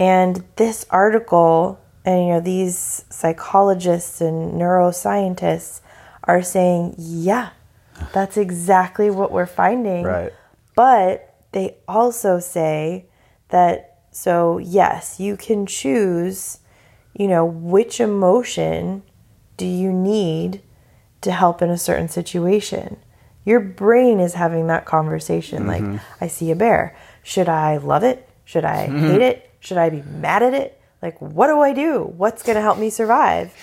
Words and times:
And 0.00 0.42
this 0.56 0.86
article, 0.88 1.78
and 2.06 2.26
you 2.26 2.32
know, 2.32 2.40
these 2.40 3.04
psychologists 3.10 4.22
and 4.22 4.54
neuroscientists 4.54 5.82
are 6.24 6.42
saying, 6.42 6.94
yeah, 6.96 7.50
that's 8.14 8.38
exactly 8.38 9.10
what 9.10 9.30
we're 9.30 9.44
finding. 9.44 10.04
Right. 10.04 10.32
But 10.74 11.34
they 11.52 11.76
also 11.86 12.40
say 12.40 13.06
that, 13.50 13.98
so 14.10 14.56
yes, 14.56 15.20
you 15.20 15.36
can 15.36 15.66
choose, 15.66 16.60
you 17.14 17.28
know, 17.28 17.44
which 17.44 18.00
emotion 18.00 19.02
do 19.58 19.66
you 19.66 19.92
need 19.92 20.62
to 21.20 21.30
help 21.30 21.60
in 21.60 21.68
a 21.68 21.76
certain 21.76 22.08
situation. 22.08 22.96
Your 23.44 23.60
brain 23.60 24.18
is 24.18 24.32
having 24.34 24.68
that 24.68 24.86
conversation. 24.86 25.66
Like, 25.66 25.82
mm-hmm. 25.82 26.24
I 26.24 26.28
see 26.28 26.50
a 26.50 26.56
bear. 26.56 26.96
Should 27.22 27.50
I 27.50 27.76
love 27.76 28.02
it? 28.02 28.26
Should 28.46 28.64
I 28.64 28.86
mm-hmm. 28.86 29.06
hate 29.06 29.22
it? 29.22 29.49
Should 29.60 29.78
I 29.78 29.90
be 29.90 30.02
mad 30.02 30.42
at 30.42 30.54
it? 30.54 30.80
Like, 31.02 31.20
what 31.20 31.46
do 31.46 31.60
I 31.60 31.72
do? 31.72 32.12
What's 32.16 32.42
going 32.42 32.56
to 32.56 32.62
help 32.62 32.78
me 32.78 32.90
survive? 32.90 33.54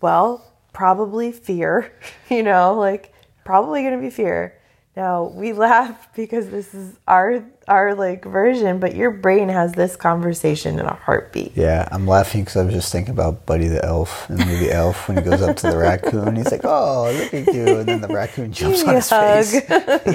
Well, 0.00 0.44
probably 0.72 1.32
fear, 1.32 1.92
you 2.30 2.42
know, 2.42 2.74
like, 2.74 3.12
probably 3.44 3.82
going 3.82 3.94
to 3.96 4.00
be 4.00 4.10
fear. 4.10 4.58
Now, 4.96 5.24
we 5.24 5.52
laugh 5.66 6.08
because 6.14 6.50
this 6.50 6.74
is 6.74 6.96
our 7.08 7.44
our 7.66 7.94
like 7.94 8.24
version, 8.24 8.78
but 8.78 8.94
your 8.94 9.10
brain 9.10 9.48
has 9.48 9.72
this 9.72 9.96
conversation 9.96 10.78
in 10.78 10.86
a 10.86 10.94
heartbeat. 10.94 11.56
Yeah, 11.56 11.88
I'm 11.90 12.06
laughing 12.06 12.42
because 12.42 12.56
I 12.56 12.64
was 12.64 12.74
just 12.74 12.92
thinking 12.92 13.12
about 13.12 13.46
Buddy 13.46 13.68
the 13.68 13.84
Elf 13.84 14.28
in 14.30 14.36
the 14.36 14.44
movie 14.44 14.70
Elf 14.70 15.08
when 15.08 15.16
he 15.16 15.22
goes 15.24 15.42
up 15.42 15.56
to 15.56 15.70
the 15.70 15.76
raccoon. 15.78 16.36
He's 16.36 16.52
like, 16.52 16.64
"Oh, 16.64 17.10
look 17.10 17.34
at 17.34 17.54
you!" 17.54 17.78
And 17.78 17.88
then 17.88 18.00
the 18.02 18.08
raccoon 18.08 18.52
jumps 18.52 18.84
on 18.84 18.94
his 18.94 19.10
face. 19.10 19.54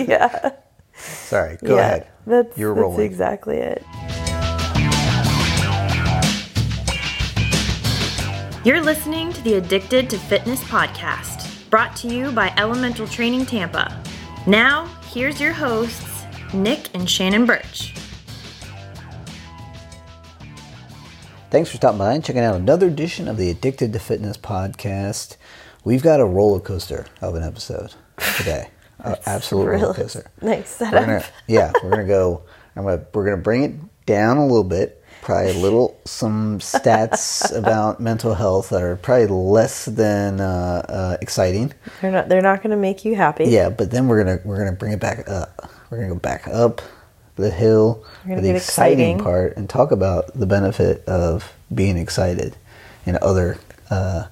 yeah. 0.07 0.51
Sorry, 0.93 1.57
go 1.63 1.75
yeah, 1.75 1.81
ahead. 1.81 2.07
That's, 2.27 2.57
You're 2.57 2.73
that's 2.73 2.81
rolling. 2.81 3.05
exactly 3.05 3.57
it. 3.57 3.83
You're 8.65 8.81
listening 8.81 9.31
to 9.33 9.41
the 9.41 9.55
Addicted 9.55 10.09
to 10.09 10.17
Fitness 10.17 10.61
podcast, 10.65 11.69
brought 11.69 11.95
to 11.97 12.07
you 12.07 12.31
by 12.31 12.53
Elemental 12.57 13.07
Training 13.07 13.45
Tampa. 13.45 14.01
Now, 14.47 14.85
here's 15.13 15.39
your 15.39 15.53
hosts, 15.53 16.23
Nick 16.53 16.89
and 16.93 17.09
Shannon 17.09 17.45
Birch. 17.45 17.93
Thanks 21.49 21.71
for 21.71 21.77
stopping 21.77 21.99
by 21.99 22.13
and 22.13 22.23
checking 22.23 22.41
out 22.43 22.55
another 22.55 22.87
edition 22.87 23.27
of 23.27 23.37
the 23.37 23.49
Addicted 23.49 23.93
to 23.93 23.99
Fitness 23.99 24.37
podcast. 24.37 25.37
We've 25.83 26.03
got 26.03 26.19
a 26.19 26.25
roller 26.25 26.59
coaster 26.59 27.05
of 27.21 27.35
an 27.35 27.43
episode 27.43 27.93
today. 28.37 28.69
An 29.01 29.15
absolute 29.25 29.65
roller 29.65 29.93
coaster. 29.93 30.29
nice 30.41 30.77
We're 30.81 30.87
setup. 30.87 31.05
gonna, 31.05 31.23
yeah, 31.47 31.71
we're 31.81 31.91
gonna 31.91 32.05
go. 32.05 32.41
I'm 32.75 32.83
gonna, 32.83 33.05
we're 33.13 33.23
gonna 33.23 33.37
bring 33.41 33.63
it 33.63 34.05
down 34.05 34.35
a 34.35 34.45
little 34.45 34.65
bit. 34.65 34.98
Probably 35.29 35.51
a 35.51 35.61
little 35.61 36.01
some 36.05 36.57
stats 36.57 37.55
about 37.55 37.99
mental 37.99 38.33
health 38.33 38.69
that 38.69 38.81
are 38.81 38.95
probably 38.95 39.27
less 39.27 39.85
than 39.85 40.41
uh, 40.41 40.83
uh, 40.89 41.17
exciting. 41.21 41.71
They're 42.01 42.09
not. 42.09 42.29
They're 42.29 42.41
not 42.41 42.63
going 42.63 42.71
to 42.71 42.77
make 42.77 43.05
you 43.05 43.15
happy. 43.15 43.45
Yeah, 43.45 43.69
but 43.69 43.91
then 43.91 44.07
we're 44.07 44.23
gonna 44.23 44.39
we're 44.43 44.57
gonna 44.57 44.75
bring 44.75 44.91
it 44.91 44.99
back 44.99 45.29
up. 45.29 45.69
We're 45.91 45.97
gonna 45.97 46.09
go 46.09 46.19
back 46.19 46.47
up 46.47 46.81
the 47.35 47.51
hill 47.51 48.03
for 48.23 48.41
the 48.41 48.55
exciting, 48.55 49.17
exciting. 49.17 49.19
part 49.19 49.55
and 49.55 49.69
talk 49.69 49.91
about 49.91 50.33
the 50.33 50.47
benefit 50.47 51.05
of 51.05 51.53
being 51.71 51.99
excited 51.99 52.57
and 53.05 53.15
other 53.17 53.59
uh, 53.91 54.29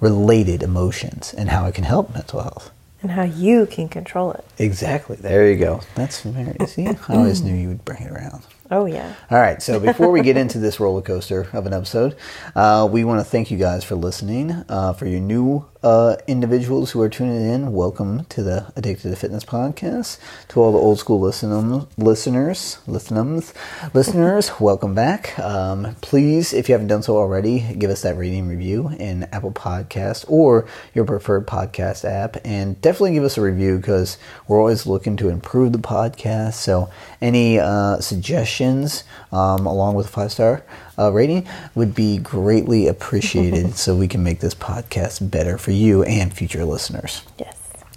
related 0.00 0.64
emotions 0.64 1.32
and 1.32 1.50
how 1.50 1.66
it 1.66 1.76
can 1.76 1.84
help 1.84 2.12
mental 2.12 2.42
health. 2.42 2.72
And 3.02 3.12
how 3.12 3.22
you 3.22 3.66
can 3.66 3.88
control 3.88 4.32
it. 4.32 4.44
Exactly. 4.58 5.14
There 5.14 5.48
you 5.48 5.56
go. 5.56 5.80
That's 5.94 6.22
very 6.22 6.56
see. 6.66 6.88
I 6.88 6.96
always 7.08 7.40
knew 7.40 7.54
you 7.54 7.68
would 7.68 7.84
bring 7.84 8.02
it 8.02 8.10
around. 8.10 8.42
Oh 8.70 8.86
yeah. 8.86 9.14
All 9.30 9.38
right, 9.40 9.60
so 9.60 9.80
before 9.80 10.12
we 10.12 10.22
get 10.22 10.36
into 10.36 10.58
this 10.60 10.78
roller 10.78 11.02
coaster 11.02 11.48
of 11.52 11.66
an 11.66 11.72
episode, 11.72 12.16
uh, 12.54 12.88
we 12.90 13.02
want 13.02 13.18
to 13.18 13.24
thank 13.24 13.50
you 13.50 13.58
guys 13.58 13.82
for 13.82 13.96
listening. 13.96 14.64
Uh, 14.68 14.92
for 14.92 15.06
your 15.06 15.20
new 15.20 15.66
uh, 15.82 16.16
individuals 16.26 16.90
who 16.90 17.00
are 17.00 17.08
tuning 17.08 17.48
in, 17.48 17.72
welcome 17.72 18.24
to 18.26 18.42
the 18.42 18.70
Addicted 18.76 19.08
to 19.10 19.16
Fitness 19.16 19.44
podcast. 19.44 20.18
To 20.48 20.60
all 20.60 20.72
the 20.72 20.78
old 20.78 20.98
school 20.98 21.20
listen- 21.20 21.86
listeners, 21.96 22.78
listenums, 22.86 23.54
listeners, 23.94 24.52
welcome 24.60 24.94
back. 24.94 25.38
Um, 25.38 25.96
please, 26.02 26.52
if 26.52 26.68
you 26.68 26.74
haven't 26.74 26.88
done 26.88 27.02
so 27.02 27.16
already, 27.16 27.60
give 27.78 27.90
us 27.90 28.02
that 28.02 28.18
rating 28.18 28.46
review 28.46 28.88
in 28.98 29.24
Apple 29.32 29.52
Podcast 29.52 30.26
or 30.28 30.66
your 30.94 31.06
preferred 31.06 31.46
podcast 31.46 32.04
app, 32.04 32.36
and 32.44 32.78
definitely 32.82 33.14
give 33.14 33.24
us 33.24 33.38
a 33.38 33.42
review 33.42 33.78
because 33.78 34.18
we're 34.48 34.58
always 34.58 34.86
looking 34.86 35.16
to 35.16 35.30
improve 35.30 35.72
the 35.72 35.78
podcast. 35.78 36.54
So 36.54 36.90
any 37.22 37.58
uh, 37.58 38.00
suggestions, 38.00 39.04
um, 39.32 39.64
along 39.66 39.94
with 39.94 40.06
a 40.06 40.10
five 40.10 40.32
star 40.32 40.62
uh, 41.00 41.10
rating, 41.10 41.46
would 41.74 41.94
be 41.94 42.18
greatly 42.18 42.86
appreciated, 42.86 43.74
so 43.76 43.96
we 43.96 44.06
can 44.08 44.22
make 44.22 44.40
this 44.40 44.54
podcast 44.54 45.30
better 45.30 45.56
for 45.58 45.70
you 45.70 46.02
and 46.04 46.32
future 46.32 46.64
listeners. 46.64 47.22
Yes. 47.38 47.56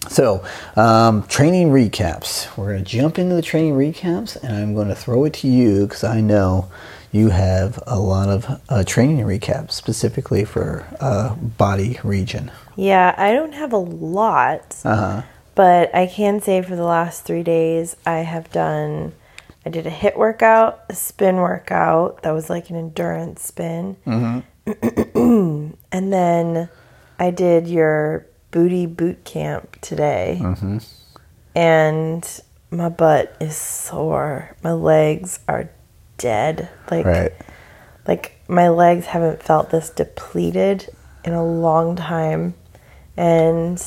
So, 0.09 0.43
um, 0.75 1.23
training 1.27 1.69
recaps. 1.69 2.55
We're 2.57 2.73
going 2.73 2.83
to 2.83 2.89
jump 2.89 3.17
into 3.19 3.35
the 3.35 3.41
training 3.41 3.73
recaps, 3.75 4.35
and 4.43 4.53
I'm 4.55 4.73
going 4.75 4.89
to 4.89 4.95
throw 4.95 5.23
it 5.23 5.33
to 5.35 5.47
you 5.47 5.87
because 5.87 6.03
I 6.03 6.19
know 6.19 6.69
you 7.11 7.29
have 7.29 7.81
a 7.87 7.97
lot 7.99 8.27
of 8.27 8.59
uh, 8.69 8.83
training 8.83 9.19
recaps 9.25 9.71
specifically 9.71 10.43
for 10.45 10.85
uh, 10.99 11.35
body 11.35 11.99
region. 12.03 12.51
Yeah, 12.75 13.13
I 13.17 13.33
don't 13.33 13.53
have 13.53 13.71
a 13.71 13.77
lot, 13.77 14.75
Uh 14.83 14.95
huh. 14.95 15.21
but 15.55 15.93
I 15.95 16.07
can 16.07 16.41
say 16.41 16.61
for 16.63 16.75
the 16.75 16.83
last 16.83 17.23
three 17.23 17.43
days 17.43 17.95
I 18.05 18.19
have 18.19 18.51
done. 18.51 19.13
I 19.65 19.69
did 19.69 19.87
a 19.87 19.91
HIIT 19.91 20.17
workout, 20.17 20.81
a 20.89 20.93
spin 20.95 21.37
workout 21.37 22.23
that 22.23 22.31
was 22.31 22.49
like 22.49 22.69
an 22.69 22.75
endurance 22.75 23.41
spin, 23.43 23.95
Mm-hmm. 24.05 25.71
and 25.91 26.13
then 26.13 26.69
I 27.19 27.31
did 27.31 27.67
your 27.67 28.25
booty 28.51 28.85
boot 28.85 29.23
camp 29.25 29.79
today, 29.81 30.39
Mm-hmm. 30.41 30.77
and 31.55 32.41
my 32.71 32.89
butt 32.89 33.35
is 33.39 33.55
sore. 33.55 34.55
My 34.63 34.71
legs 34.71 35.39
are 35.47 35.69
dead. 36.17 36.69
Like 36.89 37.05
Right. 37.05 37.31
like 38.07 38.39
my 38.47 38.69
legs 38.69 39.05
haven't 39.07 39.41
felt 39.43 39.69
this 39.69 39.89
depleted 39.89 40.89
in 41.23 41.33
a 41.33 41.43
long 41.45 41.95
time 41.95 42.53
and 43.15 43.77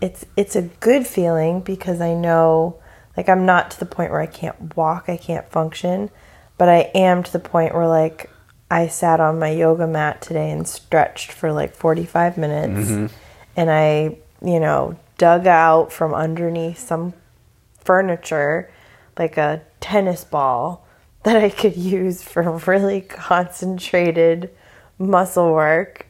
it's 0.00 0.24
it's 0.36 0.56
a 0.56 0.62
good 0.62 1.06
feeling 1.06 1.60
because 1.60 2.00
I 2.00 2.14
know 2.14 2.79
like 3.20 3.28
I'm 3.28 3.44
not 3.44 3.70
to 3.72 3.78
the 3.78 3.84
point 3.84 4.10
where 4.10 4.22
I 4.22 4.26
can't 4.26 4.74
walk, 4.74 5.10
I 5.10 5.18
can't 5.18 5.46
function, 5.50 6.08
but 6.56 6.70
I 6.70 6.90
am 6.94 7.22
to 7.22 7.30
the 7.30 7.38
point 7.38 7.74
where 7.74 7.86
like 7.86 8.30
I 8.70 8.88
sat 8.88 9.20
on 9.20 9.38
my 9.38 9.50
yoga 9.50 9.86
mat 9.86 10.22
today 10.22 10.50
and 10.50 10.66
stretched 10.66 11.30
for 11.30 11.52
like 11.52 11.74
45 11.74 12.38
minutes 12.38 12.90
mm-hmm. 12.90 13.14
and 13.56 13.70
I, 13.70 14.16
you 14.42 14.58
know, 14.58 14.98
dug 15.18 15.46
out 15.46 15.92
from 15.92 16.14
underneath 16.14 16.78
some 16.78 17.12
furniture 17.84 18.72
like 19.18 19.36
a 19.36 19.60
tennis 19.80 20.24
ball 20.24 20.86
that 21.24 21.36
I 21.36 21.50
could 21.50 21.76
use 21.76 22.22
for 22.22 22.50
really 22.66 23.02
concentrated 23.02 24.48
muscle 24.98 25.52
work. 25.52 26.06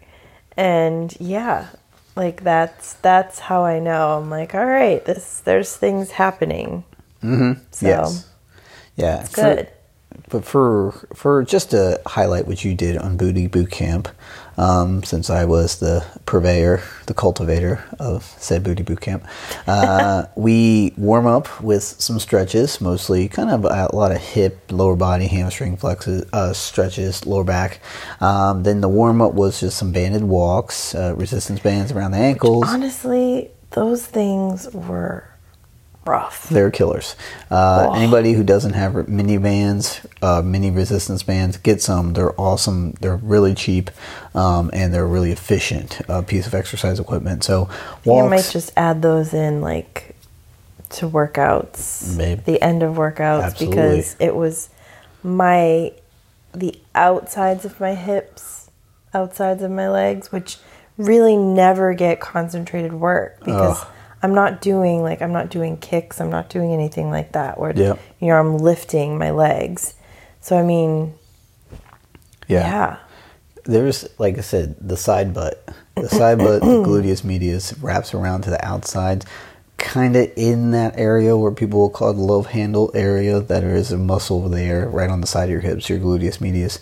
And 0.56 1.12
yeah, 1.18 1.70
like 2.14 2.44
that's 2.44 2.92
that's 2.92 3.40
how 3.40 3.64
I 3.64 3.80
know. 3.80 4.16
I'm 4.16 4.30
like, 4.30 4.54
all 4.54 4.64
right, 4.64 5.04
this 5.04 5.40
there's 5.40 5.76
things 5.76 6.12
happening. 6.12 6.84
Mm-hmm. 7.22 7.62
So 7.70 7.86
yes. 7.86 8.26
Yeah. 8.96 9.24
for- 9.24 9.54
good. 9.54 9.68
but 10.28 10.44
for 10.44 10.92
for 11.14 11.42
just 11.44 11.70
to 11.70 12.00
highlight 12.06 12.46
what 12.46 12.64
you 12.64 12.74
did 12.74 12.96
on 12.96 13.16
Booty 13.16 13.46
Boot 13.46 13.70
Camp, 13.70 14.08
um, 14.58 15.02
since 15.04 15.30
I 15.30 15.44
was 15.46 15.78
the 15.78 16.04
purveyor, 16.26 16.82
the 17.06 17.14
cultivator 17.14 17.82
of 17.98 18.24
said 18.38 18.62
Booty 18.62 18.82
Boot 18.82 19.00
Camp, 19.00 19.24
uh, 19.66 20.24
we 20.36 20.92
warm 20.98 21.26
up 21.26 21.60
with 21.62 21.82
some 21.82 22.18
stretches, 22.18 22.80
mostly 22.80 23.28
kind 23.28 23.50
of 23.50 23.64
a 23.64 23.94
lot 23.96 24.12
of 24.12 24.18
hip, 24.18 24.70
lower 24.70 24.96
body, 24.96 25.28
hamstring 25.28 25.76
flexes, 25.78 26.28
uh, 26.32 26.52
stretches, 26.52 27.24
lower 27.26 27.44
back. 27.44 27.80
Um, 28.20 28.62
then 28.64 28.80
the 28.82 28.88
warm 28.88 29.22
up 29.22 29.32
was 29.34 29.60
just 29.60 29.78
some 29.78 29.92
banded 29.92 30.24
walks, 30.24 30.94
uh, 30.94 31.14
resistance 31.16 31.60
bands 31.60 31.92
around 31.92 32.10
the 32.10 32.18
ankles. 32.18 32.64
honestly, 32.68 33.50
those 33.70 34.04
things 34.04 34.68
were 34.74 35.24
rough. 36.06 36.48
They're 36.48 36.70
killers. 36.70 37.14
Uh, 37.50 37.92
Anybody 37.94 38.32
who 38.32 38.42
doesn't 38.42 38.72
have 38.72 39.08
mini 39.08 39.38
bands, 39.38 40.06
uh, 40.22 40.42
mini 40.42 40.70
resistance 40.70 41.22
bands, 41.22 41.56
get 41.56 41.82
some. 41.82 42.12
They're 42.14 42.38
awesome. 42.40 42.92
They're 43.00 43.16
really 43.16 43.54
cheap, 43.54 43.90
um, 44.34 44.70
and 44.72 44.92
they're 44.92 45.04
a 45.04 45.06
really 45.06 45.32
efficient 45.32 46.00
uh, 46.08 46.22
piece 46.22 46.46
of 46.46 46.54
exercise 46.54 46.98
equipment. 47.00 47.44
So 47.44 47.68
You 48.04 48.28
might 48.28 48.48
just 48.50 48.72
add 48.76 49.02
those 49.02 49.34
in 49.34 49.60
like 49.60 50.16
to 50.90 51.08
workouts, 51.08 52.16
Maybe. 52.16 52.40
the 52.42 52.62
end 52.62 52.82
of 52.82 52.96
workouts, 52.96 53.44
Absolutely. 53.44 53.76
because 53.76 54.16
it 54.18 54.34
was 54.34 54.70
my 55.22 55.92
the 56.52 56.76
outsides 56.96 57.64
of 57.64 57.78
my 57.78 57.94
hips, 57.94 58.70
outsides 59.14 59.62
of 59.62 59.70
my 59.70 59.88
legs, 59.88 60.32
which 60.32 60.58
really 60.96 61.36
never 61.36 61.94
get 61.94 62.20
concentrated 62.20 62.92
work 62.92 63.38
because 63.40 63.80
Ugh. 63.80 63.86
I'm 64.22 64.34
not 64.34 64.60
doing 64.60 65.02
like 65.02 65.22
I'm 65.22 65.32
not 65.32 65.50
doing 65.50 65.76
kicks, 65.78 66.20
I'm 66.20 66.30
not 66.30 66.48
doing 66.50 66.72
anything 66.72 67.10
like 67.10 67.32
that 67.32 67.58
where 67.58 67.72
Yep. 67.74 67.98
you 68.20 68.28
know 68.28 68.34
I'm 68.34 68.58
lifting 68.58 69.18
my 69.18 69.30
legs. 69.30 69.94
So 70.40 70.58
I 70.58 70.62
mean, 70.62 71.14
Yeah. 72.48 72.66
Yeah. 72.66 72.96
There's, 73.64 74.08
like 74.18 74.38
I 74.38 74.40
said, 74.40 74.74
the 74.80 74.96
side 74.96 75.34
butt. 75.34 75.62
The 75.94 76.08
side 76.08 76.38
butt, 76.38 76.62
the 76.62 76.66
gluteus 76.86 77.22
medius 77.24 77.74
wraps 77.78 78.14
around 78.14 78.42
to 78.42 78.50
the 78.50 78.64
outside, 78.64 79.24
kind 79.76 80.16
of 80.16 80.30
in 80.34 80.70
that 80.70 80.98
area 80.98 81.36
where 81.36 81.52
people 81.52 81.78
will 81.80 81.90
call 81.90 82.12
the 82.14 82.22
love 82.22 82.46
handle 82.46 82.90
area. 82.94 83.38
That 83.40 83.62
is 83.62 83.92
a 83.92 83.98
muscle 83.98 84.48
there, 84.48 84.88
right 84.88 85.10
on 85.10 85.20
the 85.20 85.26
side 85.26 85.44
of 85.44 85.50
your 85.50 85.60
hips, 85.60 85.88
your 85.90 85.98
gluteus 85.98 86.40
medius. 86.40 86.78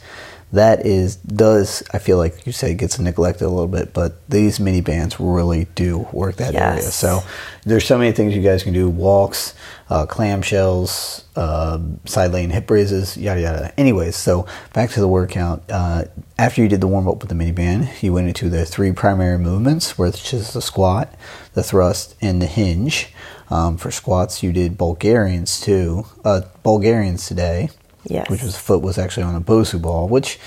That 0.52 0.86
is 0.86 1.16
does 1.16 1.82
I 1.92 1.98
feel 1.98 2.16
like 2.16 2.46
you 2.46 2.52
said 2.52 2.78
gets 2.78 2.98
neglected 2.98 3.44
a 3.44 3.50
little 3.50 3.68
bit, 3.68 3.92
but 3.92 4.26
these 4.30 4.58
mini 4.58 4.80
bands 4.80 5.20
really 5.20 5.66
do 5.74 6.08
work 6.12 6.36
that 6.36 6.54
area. 6.54 6.82
So 6.82 7.20
there's 7.64 7.84
so 7.84 7.98
many 7.98 8.12
things 8.12 8.34
you 8.34 8.42
guys 8.42 8.62
can 8.62 8.72
do: 8.72 8.88
walks, 8.88 9.52
uh, 9.90 10.06
clamshells, 10.06 11.24
uh, 11.36 11.78
side 12.06 12.32
lane 12.32 12.50
hip 12.50 12.70
raises, 12.70 13.16
yada 13.16 13.40
yada. 13.40 13.72
Anyways, 13.78 14.16
so 14.16 14.46
back 14.72 14.90
to 14.90 15.00
the 15.00 15.08
workout. 15.08 15.62
Uh, 15.68 16.04
after 16.38 16.62
you 16.62 16.68
did 16.68 16.80
the 16.80 16.86
warm 16.86 17.08
up 17.08 17.20
with 17.20 17.28
the 17.28 17.34
mini 17.34 17.52
band, 17.52 17.90
you 18.00 18.14
went 18.14 18.28
into 18.28 18.48
the 18.48 18.64
three 18.64 18.92
primary 18.92 19.38
movements, 19.38 19.98
which 19.98 20.32
is 20.32 20.54
the 20.54 20.62
squat, 20.62 21.14
the 21.52 21.62
thrust, 21.62 22.14
and 22.22 22.40
the 22.40 22.46
hinge. 22.46 23.12
Um, 23.50 23.76
for 23.76 23.90
squats, 23.90 24.42
you 24.42 24.52
did 24.52 24.78
Bulgarians 24.78 25.60
too. 25.60 26.06
Uh, 26.24 26.42
Bulgarians 26.62 27.26
today, 27.26 27.70
Yes. 28.08 28.28
which 28.30 28.42
was 28.42 28.56
foot 28.56 28.82
was 28.82 28.98
actually 28.98 29.22
on 29.24 29.34
a 29.34 29.40
Bosu 29.40 29.80
ball, 29.80 30.08
which 30.08 30.38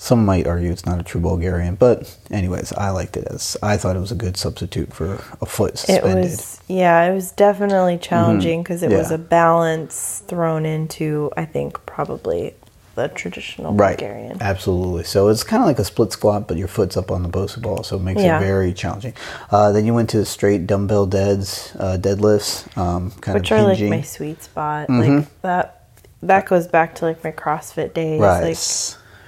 some 0.00 0.24
might 0.24 0.46
argue 0.46 0.70
it's 0.70 0.86
not 0.86 1.00
a 1.00 1.02
true 1.02 1.20
Bulgarian, 1.20 1.74
but 1.74 2.16
anyways, 2.30 2.72
I 2.74 2.90
liked 2.90 3.16
it 3.16 3.26
as 3.28 3.56
I 3.62 3.76
thought 3.76 3.96
it 3.96 4.00
was 4.00 4.12
a 4.12 4.14
good 4.14 4.36
substitute 4.36 4.92
for 4.94 5.14
a 5.40 5.46
foot 5.46 5.76
suspended. 5.78 6.18
It 6.18 6.30
was, 6.30 6.60
yeah, 6.68 7.02
it 7.10 7.14
was 7.14 7.32
definitely 7.32 7.98
challenging 7.98 8.62
because 8.62 8.82
it 8.84 8.90
was 8.90 9.06
Mm-hmm. 9.08 9.22
Yeah. 9.22 9.26
a 9.26 9.30
balance 9.42 10.22
thrown 10.28 10.64
into, 10.66 11.32
I 11.36 11.46
think, 11.46 11.84
probably 11.84 12.54
the 12.94 13.08
traditional 13.08 13.74
right, 13.74 13.96
Bulgarian. 13.98 14.38
absolutely. 14.40 15.04
So 15.04 15.28
it's 15.28 15.42
kind 15.44 15.62
of 15.62 15.66
like 15.68 15.78
a 15.80 15.84
split 15.84 16.12
squat, 16.12 16.46
but 16.48 16.56
your 16.56 16.66
foot's 16.68 16.96
up 16.96 17.10
on 17.10 17.22
the 17.24 17.28
Bosu 17.28 17.60
ball, 17.62 17.82
so 17.82 17.96
it 17.96 18.02
makes 18.02 18.20
Yeah. 18.22 18.38
it 18.38 18.40
very 18.44 18.72
challenging. 18.72 19.14
Uh, 19.50 19.72
then 19.72 19.84
you 19.86 19.94
went 19.94 20.10
to 20.10 20.24
straight 20.24 20.66
dumbbell 20.66 21.06
deads, 21.06 21.72
uh, 21.78 21.96
deadlifts, 22.00 22.66
um, 22.76 23.10
kind 23.20 23.36
Which 23.38 23.50
of 23.52 23.58
are 23.58 23.62
like 23.64 23.80
my 23.80 24.02
sweet 24.02 24.42
spot. 24.44 24.90
Like 24.90 25.26
that 25.42 25.77
that 26.22 26.46
goes 26.46 26.66
back 26.66 26.94
to 26.96 27.04
like 27.04 27.22
my 27.24 27.32
CrossFit 27.32 27.94
days. 27.94 28.20
right. 28.20 28.42
Like 28.42 28.58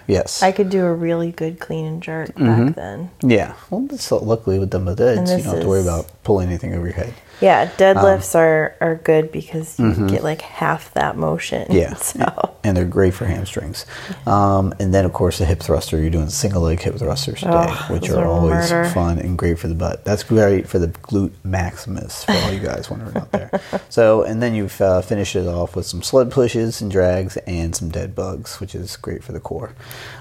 yes. 0.08 0.42
I 0.42 0.50
could 0.52 0.70
do 0.70 0.84
a 0.84 0.92
really 0.92 1.30
good 1.32 1.60
clean 1.60 1.86
and 1.86 2.02
jerk 2.02 2.30
Mm-hmm. 2.34 2.66
back 2.66 2.74
then. 2.76 3.10
yeah. 3.22 3.54
Well, 3.70 3.88
so 3.96 4.18
luckily 4.18 4.58
with 4.58 4.70
dumbbell 4.70 4.96
deads, 4.96 5.30
you 5.30 5.36
don't 5.38 5.46
have 5.46 5.60
to 5.62 5.68
worry 5.68 5.82
about 5.82 6.10
pulling 6.24 6.48
anything 6.48 6.74
over 6.74 6.84
your 6.86 6.94
head. 6.94 7.14
Yeah, 7.40 7.66
deadlifts 7.76 8.34
are 8.34 8.74
are 8.80 8.96
good 8.96 9.32
because 9.32 9.78
you 9.78 10.08
get 10.08 10.22
like 10.22 10.42
half 10.42 10.92
that 10.94 11.16
motion. 11.16 11.68
Mm-hmm. 11.68 11.72
Yeah, 11.76 11.94
So 11.94 12.49
and 12.64 12.76
they're 12.76 12.84
great 12.84 13.14
for 13.14 13.24
hamstrings. 13.26 13.86
Um, 14.26 14.74
and 14.78 14.92
then, 14.94 15.04
of 15.04 15.12
course, 15.12 15.38
the 15.38 15.44
hip 15.46 15.60
thruster. 15.60 15.98
You're 16.00 16.10
doing 16.10 16.28
single 16.30 16.62
leg 16.62 16.80
hip 16.80 16.96
thrusters 16.96 17.40
today, 17.40 17.52
Oh, 17.68 17.86
which 17.90 18.08
are 18.10 18.18
are 18.20 18.26
always 18.26 18.70
murder. 18.70 18.88
fun 18.90 19.18
and 19.18 19.36
great 19.38 19.58
for 19.58 19.68
the 19.68 19.74
butt. 19.74 20.04
That's 20.04 20.22
great 20.22 20.68
for 20.68 20.78
the 20.78 20.88
glute 20.88 21.32
maximus 21.44 22.24
for 22.24 22.32
all 22.32 22.52
you 22.52 22.60
guys 22.60 22.90
wondering 22.90 23.16
out 23.16 23.32
there. 23.32 23.50
So, 23.88 24.22
and 24.22 24.40
then 24.40 24.54
you've 24.54 24.80
uh, 24.80 25.00
finished 25.02 25.34
it 25.34 25.46
off 25.48 25.74
with 25.74 25.84
some 25.84 26.02
sled 26.02 26.30
pushes 26.30 26.80
and 26.80 26.90
drags 26.90 27.36
and 27.38 27.74
some 27.74 27.88
dead 27.88 28.14
bugs, 28.14 28.60
which 28.60 28.74
is 28.74 28.96
great 28.96 29.24
for 29.24 29.32
the 29.32 29.40
core. 29.40 29.74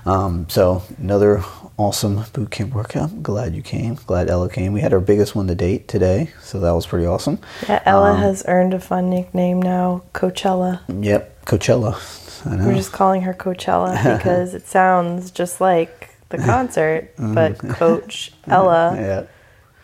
Um, 0.06 0.48
so, 0.50 0.82
another 0.98 1.44
awesome 1.78 2.24
boot 2.34 2.50
camp 2.52 2.74
workout. 2.74 3.22
Glad 3.22 3.54
you 3.56 3.62
came. 3.62 3.96
Glad 4.08 4.30
Ella 4.30 4.50
came. 4.50 4.74
We 4.74 4.82
had 4.82 4.92
our 4.94 5.00
biggest 5.00 5.36
one 5.36 5.48
to 5.48 5.56
date 5.56 5.88
today, 5.88 6.32
so 6.42 6.60
that 6.62 6.72
was 6.72 6.88
pretty 6.88 7.06
awesome. 7.06 7.40
yeah, 7.68 7.82
Ella 7.86 8.14
Um, 8.14 8.18
has 8.22 8.44
earned 8.48 8.74
a 8.74 8.80
fun 8.80 9.10
nickname 9.10 9.62
now, 9.62 10.02
Coachella. 10.14 10.82
Yep, 10.88 11.39
Coachella. 11.50 12.46
I 12.46 12.56
know. 12.56 12.68
We're 12.68 12.76
just 12.76 12.92
calling 12.92 13.22
her 13.24 13.34
Coachella 13.34 14.18
because 14.18 14.54
it 14.54 14.68
sounds 14.68 15.32
just 15.32 15.60
like 15.60 16.10
the 16.30 16.38
concert, 16.38 17.12
but 17.18 17.58
Coach 17.58 18.32
Ella 18.48 18.96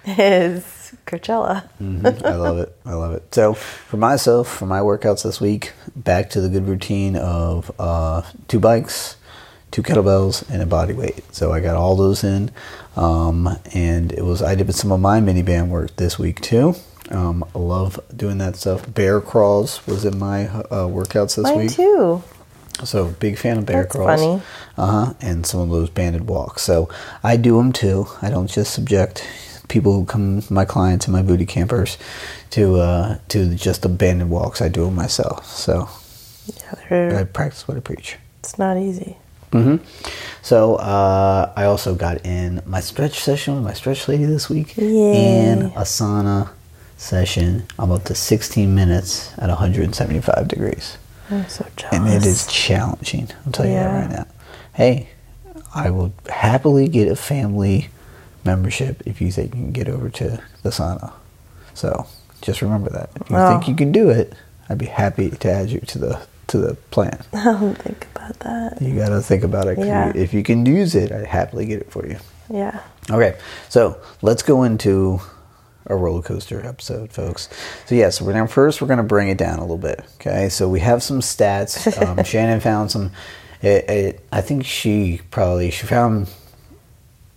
yeah. 0.06 0.14
is 0.18 0.94
Coachella. 1.08 1.68
Mhm. 1.82 2.24
I 2.24 2.36
love 2.36 2.60
it. 2.60 2.76
I 2.86 2.94
love 2.94 3.14
it. 3.14 3.34
So, 3.34 3.54
for 3.56 3.98
myself, 3.98 4.48
for 4.48 4.68
my 4.68 4.80
workouts 4.80 5.24
this 5.24 5.42
week, 5.42 5.74
back 5.96 6.30
to 6.32 6.42
the 6.42 6.50
good 6.50 6.68
routine 6.68 7.16
of 7.16 7.72
uh, 7.80 8.22
two 8.48 8.60
bikes, 8.60 9.18
two 9.72 9.82
kettlebells, 9.82 10.48
and 10.50 10.62
a 10.62 10.68
body 10.68 10.94
weight. 10.94 11.24
So 11.34 11.52
I 11.52 11.60
got 11.62 11.76
all 11.76 11.96
those 11.96 12.24
in, 12.24 12.52
um, 12.96 13.58
and 13.74 14.12
it 14.12 14.24
was 14.24 14.44
I 14.44 14.54
did 14.54 14.74
some 14.76 14.92
of 14.92 15.00
my 15.00 15.20
mini 15.20 15.42
band 15.42 15.72
work 15.72 15.96
this 15.96 16.20
week 16.20 16.42
too. 16.42 16.76
Um, 17.12 17.44
I 17.54 17.60
love 17.60 18.00
doing 18.16 18.38
that 18.40 18.56
stuff. 18.56 18.92
Bear 18.94 19.22
crawls 19.22 19.86
was 19.86 20.06
in 20.06 20.18
my 20.18 20.48
uh, 20.48 20.88
workouts 20.88 21.36
this 21.36 21.44
Mine 21.44 21.58
week. 21.58 21.72
too. 21.72 22.24
So 22.84 23.06
big 23.20 23.38
fan 23.38 23.58
of 23.60 23.66
bear 23.66 23.84
That's 23.84 23.96
crawls. 23.96 24.20
funny. 24.22 24.42
Uh 24.78 25.06
huh. 25.06 25.14
And 25.22 25.46
some 25.46 25.62
of 25.62 25.70
those 25.70 25.90
banded 25.90 26.28
walks. 26.28 26.64
So 26.64 26.90
I 27.24 27.38
do 27.38 27.58
them 27.58 27.72
too. 27.72 28.08
I 28.22 28.30
don't 28.30 28.48
just 28.50 28.74
subject 28.74 29.26
people 29.68 29.94
who 29.94 30.06
come, 30.06 30.42
my 30.50 30.66
clients 30.66 31.06
and 31.06 31.14
my 31.14 31.22
booty 31.22 31.46
campers, 31.46 31.98
to 32.52 32.76
uh, 32.78 33.18
to 33.30 33.56
just 33.56 33.82
the 33.84 33.90
banded 33.90 34.30
walks. 34.30 34.62
I 34.62 34.68
do 34.70 34.86
them 34.86 34.96
myself. 34.96 35.46
So 35.46 35.88
Yeah, 36.92 37.20
I 37.20 37.24
practice 37.24 37.68
what 37.68 37.78
I 37.78 37.80
preach. 37.82 38.18
it's 38.40 38.58
not 38.60 38.78
easy. 38.78 39.16
hmm 39.54 39.78
So 40.42 40.76
uh, 40.76 41.54
I 41.56 41.64
also 41.66 41.96
got 41.96 42.26
in 42.26 42.62
my 42.66 42.80
stretch 42.82 43.20
session 43.20 43.56
with 43.56 43.64
my 43.64 43.74
stretch 43.74 44.08
lady 44.08 44.26
this 44.26 44.50
week, 44.50 44.76
Yay. 44.76 45.16
and 45.48 45.64
a 45.78 45.86
sauna 45.86 46.50
session. 46.98 47.66
I'm 47.78 47.92
up 47.92 48.04
to 48.06 48.16
16 48.16 48.74
minutes 48.74 49.32
at 49.38 49.50
175 49.50 50.48
degrees. 50.48 50.98
I'm 51.30 51.48
so 51.50 51.66
jealous. 51.76 51.96
And 51.96 52.08
it 52.08 52.26
is 52.26 52.48
challenging. 52.48 53.30
I'll 53.46 53.52
tell 53.52 53.66
you 53.66 53.74
that 53.74 54.02
right 54.02 54.10
now. 54.10 54.28
Hey, 54.74 55.10
I 55.74 55.90
will 55.90 56.14
happily 56.30 56.88
get 56.88 57.08
a 57.08 57.16
family 57.16 57.90
membership 58.44 59.02
if 59.06 59.22
you 59.22 59.32
think 59.32 59.56
you 59.56 59.62
can 59.62 59.72
get 59.72 59.90
over 59.90 60.10
to 60.10 60.42
the 60.64 60.70
sauna. 60.70 61.12
So 61.74 62.08
just 62.42 62.62
remember 62.62 62.90
that. 62.92 63.10
If 63.22 63.30
you 63.30 63.36
Oh. 63.38 63.50
think 63.50 63.68
you 63.68 63.76
can 63.76 63.92
do 63.92 64.10
it, 64.10 64.34
I'd 64.70 64.78
be 64.78 64.86
happy 64.86 65.30
to 65.32 65.52
add 65.52 65.70
you 65.70 65.80
to 65.82 65.98
the 66.00 66.20
to 66.48 66.60
the 66.60 66.76
plan. 66.92 67.20
I 67.34 67.44
don't 67.44 67.76
think 67.76 68.06
about 68.14 68.38
that. 68.42 68.80
You 68.80 68.96
got 68.96 69.10
to 69.10 69.20
think 69.20 69.44
about 69.44 69.68
it. 69.68 69.80
Yeah. 69.80 70.12
If 70.14 70.32
you 70.32 70.44
can 70.44 70.64
use 70.64 70.94
it, 70.94 71.12
I'd 71.12 71.26
happily 71.26 71.66
get 71.66 71.82
it 71.82 71.92
for 71.92 72.06
you. 72.06 72.18
Yeah. 72.52 72.82
Okay, 73.10 73.36
so 73.68 73.98
let's 74.22 74.44
go 74.44 74.62
into 74.62 75.20
a 75.88 75.96
roller 75.96 76.22
coaster 76.22 76.66
episode, 76.66 77.12
folks. 77.12 77.50
So 77.86 77.96
yes, 77.96 78.22
we're 78.22 78.34
now 78.34 78.48
first 78.48 78.82
we're 78.82 78.88
going 78.88 78.98
to 78.98 79.04
bring 79.04 79.30
it 79.30 79.38
down 79.38 79.60
a 79.60 79.62
little 79.62 79.78
bit. 79.78 80.04
Okay, 80.16 80.50
so 80.50 80.68
we 80.68 80.80
have 80.80 81.04
some 81.04 81.20
stats. 81.20 82.02
Um, 82.02 82.24
Shannon 82.24 82.60
found 82.60 82.92
some. 82.92 83.12
It, 83.62 83.90
it, 83.90 84.28
I 84.32 84.42
think 84.42 84.66
she 84.66 85.22
probably 85.32 85.72
she 85.72 85.88
found 85.88 86.30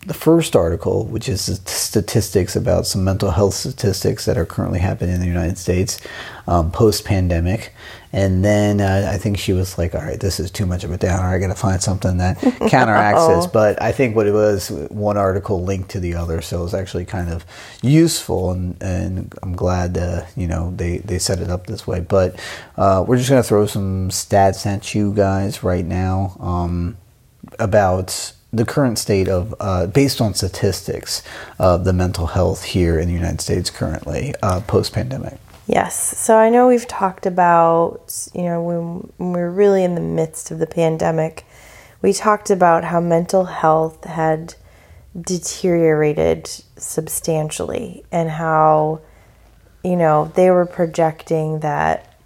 the 0.08 0.14
first 0.14 0.56
article, 0.56 1.04
which 1.04 1.28
is 1.28 1.46
the 1.46 1.70
statistics 1.70 2.56
about 2.56 2.86
some 2.86 3.04
mental 3.04 3.30
health 3.30 3.54
statistics 3.54 4.24
that 4.24 4.38
are 4.38 4.46
currently 4.46 4.78
happening 4.78 5.14
in 5.14 5.20
the 5.20 5.26
United 5.26 5.58
States 5.58 6.00
um, 6.46 6.72
post 6.72 7.04
pandemic. 7.04 7.74
And 8.10 8.42
then 8.42 8.80
uh, 8.80 9.10
I 9.12 9.18
think 9.18 9.38
she 9.38 9.52
was 9.52 9.76
like, 9.76 9.94
all 9.94 10.00
right, 10.00 10.18
this 10.18 10.40
is 10.40 10.50
too 10.50 10.64
much 10.64 10.82
of 10.82 10.90
a 10.90 10.96
downer. 10.96 11.28
I 11.28 11.38
got 11.38 11.48
to 11.48 11.54
find 11.54 11.82
something 11.82 12.16
that 12.16 12.40
counteracts 12.70 13.26
this. 13.26 13.46
But 13.46 13.80
I 13.82 13.92
think 13.92 14.16
what 14.16 14.26
it 14.26 14.32
was, 14.32 14.70
one 14.70 15.18
article 15.18 15.62
linked 15.62 15.90
to 15.90 16.00
the 16.00 16.14
other. 16.14 16.40
So 16.40 16.60
it 16.60 16.62
was 16.62 16.74
actually 16.74 17.04
kind 17.04 17.28
of 17.28 17.44
useful. 17.82 18.50
And, 18.52 18.82
and 18.82 19.34
I'm 19.42 19.54
glad, 19.54 19.98
uh, 19.98 20.24
you 20.36 20.46
know, 20.46 20.72
they, 20.74 20.98
they 20.98 21.18
set 21.18 21.38
it 21.38 21.50
up 21.50 21.66
this 21.66 21.86
way. 21.86 22.00
But 22.00 22.40
uh, 22.78 23.04
we're 23.06 23.18
just 23.18 23.28
going 23.28 23.42
to 23.42 23.48
throw 23.48 23.66
some 23.66 24.08
stats 24.08 24.64
at 24.64 24.94
you 24.94 25.12
guys 25.12 25.62
right 25.62 25.84
now. 25.84 26.34
Um, 26.40 26.96
about 27.58 28.32
the 28.52 28.64
current 28.64 28.98
state 28.98 29.28
of, 29.28 29.54
uh, 29.60 29.86
based 29.86 30.20
on 30.20 30.34
statistics, 30.34 31.22
of 31.58 31.84
the 31.84 31.92
mental 31.92 32.28
health 32.28 32.64
here 32.64 32.98
in 32.98 33.08
the 33.08 33.14
United 33.14 33.40
States 33.40 33.70
currently, 33.70 34.34
uh, 34.42 34.60
post 34.62 34.92
pandemic. 34.92 35.38
Yes. 35.66 36.16
So 36.16 36.36
I 36.36 36.48
know 36.48 36.66
we've 36.66 36.88
talked 36.88 37.26
about, 37.26 38.28
you 38.32 38.42
know, 38.42 38.62
when, 38.62 39.12
when 39.18 39.32
we're 39.32 39.50
really 39.50 39.84
in 39.84 39.94
the 39.94 40.00
midst 40.00 40.50
of 40.50 40.58
the 40.58 40.66
pandemic, 40.66 41.44
we 42.00 42.14
talked 42.14 42.48
about 42.48 42.84
how 42.84 43.00
mental 43.00 43.44
health 43.44 44.04
had 44.04 44.54
deteriorated 45.20 46.48
substantially 46.76 48.04
and 48.10 48.30
how, 48.30 49.00
you 49.84 49.96
know, 49.96 50.32
they 50.36 50.50
were 50.50 50.64
projecting 50.64 51.60
that 51.60 52.16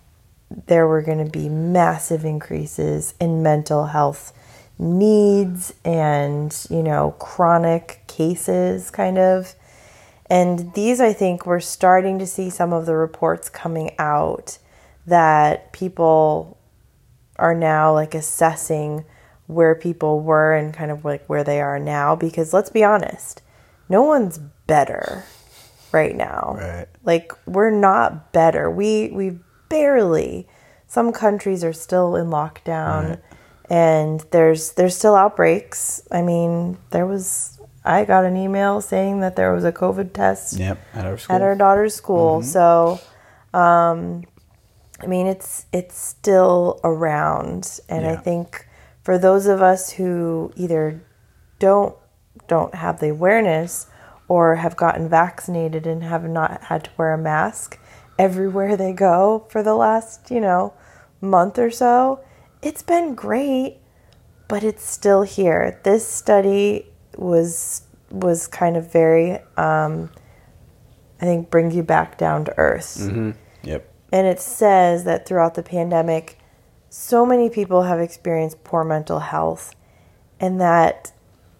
there 0.66 0.86
were 0.86 1.02
going 1.02 1.24
to 1.24 1.30
be 1.30 1.48
massive 1.48 2.24
increases 2.24 3.14
in 3.20 3.42
mental 3.42 3.86
health 3.86 4.32
needs 4.82 5.72
and, 5.84 6.66
you 6.68 6.82
know, 6.82 7.12
chronic 7.18 8.02
cases 8.08 8.90
kind 8.90 9.18
of. 9.18 9.54
And 10.28 10.72
these, 10.74 11.00
I 11.00 11.12
think, 11.12 11.46
we're 11.46 11.60
starting 11.60 12.18
to 12.18 12.26
see 12.26 12.50
some 12.50 12.72
of 12.72 12.86
the 12.86 12.94
reports 12.94 13.48
coming 13.48 13.92
out 13.98 14.58
that 15.06 15.72
people 15.72 16.58
are 17.36 17.54
now 17.54 17.92
like 17.92 18.14
assessing 18.14 19.04
where 19.46 19.74
people 19.74 20.20
were 20.20 20.54
and 20.54 20.72
kind 20.72 20.90
of 20.90 21.04
like 21.04 21.26
where 21.26 21.44
they 21.44 21.60
are 21.60 21.78
now. 21.78 22.16
Because 22.16 22.52
let's 22.52 22.70
be 22.70 22.84
honest, 22.84 23.42
no 23.88 24.02
one's 24.02 24.38
better 24.66 25.24
right 25.92 26.16
now. 26.16 26.56
Right. 26.58 26.86
Like 27.04 27.32
we're 27.46 27.70
not 27.70 28.32
better. 28.32 28.70
We 28.70 29.10
we 29.10 29.38
barely. 29.68 30.48
Some 30.86 31.12
countries 31.12 31.64
are 31.64 31.72
still 31.72 32.16
in 32.16 32.26
lockdown, 32.26 33.08
Right. 33.08 33.18
And 33.72 34.20
there's 34.32 34.72
there's 34.72 34.94
still 34.94 35.14
outbreaks. 35.14 36.06
I 36.12 36.20
mean, 36.20 36.76
there 36.90 37.06
was 37.06 37.58
I 37.84 38.04
got 38.04 38.26
an 38.26 38.36
email 38.36 38.82
saying 38.82 39.20
that 39.20 39.34
there 39.34 39.52
was 39.54 39.64
a 39.64 39.72
COVID 39.72 40.12
test 40.12 40.58
Yep, 40.58 40.78
at 40.92 41.06
our 41.06 41.16
school. 41.16 41.34
at 41.34 41.42
our 41.42 41.54
daughter's 41.56 41.94
school. 41.94 42.42
So, 42.42 43.00
um, 43.54 44.24
I 45.00 45.06
mean, 45.06 45.26
it's 45.26 45.64
it's 45.72 45.96
still 45.96 46.80
around, 46.84 47.80
and 47.88 48.06
I 48.06 48.14
think 48.16 48.68
for 49.02 49.16
those 49.18 49.46
of 49.46 49.62
us 49.62 49.90
who 49.92 50.52
either 50.54 51.02
don't 51.58 51.96
don't 52.48 52.74
have 52.74 53.00
the 53.00 53.08
awareness 53.08 53.86
or 54.28 54.56
have 54.56 54.76
gotten 54.76 55.08
vaccinated 55.08 55.86
and 55.86 56.02
have 56.04 56.28
not 56.28 56.64
had 56.64 56.84
to 56.84 56.90
wear 56.98 57.14
a 57.14 57.18
mask 57.18 57.78
everywhere 58.18 58.76
they 58.76 58.92
go 58.92 59.46
for 59.48 59.62
the 59.62 59.74
last 59.74 60.30
you 60.30 60.40
know 60.40 60.74
month 61.22 61.58
or 61.58 61.70
so, 61.70 62.20
it's 62.62 62.83
been 62.83 63.14
great, 63.14 63.78
but 64.49 64.64
it's 64.64 64.85
still 64.85 65.23
here. 65.23 65.81
This 65.83 66.07
study 66.07 66.87
was 67.16 67.83
was 68.11 68.47
kind 68.47 68.76
of 68.76 68.92
very 68.92 69.38
um, 69.57 70.11
I 71.21 71.25
think 71.25 71.50
bring 71.50 71.71
you 71.71 71.83
back 71.83 72.19
down 72.19 72.45
to 72.47 72.59
earth. 72.59 72.99
Yep. 73.64 73.88
And 74.12 74.26
it 74.26 74.40
says 74.40 75.04
that 75.04 75.26
throughout 75.26 75.54
the 75.54 75.62
pandemic, 75.62 76.38
so 76.90 77.25
many 77.25 77.49
people 77.49 77.83
have 77.83 78.00
experienced 78.00 78.62
poor 78.64 78.85
mental 78.85 79.21
health, 79.21 79.75
and 80.38 80.61
that 80.61 81.12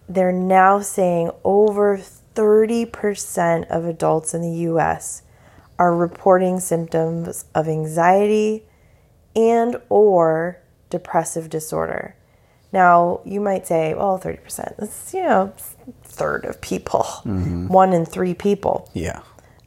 they're 0.07 0.31
now 0.31 0.79
saying 0.79 1.31
over 1.43 1.97
30% 1.97 3.67
of 3.69 3.85
adults 3.85 4.33
in 4.33 4.41
the 4.41 4.57
US 4.69 5.23
are 5.79 5.95
reporting 5.95 6.59
symptoms 6.59 7.45
of 7.55 7.67
anxiety 7.67 8.65
and 9.35 9.77
or 9.89 10.62
depressive 10.97 11.49
disorder. 11.49 12.15
Now, 12.71 13.21
you 13.25 13.39
might 13.41 13.65
say, 13.67 13.93
well, 13.93 14.19
30%, 14.19 14.77
that's, 14.77 15.13
you 15.13 15.23
know, 15.23 15.53
third 16.03 16.45
of 16.45 16.61
people. 16.61 17.01
Mm-hmm. 17.25 17.67
One 17.67 17.93
in 17.93 18.05
3 18.05 18.33
people 18.33 18.89
Yeah. 18.93 19.21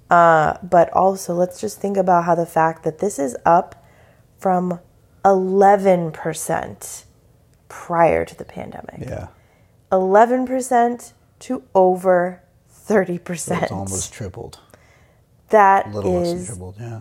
Uh, 0.08 0.56
but 0.62 0.88
also 0.92 1.34
let's 1.34 1.60
just 1.60 1.80
think 1.80 1.96
about 1.96 2.24
how 2.24 2.36
the 2.36 2.46
fact 2.46 2.84
that 2.84 3.00
this 3.00 3.18
is 3.18 3.36
up 3.44 3.84
from 4.38 4.78
11% 5.24 7.04
prior 7.68 8.24
to 8.24 8.36
the 8.38 8.44
pandemic. 8.44 9.00
Yeah. 9.00 9.28
11% 9.90 11.12
to 11.40 11.62
over 11.74 12.42
30%. 12.70 13.62
It's 13.62 13.72
almost 13.72 14.12
tripled. 14.12 14.60
That 15.48 15.86
A 15.86 15.90
little 15.90 16.20
less 16.20 16.32
than 16.34 16.46
tripled. 16.46 16.76
Yeah. 16.78 17.00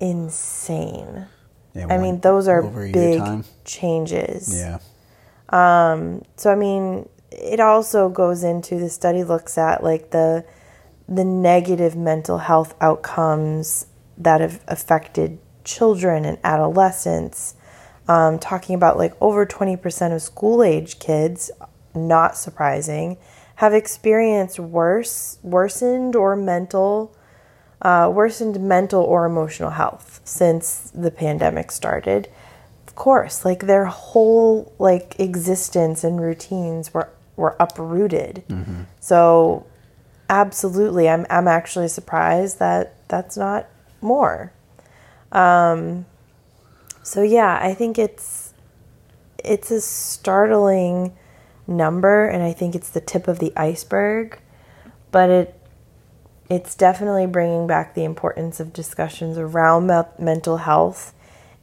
insane. 0.00 1.26
Yeah 1.76 1.86
I 1.90 1.98
mean, 1.98 2.20
those 2.20 2.48
are 2.48 2.62
over 2.62 2.82
a 2.82 2.86
year 2.86 2.92
big 2.92 3.44
changes. 3.64 4.54
Yeah. 4.56 4.78
So 6.36 6.50
I 6.50 6.54
mean, 6.54 7.08
it 7.30 7.60
also 7.60 8.08
goes 8.08 8.44
into 8.44 8.78
the 8.78 8.88
study 8.88 9.24
looks 9.24 9.58
at 9.58 9.82
like 9.82 10.10
the 10.10 10.44
the 11.08 11.24
negative 11.24 11.96
mental 11.96 12.38
health 12.38 12.74
outcomes 12.80 13.86
that 14.18 14.40
have 14.40 14.62
affected 14.68 15.38
children 15.64 16.24
and 16.24 16.38
adolescents. 16.44 17.54
Um, 18.08 18.38
talking 18.38 18.74
about 18.76 18.98
like 18.98 19.14
over 19.20 19.46
twenty 19.46 19.76
percent 19.76 20.14
of 20.14 20.22
school 20.22 20.62
age 20.62 20.98
kids, 20.98 21.50
not 21.94 22.36
surprising, 22.36 23.16
have 23.56 23.74
experienced 23.74 24.60
worse, 24.60 25.38
worsened 25.42 26.14
or 26.14 26.36
mental, 26.36 27.15
uh, 27.82 28.10
worsened 28.12 28.60
mental 28.60 29.02
or 29.02 29.26
emotional 29.26 29.70
health 29.70 30.20
since 30.24 30.90
the 30.94 31.10
pandemic 31.10 31.70
started. 31.70 32.28
Of 32.86 32.94
course 32.94 33.44
like 33.44 33.66
their 33.66 33.84
whole 33.86 34.72
like 34.78 35.16
existence 35.18 36.02
and 36.04 36.20
routines 36.20 36.94
were 36.94 37.10
were 37.36 37.56
uprooted. 37.60 38.42
So 39.00 39.66
absolutely 40.28 41.08
i'm 41.08 41.24
i'm 41.30 41.46
actually 41.46 41.88
surprised 41.88 42.58
that 42.58 42.94
that's 43.08 43.36
not 43.36 43.66
more. 44.00 44.52
Um 45.32 46.06
so 47.02 47.22
yeah 47.22 47.58
i 47.62 47.72
think 47.72 47.98
it's 47.98 48.52
it's 49.44 49.70
a 49.70 49.80
startling 49.80 51.16
number 51.68 52.26
and 52.26 52.42
i 52.42 52.52
think 52.52 52.74
it's 52.74 52.90
the 52.90 53.00
tip 53.00 53.28
of 53.28 53.38
the 53.38 53.52
iceberg 53.56 54.40
but 55.12 55.30
it 55.30 55.54
it's 56.48 56.74
definitely 56.74 57.26
bringing 57.26 57.66
back 57.66 57.94
the 57.94 58.04
importance 58.04 58.60
of 58.60 58.72
discussions 58.72 59.36
around 59.36 59.86
me- 59.86 60.02
mental 60.18 60.58
health 60.58 61.12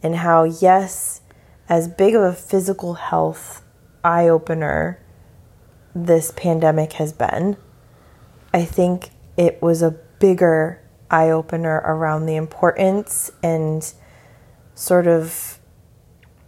and 0.01 0.17
how, 0.17 0.43
yes, 0.43 1.21
as 1.69 1.87
big 1.87 2.15
of 2.15 2.21
a 2.21 2.33
physical 2.33 2.95
health 2.95 3.63
eye 4.03 4.27
opener 4.27 4.99
this 5.95 6.31
pandemic 6.31 6.93
has 6.93 7.13
been, 7.13 7.55
I 8.53 8.65
think 8.65 9.11
it 9.37 9.61
was 9.61 9.81
a 9.81 9.91
bigger 10.19 10.81
eye 11.09 11.29
opener 11.29 11.81
around 11.85 12.25
the 12.25 12.35
importance 12.35 13.31
and 13.41 13.93
sort 14.75 15.07
of 15.07 15.59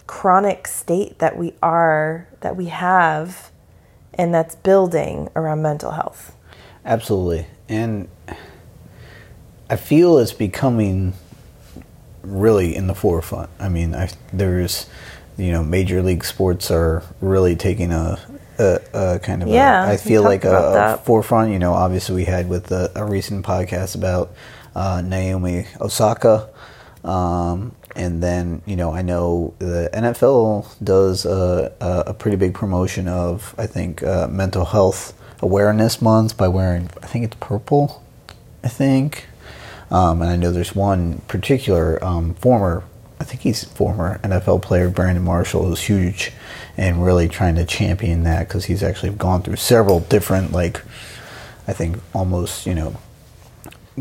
chronic 0.08 0.68
state 0.68 1.20
that 1.20 1.38
we 1.38 1.54
are, 1.62 2.28
that 2.42 2.56
we 2.56 2.66
have, 2.66 3.52
and 4.14 4.34
that's 4.34 4.56
building 4.56 5.30
around 5.36 5.62
mental 5.62 5.92
health. 5.92 6.36
Absolutely. 6.84 7.48
And 7.68 8.08
I 9.70 9.76
feel 9.76 10.18
it's 10.20 10.34
becoming 10.34 11.14
really 12.22 12.76
in 12.76 12.88
the 12.88 12.96
forefront. 12.96 13.50
I 13.60 13.70
mean, 13.70 13.96
I, 13.96 14.10
there's, 14.32 14.88
you 15.38 15.52
know, 15.52 15.64
major 15.64 16.02
league 16.02 16.24
sports 16.24 16.70
are 16.72 17.04
really 17.22 17.56
taking 17.56 17.92
a, 17.92 18.20
a, 18.60 18.80
a 18.94 19.20
kind 19.20 19.42
of 19.42 19.50
Yeah, 19.50 19.86
a, 19.86 19.94
I 19.94 19.98
feel 19.98 20.24
like 20.24 20.44
a, 20.44 20.96
a 20.96 20.98
forefront. 21.04 21.52
You 21.52 21.60
know, 21.60 21.74
obviously 21.74 22.16
we 22.16 22.26
had 22.26 22.48
with 22.50 22.72
a 22.72 23.06
recent 23.06 23.46
podcast 23.46 23.96
about 23.96 24.32
uh, 24.76 25.02
Naomi 25.02 25.66
Osaka. 25.82 26.50
Um, 27.04 27.76
and 27.96 28.22
then, 28.22 28.62
you 28.66 28.76
know, 28.76 28.92
I 28.92 29.02
know 29.02 29.54
the 29.60 29.90
NFL 29.94 30.66
does 30.84 31.26
a, 31.26 31.72
a, 31.80 32.04
a 32.08 32.14
pretty 32.14 32.36
big 32.38 32.54
promotion 32.54 33.08
of, 33.08 33.56
I 33.58 33.68
think, 33.68 34.04
uh, 34.04 34.28
mental 34.28 34.66
health 34.66 35.14
awareness 35.42 36.02
month 36.02 36.38
by 36.38 36.48
wearing, 36.48 36.90
I 37.02 37.08
think 37.08 37.26
it's 37.26 37.38
purple, 37.40 38.04
I 38.64 38.68
think. 38.68 39.28
Um, 39.92 40.22
and 40.22 40.32
I 40.32 40.36
know 40.36 40.52
there's 40.52 40.76
one 40.76 41.22
particular 41.28 42.04
um, 42.04 42.34
former, 42.36 42.84
I 43.20 43.24
think 43.24 43.42
he's 43.42 43.64
former 43.64 44.20
NFL 44.20 44.62
player, 44.62 44.90
Brandon 44.90 45.24
Marshall, 45.24 45.66
who's 45.66 45.82
huge 45.82 46.32
and 46.78 47.06
really 47.06 47.30
trying 47.30 47.56
to 47.56 47.66
champion 47.66 48.24
that 48.24 48.48
because 48.48 48.66
he's 48.66 48.84
actually 48.84 49.12
gone 49.12 49.42
through 49.42 49.56
several 49.58 50.00
different, 50.02 50.52
like, 50.52 50.82
I 51.68 51.74
think 51.74 51.98
almost, 52.14 52.66
you 52.66 52.76
know, 52.76 52.98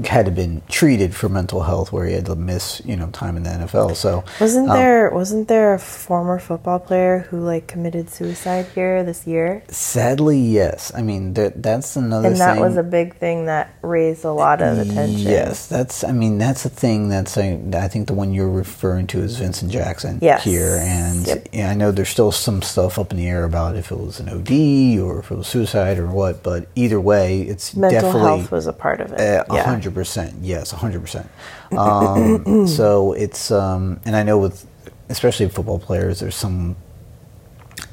had 0.07 0.25
to 0.27 0.33
been 0.33 0.61
treated 0.69 1.15
for 1.15 1.29
mental 1.29 1.63
health 1.63 1.93
where 1.93 2.05
he 2.07 2.15
had 2.15 2.27
to 2.27 2.35
miss, 2.35 2.83
you 2.85 2.97
know, 2.97 3.09
time 3.11 3.37
in 3.37 3.45
the 3.45 3.51
NFL. 3.51 3.95
So 3.95 4.25
Wasn't 4.41 4.69
um, 4.69 4.77
there 4.77 5.09
wasn't 5.11 5.47
there 5.47 5.73
a 5.75 5.79
former 5.79 6.41
football 6.41 6.81
player 6.81 7.21
who 7.31 7.39
like 7.39 7.69
committed 7.69 8.11
suicide 8.11 8.67
here 8.75 9.05
this 9.05 9.27
year? 9.27 9.63
sadly, 9.69 10.39
yes. 10.41 10.93
I 10.97 11.03
mean, 11.03 11.35
that 11.35 11.63
that's 11.63 11.95
another 11.95 12.29
And 12.29 12.37
that 12.39 12.55
thing. 12.55 12.63
was 12.63 12.77
a 12.77 12.83
big 12.83 13.15
thing 13.17 13.47
that 13.47 13.73
raised 13.83 14.25
a 14.25 14.33
lot 14.33 14.61
of 14.63 14.79
attention. 14.79 15.19
Yes, 15.19 15.69
that's. 15.69 16.03
I 16.03 16.11
mean, 16.13 16.39
that's 16.39 16.65
the 16.65 16.71
thing. 16.71 17.09
That's 17.09 17.37
a, 17.37 17.61
I 17.75 17.87
think 17.89 18.09
the 18.09 18.15
one 18.15 18.33
you're 18.35 18.51
referring 18.51 19.07
to 19.09 19.21
is 19.21 19.37
Vincent 19.39 19.71
Jackson 19.71 20.19
Yes. 20.21 20.43
here, 20.43 20.79
and 20.83 21.27
Yep. 21.27 21.49
yeah, 21.53 21.71
I 21.71 21.75
know 21.75 21.93
there's 21.93 22.09
still 22.09 22.33
some 22.33 22.63
stuff 22.63 22.99
up 22.99 23.13
in 23.13 23.17
the 23.19 23.29
air 23.29 23.45
about 23.45 23.77
if 23.77 23.93
it 23.93 23.99
was 23.99 24.19
an 24.19 24.29
OD 24.29 24.99
or 25.01 25.21
if 25.21 25.31
it 25.31 25.37
was 25.37 25.47
suicide 25.47 25.99
or 25.99 26.07
what. 26.09 26.43
But 26.43 26.67
either 26.75 27.01
way, 27.01 27.43
it's 27.43 27.77
Mental 27.77 28.01
definitely 28.01 28.21
health 28.41 28.51
was 28.51 28.67
a 28.67 28.73
part 28.73 29.01
of 29.01 29.13
it. 29.13 29.21
a 29.21 29.45
yeah. 29.53 29.65
Hundred 29.85 29.95
percent, 29.95 30.35
yes, 30.41 30.73
a 30.73 30.77
hundred 30.77 31.01
percent. 31.01 31.29
Um, 31.73 32.67
So 32.67 33.13
it's, 33.13 33.51
um, 33.51 34.01
and 34.07 34.17
I 34.17 34.23
know 34.23 34.39
with, 34.39 34.67
especially 35.11 35.49
football 35.49 35.79
players, 35.79 36.21
there's 36.21 36.35
some, 36.35 36.77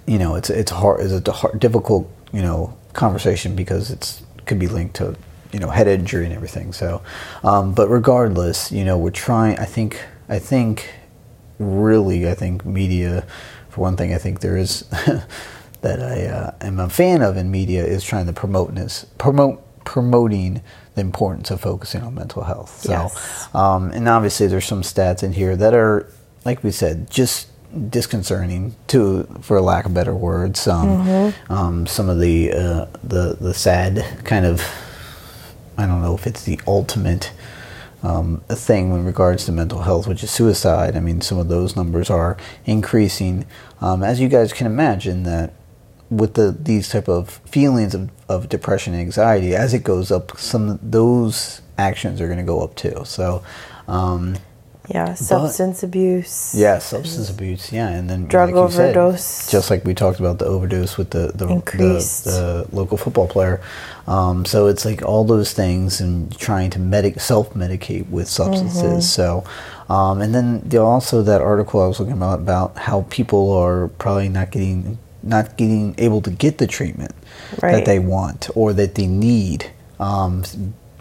you 0.08 0.18
know, 0.18 0.36
it's 0.36 0.50
it's 0.50 0.72
hard, 0.72 1.02
it's 1.02 1.28
a 1.28 1.32
hard, 1.32 1.60
difficult, 1.60 2.10
you 2.32 2.42
know, 2.42 2.78
conversation 2.94 3.56
because 3.56 3.92
it's 3.92 4.24
could 4.46 4.60
be 4.60 4.68
linked 4.68 4.96
to, 4.96 5.16
you 5.52 5.60
know, 5.60 5.70
head 5.70 5.88
injury 5.88 6.26
and 6.26 6.34
everything. 6.34 6.72
So, 6.72 7.02
um, 7.44 7.74
but 7.74 7.90
regardless, 7.90 8.72
you 8.72 8.86
know, 8.86 8.98
we're 8.98 9.12
trying. 9.12 9.60
I 9.60 9.66
think, 9.66 10.02
I 10.30 10.40
think, 10.40 10.90
really, 11.60 12.30
I 12.30 12.36
think 12.36 12.66
media, 12.66 13.26
for 13.70 13.82
one 13.82 13.98
thing, 13.98 14.14
I 14.14 14.18
think 14.18 14.40
there 14.40 14.58
is. 14.58 14.86
that 15.82 16.00
I 16.00 16.28
uh, 16.28 16.52
am 16.62 16.80
a 16.80 16.88
fan 16.90 17.24
of 17.24 17.38
in 17.38 17.50
media 17.50 17.84
is 17.84 18.04
trying 18.04 18.28
to 18.28 18.34
promote 18.34 18.72
promote 19.18 19.64
promoting 19.86 20.62
the 20.96 21.02
importance 21.02 21.52
of 21.52 21.62
focusing 21.62 22.02
on 22.04 22.16
mental 22.16 22.44
health. 22.44 22.82
So, 22.82 22.92
Yes. 22.92 23.48
um, 23.56 23.92
and 23.92 24.08
obviously 24.10 24.48
there's 24.48 24.66
some 24.66 24.82
stats 24.82 25.24
in 25.24 25.34
here 25.34 25.56
that 25.56 25.74
are, 25.74 26.06
like 26.46 26.64
we 26.64 26.72
said, 26.72 27.10
just 27.10 27.48
disconcerting 27.90 28.76
to, 28.88 29.24
for 29.42 29.62
lack 29.62 29.86
of 29.86 29.94
better 29.94 30.14
words. 30.14 30.68
Um, 30.68 31.34
um, 31.50 31.88
some 31.88 32.10
of 32.10 32.20
the 32.20 32.52
uh, 32.52 32.86
the 33.04 33.38
the 33.40 33.54
sad 33.54 34.04
kind 34.26 34.46
of, 34.46 34.62
I 35.78 35.86
don't 35.88 36.02
know 36.02 36.14
if 36.16 36.28
it's 36.28 36.44
the 36.44 36.60
ultimate 36.68 37.32
um, 38.04 38.42
thing 38.50 38.92
in 38.92 39.06
regards 39.06 39.46
to 39.46 39.52
mental 39.52 39.84
health, 39.84 40.08
which 40.08 40.24
is 40.24 40.32
suicide. 40.32 40.98
I 40.98 41.00
mean, 41.00 41.22
some 41.22 41.38
of 41.38 41.48
those 41.48 41.76
numbers 41.78 42.10
are 42.10 42.36
increasing, 42.66 43.46
um, 43.80 44.04
as 44.04 44.20
you 44.20 44.28
guys 44.28 44.52
can 44.52 44.68
imagine. 44.68 45.24
That 45.24 45.54
with 46.12 46.36
the 46.36 46.52
these 46.52 46.90
type 46.90 47.08
of 47.08 47.30
feelings 47.46 47.96
of, 47.96 48.12
of 48.30 48.50
depression 48.50 48.94
and 48.94 49.02
anxiety, 49.02 49.56
as 49.56 49.74
it 49.74 49.84
goes 49.84 50.12
up, 50.12 50.38
some 50.38 50.70
of 50.70 50.92
those 50.92 51.62
actions 51.78 52.22
are 52.22 52.28
going 52.28 52.38
to 52.38 52.44
go 52.44 52.62
up 52.62 52.76
too. 52.76 53.02
So. 53.06 53.44
Um, 53.88 54.36
yeah, 54.90 55.14
substance 55.14 55.84
abuse. 55.84 56.54
Yeah, 56.56 56.80
substance 56.80 57.30
abuse. 57.30 57.72
Yeah, 57.72 57.88
and 57.88 58.10
then 58.10 58.26
drug 58.26 58.50
like 58.52 58.66
you 58.66 58.76
said, 58.76 58.98
overdose. 58.98 59.50
just 59.50 59.70
like 59.70 59.86
we 59.86 59.94
talked 59.94 60.20
about 60.20 60.40
the 60.40 60.46
overdose 60.46 60.98
with 60.98 61.12
the 61.12 61.32
the, 61.34 61.46
the, 61.46 62.66
the 62.70 62.76
local 62.76 62.98
football 62.98 63.28
player. 63.28 63.62
Um, 64.08 64.44
so 64.44 64.68
it's 64.68 64.84
like 64.84 65.04
all 65.04 65.24
those 65.24 65.54
things 65.54 66.02
and 66.02 66.36
trying 66.38 66.72
to 66.72 66.80
medic 66.80 67.20
self 67.22 67.54
medicate 67.54 68.10
with 68.10 68.28
substances. 68.28 69.12
So, 69.12 69.46
um, 69.88 70.20
and 70.20 70.34
then 70.34 70.68
the, 70.68 70.82
also 70.82 71.22
that 71.22 71.42
article 71.42 71.82
I 71.82 71.88
was 71.88 72.00
looking 72.00 72.14
about 72.14 72.40
about 72.40 72.78
how 72.78 73.06
people 73.10 73.52
are 73.54 73.88
probably 73.88 74.30
not 74.30 74.52
getting 74.52 74.98
not 75.24 75.58
getting 75.58 75.96
able 75.98 76.22
to 76.22 76.32
get 76.32 76.58
the 76.58 76.68
treatment 76.68 77.14
that 77.60 77.86
they 77.86 78.00
want 78.00 78.50
or 78.56 78.74
that 78.74 78.96
they 78.96 79.08
need 79.08 79.72
um, 80.00 80.44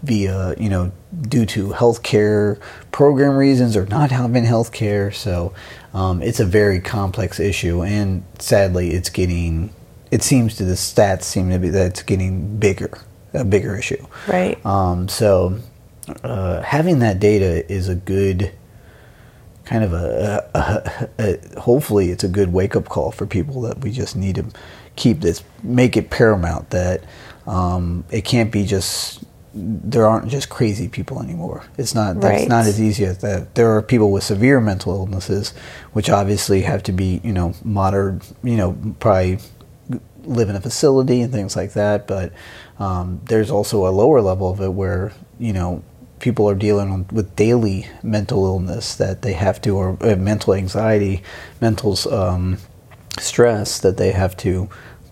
via 0.03 0.55
you 0.57 0.69
know 0.69 0.91
due 1.21 1.45
to 1.45 1.69
healthcare 1.69 2.59
program 2.91 3.35
reasons 3.35 3.75
or 3.75 3.85
not 3.87 4.11
having 4.11 4.43
healthcare. 4.43 5.13
So 5.13 5.53
um, 5.93 6.21
it's 6.21 6.39
a 6.39 6.45
very 6.45 6.79
complex 6.79 7.39
issue, 7.39 7.83
and 7.83 8.23
sadly, 8.39 8.91
it's 8.91 9.09
getting. 9.09 9.73
It 10.09 10.23
seems 10.23 10.57
to 10.57 10.65
the 10.65 10.73
stats 10.73 11.23
seem 11.23 11.49
to 11.51 11.59
be 11.59 11.69
that 11.69 11.87
it's 11.87 12.03
getting 12.03 12.57
bigger, 12.57 12.99
a 13.33 13.45
bigger 13.45 13.77
issue. 13.77 14.05
Right. 14.27 14.63
Um, 14.65 15.07
so 15.07 15.59
uh, 16.23 16.61
having 16.61 16.99
that 16.99 17.19
data 17.19 17.69
is 17.71 17.87
a 17.87 17.95
good 17.95 18.51
kind 19.65 19.83
of 19.83 19.93
a, 19.93 20.49
a, 20.53 21.09
a, 21.55 21.59
hopefully 21.61 22.09
it's 22.09 22.23
a 22.23 22.27
good 22.27 22.51
wake 22.51 22.75
up 22.75 22.89
call 22.89 23.11
for 23.11 23.25
people 23.25 23.61
that 23.61 23.79
we 23.79 23.91
just 23.91 24.15
need 24.15 24.35
to 24.35 24.45
keep 24.95 25.21
this 25.21 25.43
make 25.63 25.95
it 25.95 26.09
paramount 26.09 26.69
that 26.71 27.03
um, 27.47 28.03
it 28.11 28.21
can't 28.25 28.51
be 28.51 28.65
just 28.65 29.23
there 29.53 30.07
aren't 30.07 30.29
just 30.29 30.47
crazy 30.49 30.87
people 30.87 31.21
anymore. 31.21 31.63
It's 31.77 31.93
not 31.93 32.21
that's 32.21 32.41
Right. 32.41 32.47
not 32.47 32.65
as 32.67 32.79
easy 32.79 33.03
as 33.03 33.17
that. 33.17 33.53
There 33.55 33.69
are 33.75 33.81
people 33.81 34.09
with 34.11 34.23
severe 34.23 34.61
mental 34.61 34.93
illnesses, 34.93 35.53
which 35.91 36.09
obviously 36.09 36.61
have 36.61 36.83
to 36.83 36.93
be 36.93 37.19
you 37.23 37.33
know 37.33 37.53
monitored. 37.63 38.21
You 38.43 38.55
know 38.55 38.77
probably 38.99 39.39
live 40.23 40.49
in 40.49 40.55
a 40.55 40.61
facility 40.61 41.21
and 41.21 41.33
things 41.33 41.55
like 41.57 41.73
that. 41.73 42.07
But 42.07 42.31
um, 42.79 43.19
there's 43.25 43.51
also 43.51 43.85
a 43.87 43.91
lower 43.91 44.21
level 44.21 44.49
of 44.49 44.61
it 44.61 44.69
where 44.73 45.11
you 45.37 45.51
know 45.51 45.83
people 46.21 46.49
are 46.49 46.55
dealing 46.55 47.07
with 47.11 47.35
daily 47.35 47.87
mental 48.03 48.45
illness 48.45 48.95
that 48.95 49.21
they 49.23 49.33
have 49.33 49.59
to, 49.61 49.75
or 49.75 49.97
uh, 50.01 50.15
mental 50.15 50.53
anxiety, 50.53 51.21
mental 51.59 51.97
um, 52.11 52.57
stress 53.19 53.79
that 53.79 53.97
they 53.97 54.11
have 54.11 54.37
to 54.37 54.69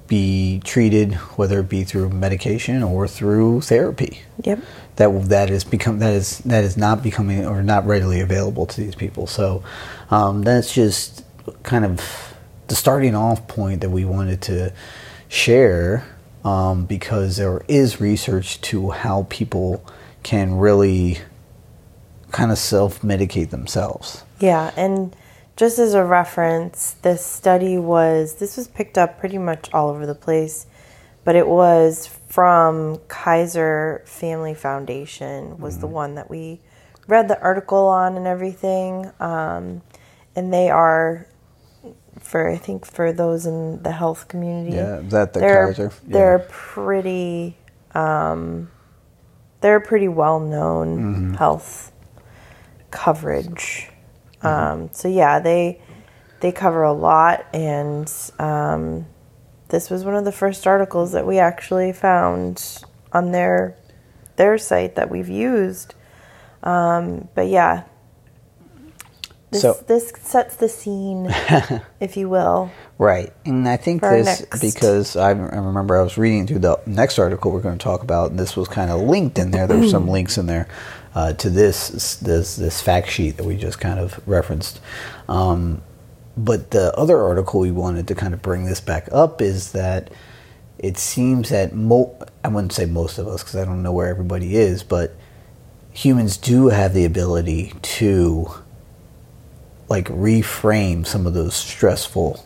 be 0.07 0.59
treated, 0.63 1.13
whether 1.37 1.59
it 1.59 1.69
be 1.69 1.83
through 1.83 2.09
medication 2.09 2.81
or 2.81 3.07
through 3.07 3.61
therapy. 3.61 4.21
Yep. 4.43 4.59
That 4.95 5.29
that 5.29 5.49
is 5.49 5.63
become 5.63 5.99
that 5.99 6.13
is 6.13 6.39
that 6.39 6.63
is 6.63 6.75
not 6.75 7.01
becoming 7.03 7.45
or 7.45 7.63
not 7.63 7.85
readily 7.85 8.19
available 8.19 8.65
to 8.65 8.81
these 8.81 8.95
people. 8.95 9.27
So 9.27 9.63
um, 10.11 10.41
that's 10.43 10.73
just 10.73 11.23
kind 11.63 11.85
of 11.85 12.35
the 12.67 12.75
starting 12.75 13.15
off 13.15 13.47
point 13.47 13.81
that 13.81 13.89
we 13.89 14.05
wanted 14.05 14.41
to 14.43 14.73
share 15.27 16.05
um, 16.43 16.85
because 16.85 17.37
there 17.37 17.63
is 17.67 18.01
research 18.01 18.59
to 18.61 18.91
how 18.91 19.27
people 19.29 19.85
can 20.23 20.57
really 20.57 21.19
kind 22.31 22.51
of 22.51 22.57
self 22.57 23.01
medicate 23.01 23.49
themselves. 23.49 24.23
Yeah, 24.39 24.71
and 24.75 25.15
just 25.55 25.79
as 25.79 25.93
a 25.93 26.03
reference, 26.03 26.91
this 27.01 27.25
study 27.25 27.77
was 27.77 28.35
this 28.35 28.57
was 28.57 28.67
picked 28.67 28.97
up 28.97 29.19
pretty 29.19 29.37
much 29.37 29.69
all 29.73 29.89
over 29.89 30.05
the 30.05 30.15
place, 30.15 30.65
but 31.23 31.35
it 31.35 31.47
was 31.47 32.07
from 32.29 32.99
Kaiser 33.07 34.03
Family 34.05 34.53
Foundation 34.53 35.57
was 35.57 35.79
the 35.79 35.87
one 35.87 36.15
that 36.15 36.29
we 36.29 36.61
read 37.07 37.27
the 37.27 37.41
article 37.41 37.87
on 37.87 38.15
and 38.15 38.27
everything, 38.27 39.11
um, 39.19 39.81
and 40.35 40.53
they 40.53 40.69
are 40.69 41.27
for 42.19 42.49
I 42.49 42.57
think 42.57 42.85
for 42.85 43.11
those 43.11 43.45
in 43.45 43.81
the 43.83 43.91
health 43.91 44.27
community. 44.27 44.75
Yeah, 44.75 45.01
that 45.05 45.33
the 45.33 45.39
they're, 45.39 45.67
Kaiser? 45.67 45.91
Yeah. 46.07 46.13
They're 46.13 46.47
pretty. 46.49 47.57
Um, 47.95 48.69
they're 49.61 49.79
pretty 49.79 50.07
well 50.07 50.39
known 50.39 50.97
Mm-hmm. 50.97 51.33
health 51.35 51.91
coverage. 52.91 53.89
Mm-hmm. 54.41 54.47
Um, 54.47 54.89
so 54.91 55.07
yeah, 55.07 55.39
they 55.39 55.81
they 56.39 56.51
cover 56.51 56.83
a 56.83 56.93
lot, 56.93 57.45
and 57.53 58.11
um, 58.39 59.05
this 59.67 59.89
was 59.89 60.03
one 60.05 60.15
of 60.15 60.23
the 60.25 60.31
first 60.31 60.65
articles 60.65 61.11
that 61.11 61.27
we 61.27 61.37
actually 61.39 61.91
found 61.93 62.83
on 63.11 63.31
their 63.31 63.75
their 64.37 64.57
site 64.57 64.95
that 64.95 65.09
we've 65.09 65.27
used. 65.29 65.95
Um, 66.63 67.27
but 67.35 67.47
yeah, 67.47 67.83
this 69.51 69.61
So- 69.61 69.77
this 69.87 70.11
sets 70.21 70.55
the 70.55 70.69
scene, 70.69 71.27
if 71.99 72.15
you 72.17 72.29
will. 72.29 72.71
Right, 72.99 73.31
and 73.45 73.65
I 73.65 73.77
think 73.77 74.01
For 74.01 74.11
this 74.11 74.41
next. 74.41 74.59
because 74.59 75.15
I, 75.15 75.29
I 75.29 75.31
remember 75.31 75.95
I 75.97 76.03
was 76.03 76.17
reading 76.17 76.45
through 76.45 76.59
the 76.59 76.81
next 76.85 77.17
article 77.17 77.49
we're 77.49 77.61
going 77.61 77.77
to 77.77 77.83
talk 77.83 78.03
about, 78.03 78.31
and 78.31 78.39
this 78.39 78.57
was 78.57 78.67
kind 78.67 78.91
of 78.91 78.99
linked 78.99 79.39
in 79.39 79.51
there. 79.51 79.67
There 79.67 79.77
were 79.77 79.87
some 79.87 80.09
links 80.17 80.37
in 80.37 80.47
there 80.47 80.67
uh, 81.15 81.31
to 81.31 81.49
this 81.49 82.17
this 82.17 82.57
this 82.57 82.81
fact 82.81 83.09
sheet 83.09 83.37
that 83.37 83.45
we 83.45 83.55
just 83.55 83.79
kind 83.79 84.01
of 84.01 84.19
referenced. 84.27 84.81
Um, 85.29 85.81
but 86.35 86.71
the 86.71 86.93
other 86.97 87.21
article 87.23 87.61
we 87.61 87.71
wanted 87.71 88.05
to 88.09 88.15
kind 88.15 88.33
of 88.33 88.41
bring 88.41 88.65
this 88.65 88.81
back 88.81 89.07
up 89.13 89.41
is 89.41 89.71
that 89.71 90.11
it 90.77 90.97
seems 90.97 91.47
that 91.49 91.73
mo- 91.73 92.17
I 92.43 92.49
wouldn't 92.49 92.73
say 92.73 92.85
most 92.85 93.17
of 93.17 93.29
us 93.29 93.43
because 93.43 93.55
I 93.55 93.63
don't 93.63 93.81
know 93.81 93.93
where 93.93 94.07
everybody 94.09 94.57
is, 94.57 94.83
but 94.83 95.15
humans 95.93 96.35
do 96.35 96.67
have 96.67 96.93
the 96.93 97.05
ability 97.05 97.73
to 97.81 98.51
like 99.87 100.09
reframe 100.09 101.07
some 101.07 101.25
of 101.25 101.33
those 101.33 101.55
stressful 101.55 102.45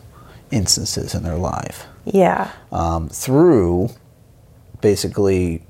instances 0.54 1.14
in 1.14 1.22
their 1.22 1.36
life. 1.36 1.86
Yeah, 2.04 2.50
um, 2.70 3.08
through 3.08 3.90
basically 4.80 5.62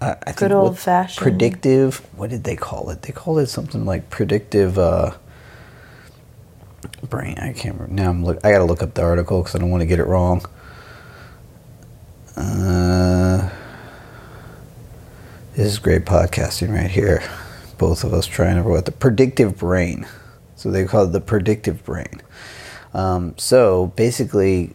uh, 0.00 0.14
I 0.22 0.24
think 0.26 0.36
Good 0.38 0.50
what- 0.52 0.58
old-fashioned- 0.58 1.22
predictive 1.22 1.96
what 2.16 2.30
did 2.30 2.44
they 2.44 2.56
call 2.56 2.90
it? 2.90 3.02
They 3.02 3.12
called 3.12 3.38
it 3.40 3.46
something 3.48 3.84
like 3.84 4.08
predictive 4.10 4.78
uh, 4.78 5.12
brain. 7.08 7.36
I 7.38 7.52
can't 7.52 7.74
remember. 7.74 7.92
Now 7.94 8.10
I'm 8.10 8.24
look 8.24 8.38
I 8.44 8.52
gotta 8.52 8.64
look 8.64 8.82
up 8.82 8.94
the 8.94 9.02
article 9.02 9.40
because 9.42 9.54
I 9.54 9.58
don't 9.58 9.70
want 9.70 9.82
to 9.82 9.86
get 9.86 9.98
it 9.98 10.06
wrong. 10.06 10.44
Uh, 12.36 13.50
this 15.54 15.66
is 15.66 15.78
great 15.80 16.04
podcasting 16.04 16.72
right 16.72 16.90
here. 16.90 17.22
Both 17.78 18.04
of 18.04 18.12
us 18.12 18.26
trying 18.26 18.56
to 18.56 18.68
what 18.68 18.84
the 18.84 18.92
predictive 18.92 19.58
brain. 19.58 20.06
So 20.56 20.70
they 20.70 20.84
call 20.84 21.04
it 21.04 21.12
the 21.12 21.20
predictive 21.20 21.84
brain 21.84 22.20
um, 22.94 23.34
so 23.36 23.88
basically 23.96 24.74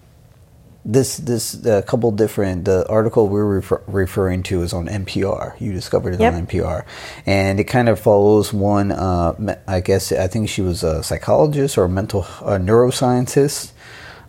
this 0.85 1.15
this 1.17 1.65
a 1.65 1.81
couple 1.81 2.11
different 2.11 2.65
the 2.65 2.85
article 2.89 3.29
we're 3.29 3.45
refer, 3.45 3.81
referring 3.87 4.43
to 4.43 4.61
is 4.63 4.73
on 4.73 4.87
NPR. 4.87 5.53
You 5.59 5.71
discovered 5.71 6.13
it 6.15 6.19
Yep. 6.19 6.33
on 6.33 6.45
NPR, 6.47 6.83
and 7.25 7.57
it 7.59 7.63
kind 7.65 7.87
of 7.87 7.99
follows 7.99 8.51
one. 8.51 8.91
Uh, 8.91 9.55
I 9.67 9.79
guess 9.79 10.11
I 10.11 10.27
think 10.27 10.49
she 10.49 10.61
was 10.61 10.83
a 10.83 11.01
psychologist 11.01 11.77
or 11.77 11.85
a 11.85 11.89
mental 11.89 12.21
a 12.41 12.59
neuroscientist, 12.59 13.71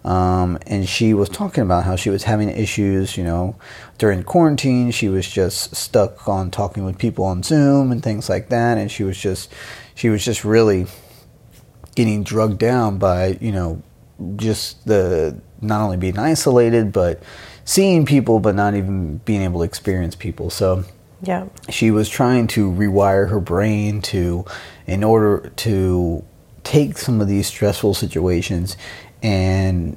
um, 0.05 0.59
and 0.67 0.89
she 0.89 1.13
was 1.13 1.29
talking 1.29 1.63
about 1.65 1.85
how 1.85 1.97
she 1.97 2.09
was 2.11 2.23
having 2.23 2.49
issues. 2.51 3.17
You 3.17 3.25
know, 3.25 3.57
during 3.99 4.23
quarantine, 4.23 4.93
she 4.93 5.09
was 5.09 5.29
just 5.29 5.75
stuck 5.75 6.29
on 6.29 6.53
talking 6.53 6.85
with 6.85 6.99
people 6.99 7.25
on 7.25 7.43
Zoom 7.43 7.91
and 7.91 8.01
things 8.01 8.29
like 8.29 8.49
that, 8.51 8.79
and 8.79 8.93
she 8.93 9.03
was 9.03 9.19
just 9.19 9.51
she 9.97 10.09
was 10.09 10.25
just 10.25 10.45
really 10.45 10.87
getting 11.95 12.23
drugged 12.25 12.59
down 12.59 12.99
by 12.99 13.39
you 13.41 13.53
know 13.53 13.83
just 14.37 14.87
the 14.87 15.37
not 15.61 15.81
only 15.81 15.97
being 15.97 16.19
isolated 16.19 16.93
but 16.93 17.23
seeing 17.65 18.05
people 18.05 18.41
but 18.41 18.55
not 18.55 18.75
even 18.75 19.19
being 19.19 19.43
able 19.43 19.61
to 19.61 19.65
experience 19.65 20.15
people. 20.15 20.51
So 20.51 20.85
yeah, 21.23 21.47
she 21.71 21.91
was 21.91 22.09
trying 22.09 22.47
to 22.49 22.71
rewire 22.71 23.31
her 23.31 23.41
brain 23.41 24.03
to 24.03 24.45
in 24.87 25.03
order 25.03 25.51
to 25.57 26.25
take 26.65 26.99
some 26.99 27.21
of 27.21 27.29
these 27.29 27.47
stressful 27.47 27.95
situations 27.95 28.77
and 29.23 29.97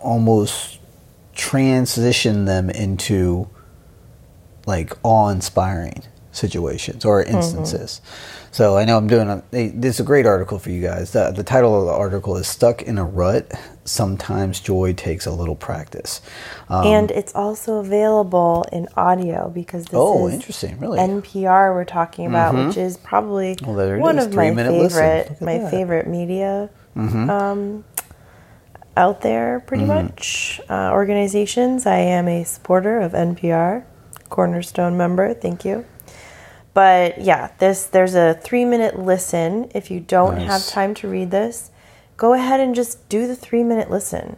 almost 0.00 0.78
transition 1.34 2.44
them 2.44 2.70
into 2.70 3.48
like 4.66 4.92
awe-inspiring 5.02 6.02
situations 6.32 7.04
or 7.04 7.22
mm-hmm. 7.22 7.36
instances. 7.36 8.00
So 8.52 8.76
I 8.76 8.84
know 8.84 8.96
I'm 8.96 9.06
doing 9.06 9.28
a, 9.28 9.42
this 9.70 9.96
is 9.96 10.00
a 10.00 10.04
great 10.04 10.26
article 10.26 10.58
for 10.58 10.70
you 10.70 10.82
guys. 10.82 11.12
The, 11.12 11.30
the 11.30 11.44
title 11.44 11.78
of 11.78 11.86
the 11.86 11.92
article 11.92 12.36
is 12.36 12.48
"Stuck 12.48 12.82
in 12.82 12.98
a 12.98 13.04
Rut." 13.04 13.50
Sometimes 13.84 14.60
joy 14.60 14.92
takes 14.92 15.26
a 15.26 15.30
little 15.32 15.54
practice. 15.56 16.20
Um, 16.68 16.86
and 16.86 17.10
it's 17.12 17.34
also 17.34 17.76
available 17.78 18.64
in 18.72 18.88
audio 18.96 19.50
because 19.50 19.84
this 19.84 19.94
Oh, 19.94 20.26
is 20.28 20.34
interesting, 20.34 20.78
really. 20.80 20.98
Mm-hmm. 20.98 21.20
NPR 21.38 21.74
we're 21.74 21.84
talking 21.84 22.26
about, 22.26 22.54
which 22.54 22.76
is 22.76 22.96
probably 22.96 23.56
Well, 23.62 23.98
one 24.00 24.18
is, 24.18 24.26
of 24.26 24.34
my 24.34 24.46
three-minute 24.46 24.72
listen. 24.72 25.00
favorite 25.00 25.40
my 25.40 25.52
that. 25.54 25.60
Mm-hmm. 25.62 25.70
favorite 25.70 26.06
media 26.08 26.70
um, 26.96 27.84
out 28.96 29.20
there. 29.22 29.60
Pretty 29.60 29.84
much 29.84 30.60
uh, 30.68 30.90
organizations. 30.92 31.86
I 31.86 31.98
am 31.98 32.28
a 32.28 32.44
supporter 32.44 33.00
of 33.00 33.12
NPR, 33.12 33.84
Cornerstone 34.28 34.96
member. 34.96 35.34
Thank 35.34 35.64
you. 35.64 35.84
But 36.72 37.20
yeah, 37.20 37.50
this 37.58 37.86
there's 37.86 38.14
a 38.14 38.34
three 38.34 38.64
minute 38.64 38.98
listen. 38.98 39.70
If 39.74 39.90
you 39.90 40.00
don't 40.00 40.36
have 40.38 40.66
time 40.66 40.94
to 40.94 41.08
read 41.08 41.30
this, 41.30 41.70
go 42.16 42.32
ahead 42.32 42.60
and 42.60 42.74
just 42.74 43.08
do 43.08 43.26
the 43.26 43.36
three 43.36 43.64
minute 43.64 43.90
listen. 43.90 44.36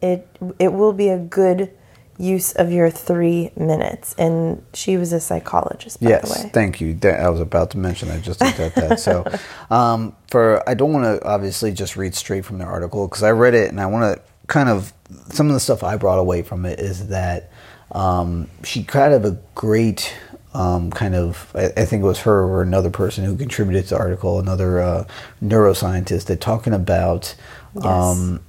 It 0.00 0.28
it 0.58 0.72
will 0.72 0.92
be 0.92 1.08
a 1.08 1.18
good 1.18 1.70
use 2.18 2.52
of 2.52 2.72
your 2.72 2.90
three 2.90 3.50
minutes. 3.56 4.14
And 4.18 4.64
she 4.74 4.96
was 4.96 5.12
a 5.12 5.20
psychologist, 5.20 6.00
by 6.00 6.06
the 6.06 6.10
Yes, 6.10 6.44
way. 6.44 6.50
thank 6.52 6.80
you. 6.80 6.98
I 7.04 7.28
was 7.28 7.40
about 7.40 7.70
to 7.70 7.78
mention. 7.78 8.10
I 8.10 8.20
just 8.20 8.40
looked 8.40 8.58
at 8.60 8.74
that. 8.74 9.00
So, 9.00 9.24
um, 9.74 10.14
for 10.28 10.68
I 10.68 10.74
don't 10.74 10.92
want 10.92 11.04
to 11.04 11.24
obviously 11.26 11.72
just 11.72 11.96
read 11.96 12.14
straight 12.14 12.44
from 12.44 12.58
the 12.58 12.64
article 12.64 13.06
because 13.06 13.22
I 13.22 13.30
read 13.30 13.54
it 13.54 13.70
and 13.70 13.80
I 13.80 13.86
want 13.86 14.16
to 14.16 14.22
kind 14.48 14.68
of 14.68 14.92
some 15.30 15.46
of 15.46 15.54
the 15.54 15.60
stuff 15.60 15.82
I 15.82 15.96
brought 15.96 16.18
away 16.18 16.42
from 16.42 16.66
it 16.66 16.80
is 16.80 17.08
that 17.08 17.50
um, 17.92 18.48
she 18.64 18.82
kind 18.82 19.14
of 19.14 19.24
a 19.24 19.38
great 19.54 20.14
um, 20.54 20.90
kind 20.90 21.14
of 21.14 21.50
I, 21.54 21.66
I 21.76 21.84
think 21.84 22.02
it 22.02 22.06
was 22.06 22.20
her 22.20 22.44
or 22.44 22.62
another 22.62 22.90
person 22.90 23.24
who 23.24 23.36
contributed 23.36 23.84
to 23.84 23.94
the 23.94 24.00
article, 24.00 24.38
another 24.38 24.80
uh, 24.80 25.04
neuroscientist, 25.42 26.26
that 26.26 26.40
talking 26.40 26.72
about. 26.72 27.34
Um, 27.82 28.40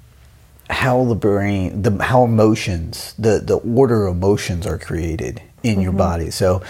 how 0.70 1.04
the 1.06 1.16
brain, 1.16 1.82
the 1.82 2.04
how 2.04 2.24
emotions, 2.24 3.14
the 3.18 3.40
the 3.40 3.58
order 3.58 4.06
of 4.06 4.16
emotions 4.16 4.68
are 4.68 4.78
created 4.78 5.42
in 5.64 5.82
your 5.82 5.92
body. 5.92 6.30
So, 6.30 6.62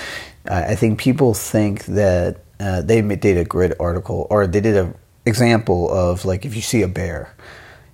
uh, 0.50 0.65
I 0.68 0.76
think 0.76 1.00
people 1.00 1.34
think 1.34 1.86
that 1.86 2.38
uh, 2.60 2.82
they 2.82 3.02
did 3.02 3.38
a 3.38 3.44
great 3.44 3.74
article, 3.80 4.28
or 4.30 4.48
they 4.48 4.62
did 4.62 4.76
a 4.76 4.94
example 5.26 5.92
of 5.92 6.26
like 6.26 6.46
if 6.46 6.56
you 6.56 6.62
see 6.62 6.82
a 6.82 6.88
bear, 6.88 7.36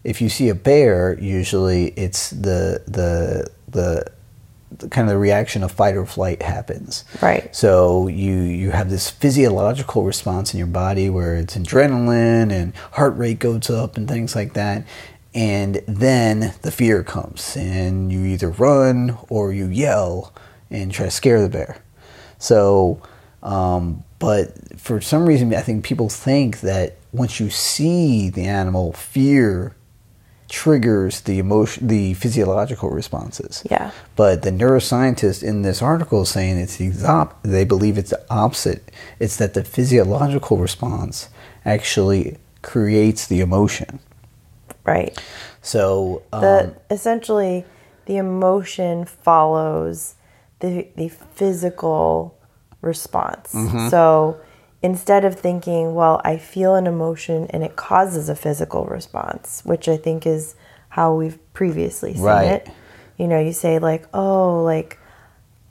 if 0.04 0.22
you 0.22 0.30
see 0.30 0.50
a 0.50 0.56
bear, 0.56 1.18
usually 1.20 1.88
it's 1.90 2.30
the 2.30 2.84
the, 2.88 3.50
the 3.68 4.12
kind 4.90 5.08
of 5.08 5.14
the 5.14 5.18
reaction 5.18 5.64
of 5.64 5.72
fight 5.72 5.96
or 5.96 6.06
flight 6.06 6.42
happens. 6.42 7.04
Right. 7.22 7.54
So 7.56 8.08
you 8.08 8.34
you 8.34 8.72
have 8.72 8.90
this 8.90 9.10
physiological 9.10 10.04
response 10.04 10.54
in 10.54 10.58
your 10.58 10.68
body 10.68 11.10
where 11.10 11.36
it's 11.36 11.56
adrenaline 11.56 12.52
and 12.52 12.76
heart 12.94 13.16
rate 13.18 13.40
goes 13.40 13.70
up 13.70 13.98
and 13.98 14.08
things 14.08 14.36
like 14.36 14.54
that. 14.54 14.86
And 15.34 15.82
then 15.88 16.54
the 16.62 16.72
fear 16.72 17.04
comes 17.04 17.58
and 17.58 18.12
you 18.12 18.26
either 18.26 18.50
run 18.50 19.18
or 19.30 19.52
you 19.52 19.68
yell 19.68 20.34
and 20.70 20.92
try 20.92 21.06
to 21.06 21.12
scare 21.12 21.42
the 21.42 21.50
bear. 21.50 21.78
So 22.38 23.02
um, 23.44 24.04
but 24.20 24.80
for 24.80 25.02
some 25.02 25.26
reason 25.26 25.54
I 25.54 25.62
think 25.62 25.84
people 25.84 26.10
think 26.10 26.62
that 26.62 26.98
once 27.12 27.40
you 27.40 27.50
see 27.50 28.30
the 28.30 28.46
animal 28.46 28.94
fear 28.94 29.76
triggers 30.48 31.22
the 31.22 31.40
emotion 31.40 31.88
the 31.88 32.14
physiological 32.14 32.90
responses. 32.90 33.64
Yeah. 33.70 33.92
But 34.16 34.44
the 34.44 34.52
neuroscientist 34.52 35.44
in 35.44 35.64
this 35.64 35.82
article 35.82 36.22
is 36.22 36.30
saying 36.30 36.58
it's 36.58 36.78
the 36.78 37.08
op- 37.08 37.42
they 37.44 37.66
believe 37.66 37.98
it's 37.98 38.12
the 38.12 38.24
opposite. 38.30 38.92
It's 39.20 39.38
that 39.38 39.54
the 39.54 39.64
physiological 39.64 40.58
response 40.58 41.30
actually 41.66 42.38
creates 42.62 43.28
the 43.28 43.42
emotion. 43.42 44.00
Right. 44.84 45.18
So 45.62 46.22
um, 46.32 46.42
the 46.42 46.76
essentially 46.92 47.66
the 48.06 48.18
emotion 48.18 49.06
follows 49.06 50.16
the 50.60 50.88
the 50.96 51.10
physical 51.10 52.38
response. 52.82 53.54
Mm-hmm. 53.54 53.90
So 53.90 54.40
instead 54.86 55.26
of 55.26 55.34
thinking, 55.36 55.96
well, 55.96 56.22
I 56.24 56.38
feel 56.38 56.76
an 56.76 56.86
emotion 56.88 57.48
and 57.50 57.64
it 57.64 57.76
causes 57.76 58.30
a 58.30 58.36
physical 58.36 58.86
response, 58.86 59.62
which 59.66 59.88
I 59.90 59.98
think 59.98 60.28
is 60.28 60.56
how 60.90 61.14
we've 61.16 61.40
previously 61.54 62.14
seen 62.14 62.24
Right. 62.24 62.48
it. 62.58 62.70
You 63.18 63.28
know, 63.28 63.40
you 63.40 63.52
say 63.54 63.80
like, 63.80 64.04
oh, 64.14 64.62
like 64.64 65.00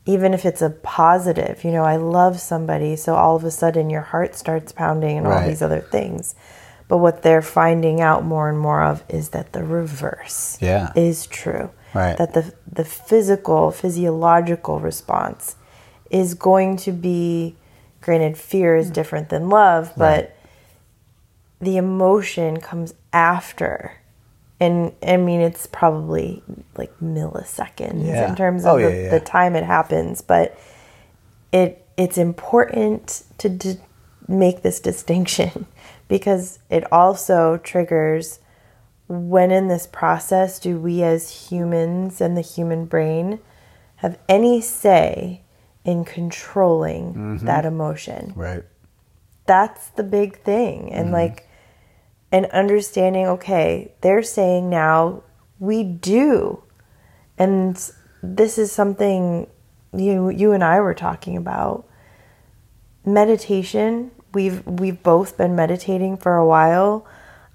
even 0.07 0.35
if 0.35 0.45
it's 0.45 0.61
a 0.63 0.71
positive, 0.71 1.65
you 1.65 1.71
know, 1.71 1.85
I 1.85 1.97
love 1.97 2.41
somebody, 2.41 2.97
so 2.97 3.15
all 3.15 3.37
of 3.37 3.45
a 3.45 3.51
sudden 3.51 3.89
your 3.89 4.03
heart 4.03 4.35
starts 4.35 4.73
pounding 4.73 5.17
and 5.19 5.27
all 5.27 5.41
these 5.47 5.63
other 5.63 5.81
things. 5.81 6.35
But 6.89 6.99
what 6.99 7.23
they're 7.23 7.41
finding 7.63 8.01
out 8.03 8.25
more 8.25 8.49
and 8.51 8.59
more 8.59 8.83
of 8.83 9.03
is 9.09 9.31
that 9.31 9.53
the 9.53 9.63
reverse 9.65 10.59
Yeah. 10.61 10.93
is 10.97 11.27
true. 11.27 11.71
Right. 11.95 12.17
That 12.19 12.35
the 12.35 12.53
the 12.71 12.85
physical, 12.85 13.71
physiological 13.71 14.81
response 14.81 15.55
is 16.11 16.35
going 16.35 16.77
to 16.79 16.93
be 16.93 17.55
granted 18.05 18.37
fear 18.37 18.77
is 18.77 18.89
hmm. 18.89 18.93
different 18.93 19.29
than 19.31 19.49
love, 19.49 19.93
but 19.97 20.25
Right. 20.25 20.31
the 21.61 21.77
emotion 21.77 22.61
comes 22.61 22.95
after. 23.13 23.93
And 24.61 24.93
I 25.07 25.17
mean 25.17 25.41
it's 25.41 25.67
probably 25.67 26.43
like 26.77 26.93
milliseconds 27.01 28.07
Yeah. 28.07 28.29
in 28.29 28.37
terms 28.37 28.65
oh, 28.65 28.77
of 28.77 28.85
Oh, 28.85 28.89
the, 28.91 28.97
yeah, 28.97 29.03
yeah. 29.05 29.11
the 29.11 29.21
time 29.21 29.57
it 29.57 29.65
happens, 29.65 30.21
but 30.21 30.57
it 31.53 31.85
it's 31.97 32.19
important 32.19 33.23
to 33.39 33.49
d- 33.49 33.79
make 34.27 34.63
this 34.63 34.81
distinction 34.81 35.67
because 36.09 36.59
it 36.71 36.91
also 36.93 37.57
triggers 37.59 38.41
when 39.07 39.51
in 39.51 39.69
this 39.69 39.87
process 39.87 40.59
do 40.59 40.79
we 40.79 41.03
as 41.03 41.49
humans 41.51 42.21
and 42.21 42.37
the 42.37 42.41
human 42.41 42.85
brain 42.87 43.39
have 43.97 44.19
any 44.29 44.61
say 44.61 45.41
in 45.85 46.05
controlling 46.05 47.15
Mm-hmm. 47.15 47.47
that 47.47 47.65
emotion 47.65 48.33
right. 48.37 48.65
that's 49.47 49.89
the 49.91 50.03
big 50.03 50.39
thing 50.43 50.93
and 50.93 51.07
Mm-hmm. 51.07 51.15
like 51.15 51.49
and 52.33 52.47
understanding 52.47 53.27
okay 53.27 53.93
they're 54.01 54.23
saying 54.23 54.69
now 54.71 55.23
we 55.61 55.83
do 55.85 56.63
and 57.39 57.77
this 58.23 58.59
is 58.59 58.73
something 58.73 59.47
you 59.97 60.29
you 60.31 60.53
and 60.53 60.65
I 60.65 60.81
were 60.81 60.95
talking 60.95 61.37
about 61.37 61.87
meditation 63.05 64.11
we've 64.33 64.67
we've 64.67 65.03
both 65.03 65.37
been 65.37 65.55
meditating 65.55 66.17
for 66.17 66.37
a 66.37 66.47
while 66.47 67.07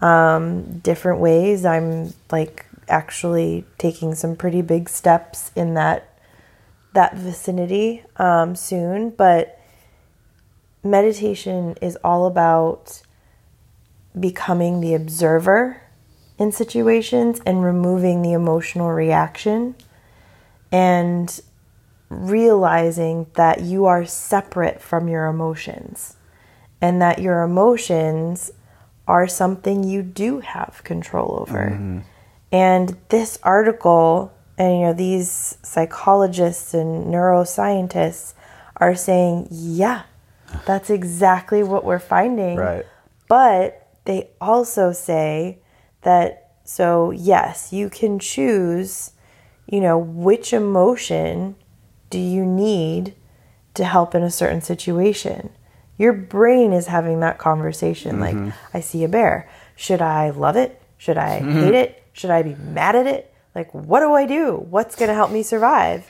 um, 0.01 0.79
different 0.79 1.19
ways 1.19 1.65
i'm 1.65 2.13
like 2.31 2.65
actually 2.87 3.65
taking 3.77 4.15
some 4.15 4.35
pretty 4.35 4.61
big 4.61 4.87
steps 4.87 5.51
in 5.55 5.73
that 5.73 6.08
that 6.93 7.15
vicinity 7.15 8.03
um, 8.17 8.55
soon 8.55 9.09
but 9.09 9.59
meditation 10.83 11.75
is 11.81 11.97
all 12.03 12.25
about 12.25 13.01
becoming 14.19 14.81
the 14.81 14.93
observer 14.93 15.81
in 16.37 16.51
situations 16.51 17.41
and 17.45 17.63
removing 17.63 18.21
the 18.21 18.31
emotional 18.33 18.89
reaction 18.91 19.75
and 20.71 21.41
realizing 22.09 23.27
that 23.35 23.61
you 23.61 23.85
are 23.85 24.05
separate 24.05 24.81
from 24.81 25.07
your 25.07 25.27
emotions 25.27 26.15
and 26.81 27.01
that 27.01 27.19
your 27.19 27.43
emotions 27.43 28.51
are 29.07 29.27
something 29.27 29.83
you 29.83 30.01
do 30.01 30.39
have 30.39 30.81
control 30.83 31.37
over. 31.41 32.03
And 32.51 32.97
this 33.09 33.37
article 33.43 34.33
and 34.59 34.79
you 34.79 34.85
know 34.85 34.93
these 34.93 35.57
psychologists 35.63 36.73
and 36.73 37.05
neuroscientists 37.07 38.33
are 38.75 38.93
saying, 38.93 39.47
yeah, 39.49 40.03
that's 40.65 40.89
exactly 40.89 41.63
what 41.63 41.85
we're 41.85 41.97
finding. 41.97 42.57
Right. 42.57 42.85
But 43.27 43.87
they 44.05 44.29
also 44.41 44.91
say 44.91 45.59
that 46.01 46.51
so 46.65 47.11
yes, 47.11 47.73
you 47.73 47.89
can 47.89 48.19
choose, 48.19 49.11
you 49.65 49.81
know, 49.81 49.97
which 49.97 50.53
emotion 50.53 51.55
do 52.09 52.19
you 52.19 52.45
need 52.45 53.15
to 53.73 53.85
help 53.85 54.13
in 54.13 54.23
a 54.23 54.31
certain 54.31 54.61
situation. 54.61 55.51
Your 55.97 56.13
brain 56.13 56.73
is 56.73 56.87
having 56.87 57.21
that 57.21 57.37
conversation 57.37 58.19
like 58.19 58.35
mm-hmm. 58.35 58.49
I 58.73 58.81
see 58.81 59.03
a 59.03 59.07
bear. 59.09 59.49
Should 59.75 60.01
I 60.01 60.29
love 60.31 60.55
it? 60.55 60.81
Should 60.97 61.17
I 61.17 61.39
hate 61.39 61.73
it? 61.75 62.03
Should 62.13 62.29
I 62.29 62.41
be 62.41 62.55
mad 62.55 62.95
at 62.95 63.07
it? 63.07 63.28
Like 63.55 63.73
what 63.73 63.99
do 64.01 64.13
I 64.13 64.25
do? 64.25 64.55
What's 64.69 64.95
going 64.95 65.09
to 65.09 65.15
help 65.15 65.31
me 65.31 65.43
survive? 65.43 66.05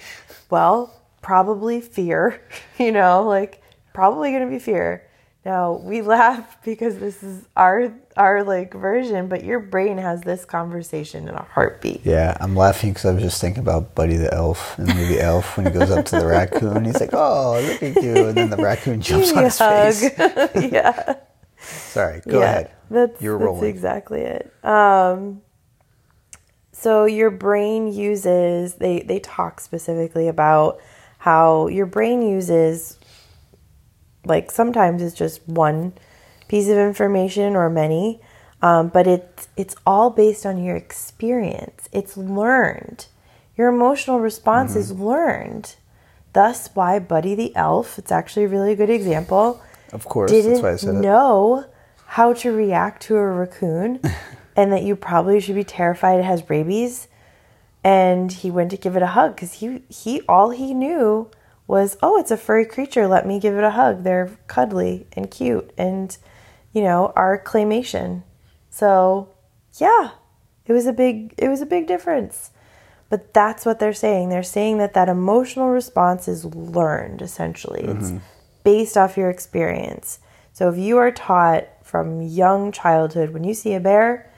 Well, 0.49 0.93
probably 1.21 1.81
fear, 1.81 2.41
you 2.77 2.91
know, 2.91 3.23
like 3.23 3.61
probably 3.93 4.31
going 4.31 4.43
to 4.45 4.49
be 4.49 4.59
fear. 4.59 5.05
Now 5.45 5.73
we 5.73 6.01
laugh 6.15 6.57
because 6.63 6.97
this 6.99 7.23
is 7.23 7.45
our 7.55 7.93
our 8.17 8.43
like 8.43 8.73
version, 8.73 9.27
but 9.29 9.45
your 9.45 9.59
brain 9.61 9.97
has 9.97 10.21
this 10.21 10.43
conversation 10.43 11.29
in 11.29 11.33
a 11.33 11.43
heartbeat. 11.43 12.01
Yeah, 12.05 12.35
I'm 12.41 12.55
laughing 12.57 12.91
because 12.91 13.05
I 13.05 13.13
was 13.13 13.23
just 13.23 13.39
thinking 13.39 13.63
about 13.63 13.95
Buddy 13.95 14.17
the 14.17 14.33
Elf 14.33 14.77
in 14.77 14.85
the 14.85 14.93
movie 14.95 15.19
Elf 15.19 15.55
when 15.55 15.65
he 15.65 15.71
goes 15.71 15.89
up 15.91 16.05
to 16.07 16.19
the 16.19 16.25
raccoon. 16.35 16.83
He's 16.83 16.99
like, 16.99 17.13
"Oh, 17.13 17.59
look 17.65 17.81
at 17.81 18.03
you!" 18.03 18.27
And 18.27 18.37
then 18.37 18.49
the 18.49 18.57
raccoon 18.57 18.99
jumps 19.01 19.31
on 19.31 19.45
his 19.45 19.59
a 19.61 19.91
face. 19.91 20.15
hug. 20.17 20.71
yeah. 20.73 21.15
Sorry, 21.61 22.21
go 22.27 22.39
yeah, 22.39 22.45
ahead. 22.45 22.71
That's, 22.91 23.21
You're 23.21 23.37
that's 23.37 23.45
rolling. 23.45 23.69
exactly 23.69 24.21
it. 24.21 24.53
Um, 24.63 25.41
so 26.79 27.05
your 27.05 27.29
brain 27.29 27.91
uses 27.91 28.75
they 28.75 29.01
they 29.01 29.19
talk 29.19 29.59
specifically 29.59 30.27
about 30.27 30.79
how 31.19 31.67
your 31.67 31.85
brain 31.85 32.21
uses 32.21 32.97
like 34.25 34.51
sometimes 34.51 35.01
it's 35.01 35.15
just 35.15 35.45
one 35.47 35.93
piece 36.47 36.67
of 36.69 36.77
information 36.77 37.55
or 37.55 37.69
many, 37.69 38.21
um, 38.61 38.89
but 38.89 39.07
it's 39.07 39.47
it's 39.55 39.75
all 39.85 40.09
based 40.09 40.45
on 40.45 40.61
your 40.63 40.75
experience. 40.75 41.87
It's 41.91 42.17
learned. 42.17 43.07
Your 43.57 43.69
emotional 43.69 44.19
response 44.19 44.75
is 44.75 44.91
Mm-hmm. 44.91 45.03
learned. 45.03 45.75
Thus, 46.33 46.69
why 46.73 46.99
Buddy 46.99 47.35
the 47.35 47.55
Elf? 47.55 47.97
It's 47.97 48.11
actually 48.11 48.43
a 48.45 48.49
really 48.49 48.75
good 48.75 48.89
example 48.89 49.61
Of 49.91 50.05
course, 50.05 50.31
didn't 50.31 50.51
that's 50.53 50.63
why 50.63 50.71
I 50.71 50.75
said 50.75 50.95
it. 50.95 51.01
know 51.01 51.65
how 52.07 52.33
to 52.33 52.51
react 52.51 53.01
to 53.03 53.15
a 53.17 53.25
raccoon 53.25 53.99
and 54.59 54.73
that 54.73 54.83
you 54.83 54.93
probably 54.93 55.39
should 55.39 55.55
be 55.55 55.63
terrified 55.63 56.19
it 56.19 56.25
has 56.25 56.49
rabies. 56.49 57.07
And 57.81 58.29
he 58.29 58.51
went 58.51 58.71
to 58.71 58.77
give 58.77 58.97
it 58.97 59.01
a 59.01 59.07
hug 59.07 59.35
because 59.35 59.53
he 59.53 59.83
he 59.87 60.21
all 60.27 60.49
he 60.49 60.73
knew 60.73 61.31
was 61.65 61.97
oh 62.03 62.19
it's 62.19 62.29
a 62.29 62.35
furry 62.35 62.65
creature. 62.65 63.07
Let 63.07 63.25
me 63.25 63.39
give 63.39 63.55
it 63.55 63.63
a 63.63 63.71
hug. 63.71 64.03
They're 64.03 64.37
cuddly 64.47 65.07
and 65.13 65.31
cute 65.31 65.71
and 65.77 66.15
you 66.73 66.81
know 66.81 67.13
our 67.15 67.41
claymation. 67.41 68.23
So 68.69 69.29
yeah 69.77 70.11
it 70.65 70.73
was 70.73 70.87
a 70.87 70.93
big 70.93 71.35
it 71.37 71.47
was 71.47 71.61
a 71.61 71.65
big 71.65 71.87
difference. 71.87 72.51
But 73.07 73.33
that's 73.33 73.65
what 73.65 73.79
they're 73.79 73.93
saying. 73.93 74.27
They're 74.27 74.43
saying 74.43 74.77
that 74.79 74.93
that 74.93 75.07
emotional 75.07 75.69
response 75.69 76.27
is 76.27 76.43
learned 76.43 77.21
essentially. 77.21 77.85
It's 77.85 78.09
mm-hmm. 78.11 78.17
based 78.65 78.97
off 78.97 79.15
your 79.15 79.29
experience. 79.29 80.19
So 80.51 80.67
if 80.69 80.77
you 80.77 80.97
are 80.97 81.11
taught 81.11 81.65
from 81.81 82.21
young 82.21 82.73
childhood 82.73 83.29
when 83.29 83.45
you 83.45 83.53
see 83.53 83.73
a 83.73 83.79
bear 83.79 84.28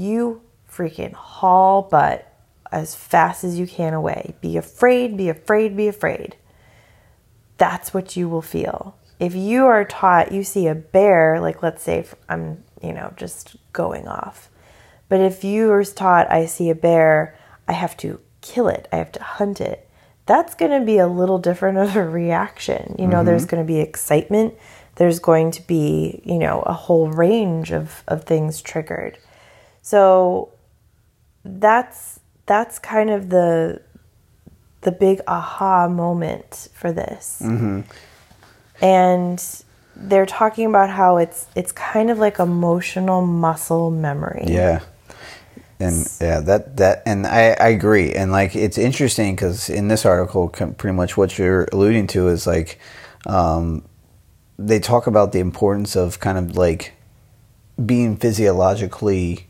you 0.00 0.42
freaking 0.70 1.12
haul 1.12 1.82
butt 1.82 2.26
as 2.72 2.94
fast 2.94 3.44
as 3.44 3.58
you 3.58 3.66
can 3.66 3.92
away 3.92 4.34
be 4.40 4.56
afraid 4.56 5.16
be 5.16 5.28
afraid 5.28 5.76
be 5.76 5.88
afraid 5.88 6.36
that's 7.60 7.92
what 7.92 8.16
you 8.16 8.26
will 8.26 8.42
feel. 8.42 8.96
If 9.20 9.34
you 9.34 9.66
are 9.66 9.84
taught, 9.84 10.32
you 10.32 10.42
see 10.42 10.66
a 10.66 10.74
bear, 10.74 11.38
like 11.40 11.62
let's 11.62 11.82
say 11.82 12.06
I'm, 12.26 12.64
you 12.82 12.94
know, 12.94 13.12
just 13.18 13.54
going 13.74 14.08
off. 14.08 14.48
But 15.10 15.20
if 15.20 15.44
you 15.44 15.70
are 15.70 15.84
taught, 15.84 16.32
I 16.32 16.46
see 16.46 16.70
a 16.70 16.74
bear, 16.74 17.36
I 17.68 17.74
have 17.74 17.98
to 17.98 18.18
kill 18.40 18.68
it, 18.68 18.88
I 18.90 18.96
have 18.96 19.12
to 19.12 19.22
hunt 19.22 19.60
it, 19.60 19.90
that's 20.24 20.54
going 20.54 20.70
to 20.70 20.86
be 20.86 20.96
a 20.96 21.06
little 21.06 21.38
different 21.38 21.76
of 21.76 21.96
a 21.96 22.08
reaction. 22.08 22.96
You 22.98 23.06
know, 23.06 23.22
there's 23.22 23.42
mm-hmm. 23.42 23.56
going 23.56 23.66
to 23.66 23.70
be 23.70 23.80
excitement, 23.80 24.54
there's 24.94 25.18
going 25.18 25.50
to 25.50 25.62
be, 25.66 26.22
you 26.24 26.38
know, 26.38 26.62
a 26.62 26.72
whole 26.72 27.10
range 27.10 27.72
of, 27.72 28.02
of 28.08 28.24
things 28.24 28.62
triggered. 28.62 29.18
So 29.82 30.52
that's 31.44 32.20
that's 32.46 32.78
kind 32.78 33.10
of 33.10 33.30
the 33.30 33.80
the 34.82 34.92
big 34.92 35.20
aha 35.26 35.88
moment 35.88 36.68
for 36.72 36.92
this. 36.92 37.40
And 38.82 39.64
they're 39.96 40.26
talking 40.26 40.66
about 40.66 40.90
how 40.90 41.18
it's 41.18 41.46
it's 41.54 41.72
kind 41.72 42.10
of 42.10 42.18
like 42.18 42.38
emotional 42.38 43.22
muscle 43.22 43.90
memory. 43.90 44.44
Yeah. 44.46 44.80
And 45.78 46.06
yeah, 46.20 46.40
that 46.40 46.76
that 46.76 47.02
and 47.06 47.26
I, 47.26 47.52
I 47.52 47.68
agree. 47.68 48.12
And 48.12 48.32
like 48.32 48.54
it's 48.54 48.78
interesting 48.78 49.34
because 49.34 49.70
in 49.70 49.88
this 49.88 50.04
article, 50.04 50.48
pretty 50.48 50.94
much 50.94 51.16
what 51.16 51.38
you're 51.38 51.68
alluding 51.72 52.06
to 52.08 52.28
is 52.28 52.46
like 52.46 52.78
um, 53.26 53.82
they 54.58 54.78
talk 54.78 55.06
about 55.06 55.32
the 55.32 55.38
importance 55.38 55.96
of 55.96 56.20
kind 56.20 56.36
of 56.36 56.56
like 56.56 56.94
being 57.84 58.16
physiologically 58.16 59.46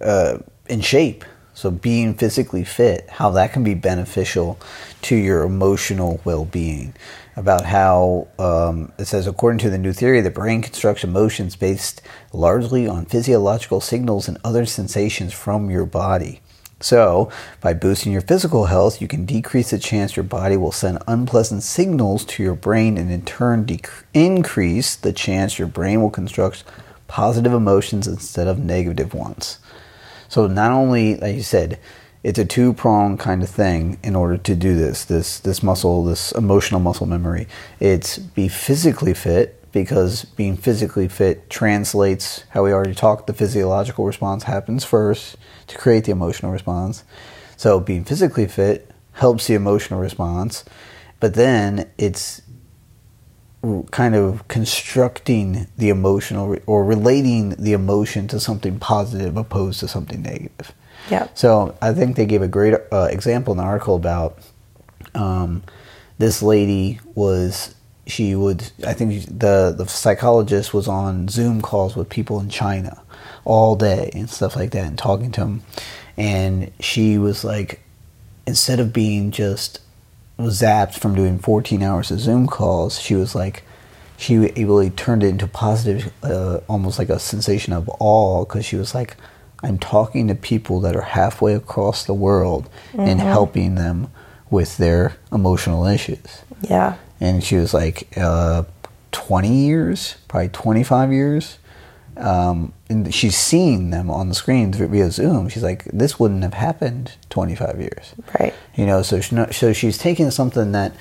uh, 0.00 0.38
in 0.68 0.80
shape. 0.80 1.24
So 1.54 1.70
being 1.70 2.14
physically 2.14 2.64
fit, 2.64 3.08
how 3.10 3.30
that 3.32 3.52
can 3.52 3.62
be 3.62 3.74
beneficial 3.74 4.58
to 5.02 5.16
your 5.16 5.42
emotional 5.42 6.20
well-being. 6.24 6.94
About 7.36 7.64
how 7.66 8.28
um, 8.38 8.92
it 8.98 9.06
says, 9.06 9.26
according 9.26 9.58
to 9.60 9.70
the 9.70 9.78
new 9.78 9.92
theory, 9.92 10.20
the 10.20 10.30
brain 10.30 10.62
constructs 10.62 11.04
emotions 11.04 11.56
based 11.56 12.02
largely 12.32 12.86
on 12.86 13.04
physiological 13.04 13.80
signals 13.80 14.26
and 14.26 14.38
other 14.44 14.64
sensations 14.64 15.32
from 15.32 15.70
your 15.70 15.86
body. 15.86 16.40
So, 16.80 17.30
by 17.60 17.74
boosting 17.74 18.10
your 18.10 18.22
physical 18.22 18.64
health, 18.64 19.02
you 19.02 19.08
can 19.08 19.26
decrease 19.26 19.70
the 19.70 19.78
chance 19.78 20.16
your 20.16 20.24
body 20.24 20.56
will 20.56 20.72
send 20.72 21.02
unpleasant 21.06 21.62
signals 21.62 22.24
to 22.24 22.42
your 22.42 22.54
brain 22.54 22.96
and 22.96 23.12
in 23.12 23.22
turn 23.22 23.66
dec- 23.66 24.04
increase 24.14 24.96
the 24.96 25.12
chance 25.12 25.58
your 25.58 25.68
brain 25.68 26.00
will 26.00 26.10
construct 26.10 26.64
positive 27.06 27.52
emotions 27.52 28.08
instead 28.08 28.48
of 28.48 28.58
negative 28.58 29.12
ones. 29.12 29.58
So 30.30 30.46
not 30.46 30.70
only, 30.70 31.16
like 31.16 31.34
you 31.34 31.42
said, 31.42 31.80
it's 32.22 32.38
a 32.38 32.44
two 32.44 32.72
prong 32.72 33.18
kind 33.18 33.42
of 33.42 33.50
thing 33.50 33.98
in 34.04 34.14
order 34.14 34.36
to 34.36 34.54
do 34.54 34.76
this. 34.76 35.04
This 35.04 35.40
this 35.40 35.60
muscle, 35.60 36.04
this 36.04 36.30
emotional 36.32 36.78
muscle 36.78 37.06
memory. 37.06 37.48
It's 37.80 38.16
be 38.16 38.46
physically 38.46 39.12
fit 39.12 39.60
because 39.72 40.24
being 40.24 40.56
physically 40.56 41.08
fit 41.08 41.50
translates 41.50 42.44
how 42.50 42.62
we 42.62 42.72
already 42.72 42.94
talked. 42.94 43.26
The 43.26 43.32
physiological 43.32 44.06
response 44.06 44.44
happens 44.44 44.84
first 44.84 45.36
to 45.66 45.76
create 45.76 46.04
the 46.04 46.12
emotional 46.12 46.52
response. 46.52 47.02
So 47.56 47.80
being 47.80 48.04
physically 48.04 48.46
fit 48.46 48.88
helps 49.14 49.48
the 49.48 49.54
emotional 49.54 49.98
response, 49.98 50.64
but 51.18 51.34
then 51.34 51.90
it's 51.98 52.40
kind 53.90 54.14
of 54.14 54.46
constructing 54.48 55.66
the 55.76 55.90
emotional 55.90 56.56
or 56.66 56.84
relating 56.84 57.50
the 57.50 57.72
emotion 57.72 58.26
to 58.28 58.40
something 58.40 58.78
positive 58.78 59.36
opposed 59.36 59.80
to 59.80 59.88
something 59.88 60.22
negative. 60.22 60.72
Yeah. 61.10 61.28
So 61.34 61.76
I 61.82 61.92
think 61.92 62.16
they 62.16 62.26
gave 62.26 62.42
a 62.42 62.48
great 62.48 62.74
uh, 62.92 63.08
example 63.10 63.52
in 63.52 63.58
the 63.58 63.64
article 63.64 63.96
about 63.96 64.38
um, 65.14 65.62
this 66.18 66.42
lady 66.42 67.00
was 67.14 67.74
she 68.06 68.34
would 68.34 68.70
I 68.86 68.92
think 68.92 69.24
the 69.26 69.74
the 69.76 69.86
psychologist 69.86 70.72
was 70.74 70.88
on 70.88 71.28
Zoom 71.28 71.60
calls 71.60 71.96
with 71.96 72.08
people 72.08 72.40
in 72.40 72.48
China 72.48 73.02
all 73.44 73.76
day 73.76 74.10
and 74.14 74.28
stuff 74.28 74.56
like 74.56 74.70
that 74.72 74.86
and 74.86 74.98
talking 74.98 75.30
to 75.32 75.40
them, 75.40 75.62
and 76.16 76.70
she 76.80 77.18
was 77.18 77.44
like 77.44 77.80
instead 78.46 78.80
of 78.80 78.92
being 78.92 79.30
just 79.30 79.80
zapped 80.44 80.98
from 80.98 81.14
doing 81.14 81.38
14 81.38 81.82
hours 81.82 82.10
of 82.10 82.20
Zoom 82.20 82.46
calls, 82.46 83.00
she 83.00 83.14
was 83.14 83.34
like, 83.34 83.62
she 84.16 84.36
really 84.36 84.90
turned 84.90 85.22
it 85.22 85.28
into 85.28 85.46
positive, 85.46 86.12
uh, 86.22 86.60
almost 86.68 86.98
like 86.98 87.08
a 87.08 87.18
sensation 87.18 87.72
of 87.72 87.88
awe, 87.98 88.44
because 88.44 88.64
she 88.64 88.76
was 88.76 88.94
like, 88.94 89.16
I'm 89.62 89.78
talking 89.78 90.28
to 90.28 90.34
people 90.34 90.80
that 90.80 90.96
are 90.96 91.02
halfway 91.02 91.54
across 91.54 92.04
the 92.04 92.14
world 92.14 92.68
and 92.94 93.20
helping 93.20 93.74
them 93.74 94.10
with 94.50 94.76
their 94.78 95.16
emotional 95.32 95.86
issues. 95.86 96.42
Yeah. 96.62 96.96
And 97.20 97.42
she 97.44 97.56
was 97.56 97.72
like, 97.74 98.08
uh, 98.16 98.64
20 99.12 99.54
years, 99.54 100.16
probably 100.28 100.48
25 100.48 101.12
years. 101.12 101.58
Um, 102.16 102.72
and 102.90 103.14
she's 103.14 103.36
seen 103.36 103.90
them 103.90 104.10
on 104.10 104.28
the 104.28 104.34
screen 104.34 104.72
via 104.72 105.10
Zoom. 105.12 105.48
She's 105.48 105.62
like, 105.62 105.84
this 105.84 106.18
wouldn't 106.18 106.42
have 106.42 106.54
happened 106.54 107.12
25 107.30 107.80
years. 107.80 108.14
Right. 108.38 108.52
You 108.74 108.84
know, 108.84 109.02
so 109.02 109.20
she, 109.20 109.36
so 109.52 109.72
she's 109.72 109.96
taking 109.96 110.30
something 110.32 110.72
that 110.72 110.94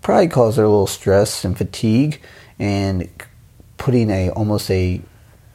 probably 0.00 0.28
caused 0.28 0.56
her 0.56 0.64
a 0.64 0.68
little 0.68 0.86
stress 0.86 1.44
and 1.44 1.56
fatigue, 1.56 2.22
and 2.58 3.08
putting 3.76 4.10
a 4.10 4.30
almost 4.30 4.70
a 4.70 5.02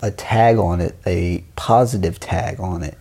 a 0.04 0.12
tag 0.12 0.58
on 0.58 0.82
it, 0.82 0.96
a 1.06 1.44
positive 1.56 2.20
tag 2.20 2.60
on 2.60 2.84
it, 2.84 2.98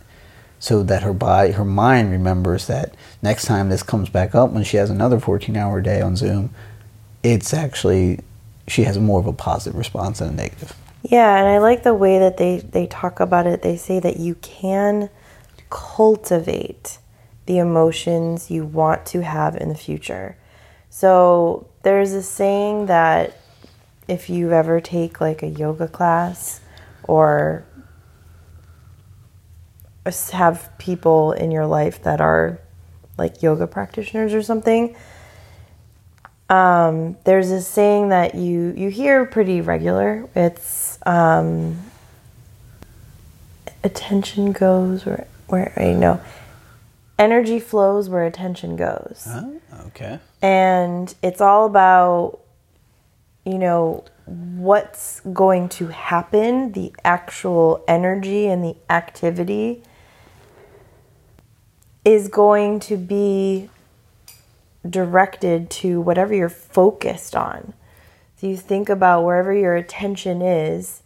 so 0.58 0.82
that 0.82 1.02
her 1.02 1.12
body, 1.12 1.52
her 1.52 1.64
mind 1.64 2.10
remembers 2.10 2.66
that 2.66 2.94
next 3.20 3.44
time 3.44 3.68
this 3.68 3.82
comes 3.82 4.08
back 4.08 4.34
up 4.34 4.50
when 4.50 4.64
she 4.64 4.78
has 4.78 4.88
another 4.88 5.20
14 5.20 5.54
hour 5.54 5.82
day 5.82 6.00
on 6.00 6.16
Zoom, 6.16 6.50
it's 7.22 7.52
actually 7.52 8.20
she 8.66 8.84
has 8.84 8.98
more 8.98 9.20
of 9.20 9.26
a 9.26 9.32
positive 9.34 9.76
response 9.76 10.20
than 10.20 10.30
a 10.30 10.32
negative. 10.32 10.74
Yeah, 11.02 11.36
and 11.36 11.48
I 11.48 11.58
like 11.58 11.82
the 11.82 11.94
way 11.94 12.18
that 12.18 12.36
they 12.36 12.58
they 12.58 12.86
talk 12.86 13.20
about 13.20 13.46
it. 13.46 13.62
They 13.62 13.76
say 13.76 14.00
that 14.00 14.18
you 14.18 14.34
can 14.36 15.08
cultivate 15.70 16.98
the 17.46 17.58
emotions 17.58 18.50
you 18.50 18.64
want 18.64 19.06
to 19.06 19.22
have 19.22 19.56
in 19.56 19.68
the 19.68 19.74
future. 19.74 20.36
So 20.90 21.68
there's 21.82 22.12
a 22.12 22.22
saying 22.22 22.86
that 22.86 23.36
if 24.08 24.28
you 24.28 24.52
ever 24.52 24.80
take 24.80 25.20
like 25.20 25.42
a 25.42 25.48
yoga 25.48 25.88
class 25.88 26.60
or 27.04 27.64
have 30.32 30.70
people 30.78 31.32
in 31.32 31.50
your 31.50 31.66
life 31.66 32.02
that 32.02 32.20
are 32.20 32.58
like 33.16 33.42
yoga 33.42 33.66
practitioners 33.66 34.34
or 34.34 34.42
something, 34.42 34.96
um, 36.50 37.16
there's 37.24 37.50
a 37.52 37.62
saying 37.62 38.08
that 38.08 38.34
you 38.34 38.74
you 38.76 38.90
hear 38.90 39.24
pretty 39.24 39.60
regular. 39.60 40.28
It's 40.34 40.98
um, 41.06 41.78
attention 43.84 44.52
goes 44.52 45.06
where 45.06 45.26
where 45.46 45.72
I 45.76 45.92
know 45.92 46.20
energy 47.18 47.60
flows 47.60 48.08
where 48.08 48.24
attention 48.24 48.76
goes. 48.76 49.24
Oh, 49.28 49.60
okay. 49.86 50.18
and 50.42 51.14
it's 51.22 51.40
all 51.40 51.66
about 51.66 52.40
you 53.46 53.58
know 53.58 54.04
what's 54.26 55.20
going 55.32 55.68
to 55.68 55.88
happen 55.88 56.72
the 56.72 56.92
actual 57.04 57.84
energy 57.88 58.46
and 58.46 58.62
the 58.64 58.76
activity 58.88 59.82
is 62.04 62.28
going 62.28 62.80
to 62.80 62.96
be 62.96 63.68
directed 64.88 65.70
to 65.70 66.00
whatever 66.00 66.34
you're 66.34 66.48
focused 66.48 67.36
on 67.36 67.74
so 68.40 68.46
you 68.46 68.56
think 68.56 68.88
about 68.88 69.24
wherever 69.24 69.52
your 69.52 69.76
attention 69.76 70.40
is 70.40 71.02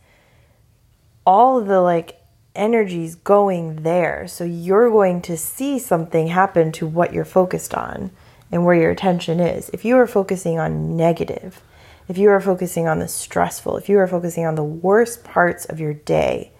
all 1.26 1.60
the 1.60 1.80
like 1.80 2.20
energies 2.54 3.16
going 3.16 3.82
there. 3.82 4.28
So 4.28 4.44
you're 4.44 4.88
going 4.88 5.20
to 5.22 5.36
see 5.36 5.80
something 5.80 6.28
happen 6.28 6.70
to 6.72 6.86
what 6.86 7.12
you're 7.12 7.24
focused 7.24 7.74
on 7.74 8.12
and 8.52 8.64
where 8.64 8.76
your 8.76 8.92
attention 8.92 9.40
is. 9.40 9.68
If 9.70 9.84
you 9.84 9.96
are 9.96 10.06
focusing 10.06 10.60
on 10.60 10.96
negative, 10.96 11.60
if 12.06 12.18
you 12.18 12.30
are 12.30 12.40
focusing 12.40 12.86
on 12.86 13.00
the 13.00 13.08
stressful, 13.08 13.78
if 13.78 13.88
you 13.88 13.98
are 13.98 14.06
focusing 14.06 14.46
on 14.46 14.54
the 14.54 14.62
worst 14.62 15.24
parts 15.24 15.64
of 15.64 15.80
your 15.80 15.94
day, 15.94 16.52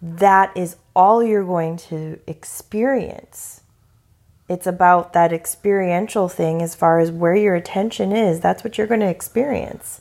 that 0.00 0.56
is 0.56 0.76
all 0.96 1.22
you're 1.22 1.44
going 1.44 1.76
to 1.76 2.18
experience. 2.26 3.59
It's 4.50 4.66
about 4.66 5.12
that 5.12 5.32
experiential 5.32 6.28
thing 6.28 6.60
as 6.60 6.74
far 6.74 6.98
as 6.98 7.12
where 7.12 7.36
your 7.36 7.54
attention 7.54 8.10
is. 8.10 8.40
That's 8.40 8.64
what 8.64 8.76
you're 8.76 8.88
going 8.88 8.98
to 8.98 9.06
experience. 9.06 10.00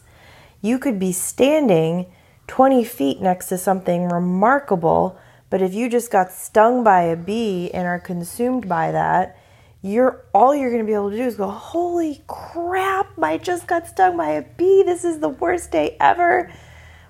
You 0.60 0.80
could 0.80 0.98
be 0.98 1.12
standing 1.12 2.08
20 2.48 2.84
feet 2.84 3.22
next 3.22 3.50
to 3.50 3.60
something 3.60 4.10
remarkable, 4.10 5.20
but 5.52 5.62
if 5.62 5.76
you 5.76 5.88
just 5.88 6.10
got 6.10 6.32
stung 6.32 6.84
by 6.84 7.04
a 7.04 7.16
bee 7.16 7.70
and 7.72 7.86
are 7.86 8.00
consumed 8.00 8.68
by 8.68 8.92
that, 8.92 9.38
you're 9.84 10.26
all 10.34 10.56
you're 10.56 10.72
going 10.72 10.82
to 10.82 10.88
be 10.88 10.96
able 10.96 11.12
to 11.12 11.18
do 11.18 11.24
is 11.26 11.36
go, 11.36 11.52
"Holy 11.52 12.24
crap, 12.26 13.20
I 13.22 13.38
just 13.38 13.68
got 13.68 13.86
stung 13.86 14.18
by 14.18 14.32
a 14.32 14.42
bee. 14.42 14.82
This 14.82 15.06
is 15.06 15.20
the 15.20 15.30
worst 15.30 15.70
day 15.72 15.96
ever." 16.00 16.52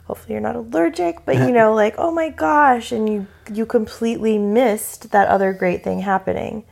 Hopefully 0.07 0.33
you're 0.33 0.41
not 0.41 0.57
allergic, 0.57 1.23
but 1.25 1.37
you 1.37 1.51
know 1.51 1.73
like, 1.83 1.95
"Oh 1.97 2.11
my 2.11 2.31
gosh," 2.31 2.91
and 2.91 3.07
you 3.07 3.27
you 3.51 3.65
completely 3.65 4.37
missed 4.37 5.11
that 5.11 5.29
other 5.29 5.53
great 5.53 5.85
thing 5.85 6.01
happening 6.01 6.65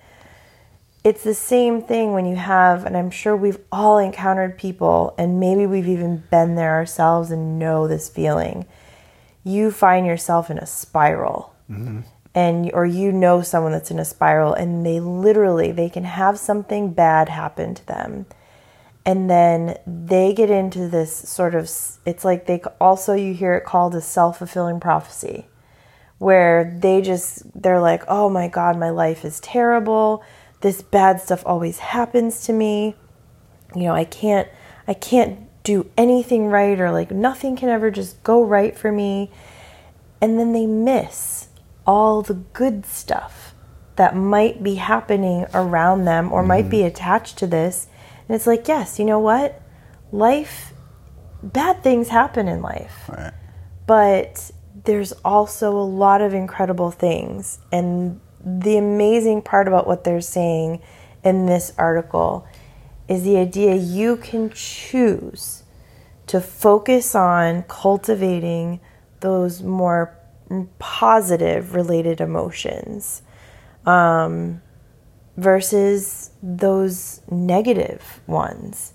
it's 1.08 1.24
the 1.24 1.34
same 1.34 1.82
thing 1.82 2.12
when 2.12 2.26
you 2.26 2.36
have, 2.36 2.86
and 2.86 2.98
I'm 2.98 3.12
sure 3.12 3.34
we've 3.34 3.62
all 3.72 3.98
encountered 3.98 4.58
people, 4.58 5.16
and 5.18 5.40
maybe 5.40 5.66
we've 5.66 5.88
even 5.88 6.26
been 6.30 6.56
there 6.56 6.74
ourselves 6.74 7.32
and 7.32 7.58
know 7.58 7.88
this 7.88 8.10
feeling. 8.10 8.66
You 9.46 9.72
find 9.72 10.06
yourself 10.06 10.50
in 10.50 10.58
a 10.58 10.66
spiral, 10.66 11.56
mm-hmm. 11.72 12.02
and 12.36 12.70
or 12.74 12.86
you 12.86 13.14
know 13.14 13.42
someone 13.42 13.72
that's 13.72 13.90
in 13.90 14.00
a 14.00 14.04
spiral, 14.04 14.54
and 14.54 14.86
they 14.86 15.00
literally 15.00 15.72
they 15.72 15.88
can 15.88 16.04
have 16.04 16.38
something 16.38 16.92
bad 16.92 17.30
happen 17.30 17.74
to 17.76 17.88
them, 17.88 18.26
and 19.06 19.30
then 19.30 19.78
they 19.88 20.34
get 20.34 20.50
into 20.50 20.90
this 20.90 21.16
sort 21.16 21.56
of. 21.56 21.72
It's 22.06 22.26
like 22.26 22.48
they 22.48 22.62
also 22.82 23.14
you 23.14 23.34
hear 23.34 23.54
it 23.54 23.64
called 23.64 23.96
a 23.96 24.02
self 24.02 24.40
fulfilling 24.40 24.82
prophecy 24.82 25.46
where 26.18 26.78
they 26.82 27.02
just 27.02 27.44
they're 27.62 27.80
like, 27.80 28.04
"Oh 28.10 28.30
my 28.30 28.50
god, 28.50 28.78
my 28.78 28.90
life 28.90 29.24
is 29.24 29.40
terrible. 29.40 30.22
This 30.62 30.82
bad 30.82 31.22
stuff 31.22 31.44
always 31.46 31.80
happens 31.80 32.46
to 32.46 32.54
me. 32.54 32.96
You 33.76 33.84
know, 33.84 33.94
I 33.96 34.06
can't 34.06 34.48
I 34.88 34.94
can't 34.94 35.40
do 35.64 35.90
anything 35.98 36.48
right 36.48 36.80
or 36.80 36.92
like 36.92 37.12
nothing 37.12 37.56
can 37.56 37.70
ever 37.70 37.92
just 37.92 38.24
go 38.24 38.44
right 38.44 38.78
for 38.78 38.92
me." 38.92 39.32
And 40.22 40.40
then 40.40 40.54
they 40.54 40.66
miss 40.66 41.50
all 41.86 42.22
the 42.22 42.34
good 42.34 42.86
stuff 42.86 43.54
that 43.98 44.16
might 44.16 44.64
be 44.64 44.76
happening 44.76 45.46
around 45.54 46.06
them 46.06 46.32
or 46.32 46.44
might 46.44 46.70
be 46.70 46.78
mm-hmm. 46.78 46.88
attached 46.88 47.38
to 47.40 47.48
this. 47.48 47.88
And 48.28 48.36
it's 48.36 48.48
like, 48.48 48.68
"Yes, 48.68 49.00
you 49.00 49.06
know 49.06 49.20
what? 49.20 49.62
Life 50.12 50.74
bad 51.44 51.84
things 51.84 52.10
happen 52.10 52.48
in 52.48 52.62
life." 52.62 53.10
Right. 53.10 53.34
but 53.86 54.52
there's 54.86 55.12
also 55.24 55.72
a 55.72 55.84
lot 55.84 56.22
of 56.22 56.34
incredible 56.34 56.92
things. 56.92 57.60
And 57.72 58.20
the 58.44 58.78
amazing 58.78 59.42
part 59.42 59.68
about 59.68 59.88
what 59.88 60.04
they're 60.04 60.22
saying 60.22 60.82
in 61.24 61.46
this 61.46 61.74
article 61.78 62.48
is 63.08 63.24
the 63.24 63.38
idea 63.38 63.76
you 63.76 64.18
can 64.18 64.50
choose 64.50 65.64
to 66.28 66.42
focus 66.42 67.16
on 67.16 67.64
cultivating 67.64 68.80
those 69.22 69.64
more 69.64 70.18
positive 70.80 71.74
related 71.74 72.22
emotions 72.22 73.22
um, 73.86 74.62
versus 75.38 76.32
those 76.44 77.22
negative 77.30 78.22
ones. 78.28 78.94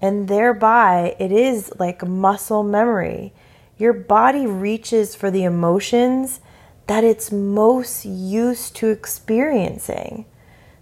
And 0.00 0.28
thereby, 0.28 1.14
it 1.18 1.30
is 1.30 1.72
like 1.78 2.06
muscle 2.06 2.62
memory. 2.62 3.34
Your 3.76 3.92
body 3.92 4.46
reaches 4.46 5.14
for 5.14 5.30
the 5.30 5.44
emotions 5.44 6.40
that 6.90 7.04
it's 7.04 7.30
most 7.30 8.04
used 8.04 8.74
to 8.74 8.88
experiencing. 8.88 10.24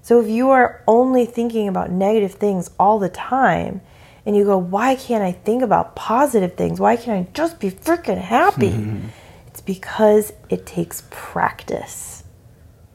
So 0.00 0.18
if 0.22 0.26
you 0.26 0.48
are 0.48 0.82
only 0.86 1.26
thinking 1.26 1.68
about 1.68 1.90
negative 1.90 2.32
things 2.32 2.70
all 2.78 2.98
the 2.98 3.10
time, 3.10 3.82
and 4.24 4.34
you 4.34 4.42
go, 4.44 4.56
why 4.56 4.94
can't 4.94 5.22
I 5.22 5.32
think 5.32 5.62
about 5.62 5.94
positive 5.94 6.54
things? 6.54 6.80
Why 6.80 6.96
can't 6.96 7.28
I 7.28 7.30
just 7.34 7.60
be 7.60 7.70
freaking 7.70 8.16
happy? 8.16 8.70
Mm-hmm. 8.70 9.08
It's 9.48 9.60
because 9.60 10.32
it 10.48 10.64
takes 10.64 11.02
practice. 11.10 12.24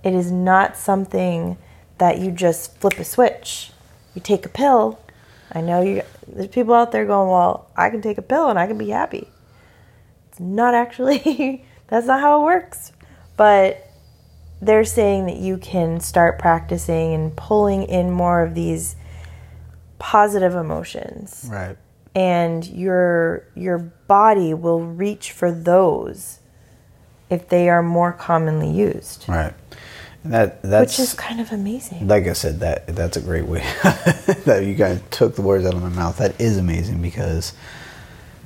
It 0.03 0.15
is 0.15 0.31
not 0.31 0.75
something 0.75 1.59
that 1.99 2.17
you 2.17 2.31
just 2.31 2.79
flip 2.79 2.97
a 2.97 3.03
switch. 3.03 3.69
You 4.15 4.21
take 4.21 4.43
a 4.43 4.49
pill. 4.49 4.99
I 5.51 5.61
know 5.61 5.83
you 5.83 6.01
there's 6.27 6.47
people 6.47 6.73
out 6.73 6.91
there 6.91 7.05
going, 7.05 7.29
"Well, 7.29 7.69
I 7.77 7.91
can 7.91 8.01
take 8.01 8.17
a 8.17 8.23
pill 8.23 8.49
and 8.49 8.57
I 8.57 8.65
can 8.65 8.79
be 8.79 8.89
happy." 8.89 9.27
It's 10.31 10.39
not 10.39 10.73
actually 10.73 11.63
that's 11.87 12.07
not 12.07 12.19
how 12.19 12.41
it 12.41 12.45
works. 12.45 12.91
But 13.37 13.89
they're 14.61 14.85
saying 14.85 15.25
that 15.25 15.37
you 15.37 15.57
can 15.57 15.99
start 15.99 16.39
practicing 16.39 17.13
and 17.13 17.35
pulling 17.35 17.83
in 17.83 18.11
more 18.11 18.41
of 18.41 18.55
these 18.55 18.95
positive 19.99 20.53
emotions 20.55 21.47
Right. 21.49 21.77
and 22.15 22.65
your 22.67 23.45
your 23.55 23.77
body 23.77 24.53
will 24.53 24.81
reach 24.81 25.31
for 25.31 25.51
those 25.51 26.39
if 27.29 27.47
they 27.47 27.69
are 27.69 27.81
more 27.81 28.11
commonly 28.11 28.69
used 28.69 29.25
Right. 29.29 29.53
And 30.23 30.33
that 30.33 30.61
that's 30.61 30.97
which 30.97 31.07
is 31.07 31.13
kind 31.13 31.39
of 31.39 31.51
amazing 31.51 32.07
like 32.07 32.27
I 32.27 32.33
said 32.33 32.59
that 32.61 32.87
that's 32.87 33.15
a 33.17 33.21
great 33.21 33.45
way 33.45 33.59
that 34.45 34.63
you 34.65 34.73
guys 34.75 35.01
took 35.11 35.35
the 35.35 35.41
words 35.41 35.65
out 35.65 35.73
of 35.73 35.81
my 35.81 35.89
mouth. 35.89 36.17
That 36.17 36.39
is 36.39 36.57
amazing 36.57 37.01
because, 37.01 37.53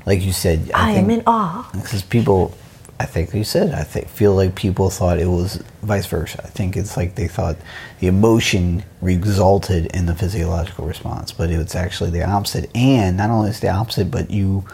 like 0.06 0.22
you 0.22 0.32
said, 0.34 0.72
I, 0.74 0.92
i 0.92 0.94
think 0.94 1.06
am 1.06 1.10
in 1.12 1.24
awe 1.28 1.70
because 1.74 2.02
people 2.04 2.56
i 3.00 3.06
think 3.06 3.34
you 3.34 3.44
said 3.44 3.74
i 3.74 3.84
think 3.84 4.08
feel 4.10 4.36
like 4.36 4.56
people 4.56 4.90
thought 4.90 5.20
it 5.20 5.28
was 5.28 5.64
vice 5.88 6.06
versa. 6.06 6.42
I 6.44 6.48
think 6.48 6.76
it's 6.76 6.98
like 6.98 7.16
they 7.16 7.28
thought 7.28 7.56
the 8.00 8.08
emotion 8.08 8.84
resulted 9.02 9.86
in 9.88 10.06
the 10.06 10.14
physiological 10.14 10.86
response 10.86 11.32
but 11.32 11.50
it's 11.50 11.76
actually 11.76 12.12
the 12.12 12.24
opposite. 12.24 12.70
And 12.76 13.18
not 13.18 13.30
only 13.30 13.50
is 13.50 13.62
the 13.62 13.70
opposite 13.70 14.12
but 14.12 14.30
you 14.30 14.66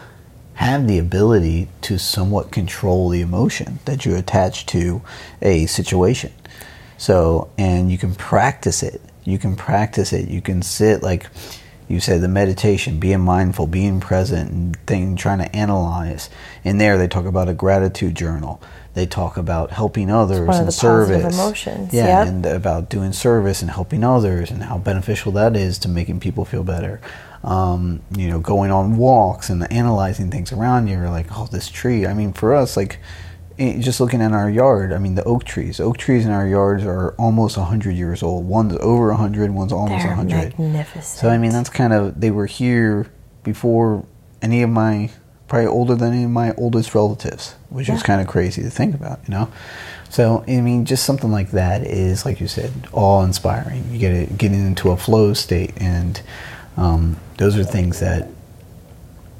have 0.54 0.86
the 0.86 0.98
ability 0.98 1.68
to 1.82 1.98
somewhat 1.98 2.50
control 2.50 3.08
the 3.08 3.20
emotion 3.20 3.78
that 3.86 4.04
you 4.04 4.14
attach 4.16 4.66
to 4.66 5.02
a 5.40 5.66
situation. 5.66 6.32
So 6.98 7.50
and 7.56 7.90
you 7.90 7.98
can 7.98 8.14
practice 8.14 8.82
it. 8.82 9.00
You 9.24 9.38
can 9.38 9.56
practice 9.56 10.12
it. 10.12 10.28
You 10.28 10.42
can 10.42 10.62
sit 10.62 11.02
like 11.02 11.28
you 11.88 12.00
said 12.00 12.20
the 12.20 12.28
meditation, 12.28 12.98
being 12.98 13.20
mindful, 13.20 13.66
being 13.66 14.00
present, 14.00 14.50
and 14.50 14.86
thing, 14.86 15.16
trying 15.16 15.38
to 15.38 15.54
analyze. 15.54 16.30
In 16.62 16.78
there, 16.78 16.96
they 16.96 17.08
talk 17.08 17.26
about 17.26 17.48
a 17.48 17.54
gratitude 17.54 18.14
journal. 18.14 18.60
They 18.94 19.06
talk 19.06 19.36
about 19.36 19.70
helping 19.72 20.10
others 20.10 20.46
one 20.46 20.54
of 20.54 20.58
and 20.60 20.68
the 20.68 20.72
service. 20.72 21.34
emotions, 21.34 21.92
Yeah, 21.92 22.06
yep. 22.06 22.28
and 22.28 22.46
about 22.46 22.88
doing 22.88 23.12
service 23.12 23.60
and 23.60 23.70
helping 23.70 24.04
others, 24.04 24.50
and 24.50 24.62
how 24.62 24.78
beneficial 24.78 25.32
that 25.32 25.56
is 25.56 25.78
to 25.80 25.88
making 25.88 26.20
people 26.20 26.44
feel 26.44 26.62
better. 26.64 27.00
Um, 27.42 28.00
you 28.16 28.28
know, 28.28 28.38
going 28.38 28.70
on 28.70 28.96
walks 28.96 29.50
and 29.50 29.70
analyzing 29.70 30.30
things 30.30 30.52
around 30.52 30.86
you. 30.88 30.98
Like, 31.00 31.26
oh, 31.32 31.46
this 31.46 31.68
tree. 31.68 32.06
I 32.06 32.14
mean, 32.14 32.32
for 32.32 32.54
us, 32.54 32.76
like 32.76 32.98
just 33.58 34.00
looking 34.00 34.20
at 34.20 34.32
our 34.32 34.50
yard, 34.50 34.92
I 34.92 34.98
mean, 34.98 35.14
the 35.14 35.24
oak 35.24 35.44
trees. 35.44 35.78
Oak 35.80 35.96
trees 35.96 36.24
in 36.24 36.32
our 36.32 36.46
yards 36.46 36.84
are 36.84 37.12
almost 37.12 37.56
100 37.56 37.92
years 37.92 38.22
old. 38.22 38.46
One's 38.46 38.76
over 38.78 39.08
100, 39.08 39.50
one's 39.52 39.72
almost 39.72 40.04
they're 40.04 40.16
100. 40.16 40.58
magnificent 40.58 41.04
So 41.04 41.28
I 41.28 41.38
mean, 41.38 41.52
that's 41.52 41.70
kind 41.70 41.92
of 41.92 42.20
they 42.20 42.30
were 42.30 42.46
here 42.46 43.10
before 43.42 44.04
any 44.42 44.62
of 44.62 44.70
my 44.70 45.10
probably 45.46 45.66
older 45.66 45.94
than 45.94 46.12
any 46.12 46.24
of 46.24 46.30
my 46.30 46.52
oldest 46.54 46.94
relatives, 46.94 47.54
which 47.68 47.88
is 47.88 48.02
kind 48.02 48.20
of 48.20 48.26
crazy 48.26 48.62
to 48.62 48.70
think 48.70 48.94
about, 48.94 49.20
you 49.28 49.30
know. 49.30 49.52
So 50.08 50.44
I 50.48 50.60
mean, 50.60 50.84
just 50.84 51.04
something 51.04 51.30
like 51.30 51.50
that 51.52 51.86
is, 51.86 52.24
like 52.24 52.40
you 52.40 52.48
said, 52.48 52.72
awe-inspiring. 52.92 53.92
You 53.92 53.98
get 53.98 54.12
it 54.12 54.38
getting 54.38 54.66
into 54.66 54.90
a 54.90 54.96
flow 54.96 55.32
state, 55.34 55.72
and 55.76 56.20
um, 56.76 57.18
those 57.36 57.56
are 57.56 57.64
things 57.64 58.00
that 58.00 58.28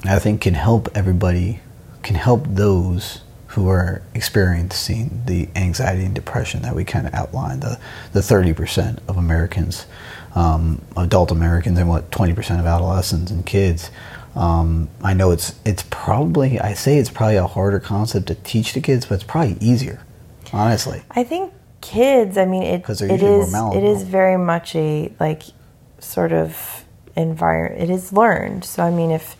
I 0.04 0.18
think 0.18 0.40
can 0.40 0.54
help 0.54 0.88
everybody, 0.94 1.60
can 2.02 2.16
help 2.16 2.44
those 2.46 3.20
who 3.54 3.68
are 3.68 4.02
experiencing 4.14 5.22
the 5.26 5.48
anxiety 5.54 6.04
and 6.04 6.14
depression 6.14 6.62
that 6.62 6.74
we 6.74 6.84
kind 6.84 7.06
of 7.06 7.14
outlined, 7.14 7.62
the, 7.62 7.78
the 8.12 8.20
30% 8.20 8.98
of 9.08 9.16
Americans, 9.16 9.86
um, 10.34 10.82
adult 10.96 11.30
Americans, 11.30 11.78
and 11.78 11.88
what 11.88 12.10
20% 12.10 12.58
of 12.58 12.66
adolescents 12.66 13.30
and 13.30 13.46
kids. 13.46 13.90
Um, 14.34 14.88
I 15.02 15.14
know 15.14 15.30
it's 15.30 15.54
it's 15.64 15.84
probably 15.90 16.58
I 16.58 16.74
say 16.74 16.98
it's 16.98 17.10
probably 17.10 17.36
a 17.36 17.46
harder 17.46 17.78
concept 17.78 18.26
to 18.26 18.34
teach 18.34 18.72
the 18.72 18.80
kids, 18.80 19.06
but 19.06 19.14
it's 19.14 19.24
probably 19.24 19.56
easier, 19.60 20.04
honestly. 20.52 21.04
I 21.12 21.22
think 21.22 21.52
kids. 21.80 22.36
I 22.36 22.44
mean, 22.44 22.64
it 22.64 22.88
it 22.88 23.22
is 23.22 23.54
it 23.54 23.84
is 23.84 24.02
very 24.02 24.36
much 24.36 24.74
a 24.74 25.12
like 25.20 25.44
sort 26.00 26.32
of 26.32 26.84
environment. 27.14 27.80
It 27.80 27.90
is 27.90 28.12
learned. 28.12 28.64
So 28.64 28.82
I 28.82 28.90
mean, 28.90 29.12
if 29.12 29.36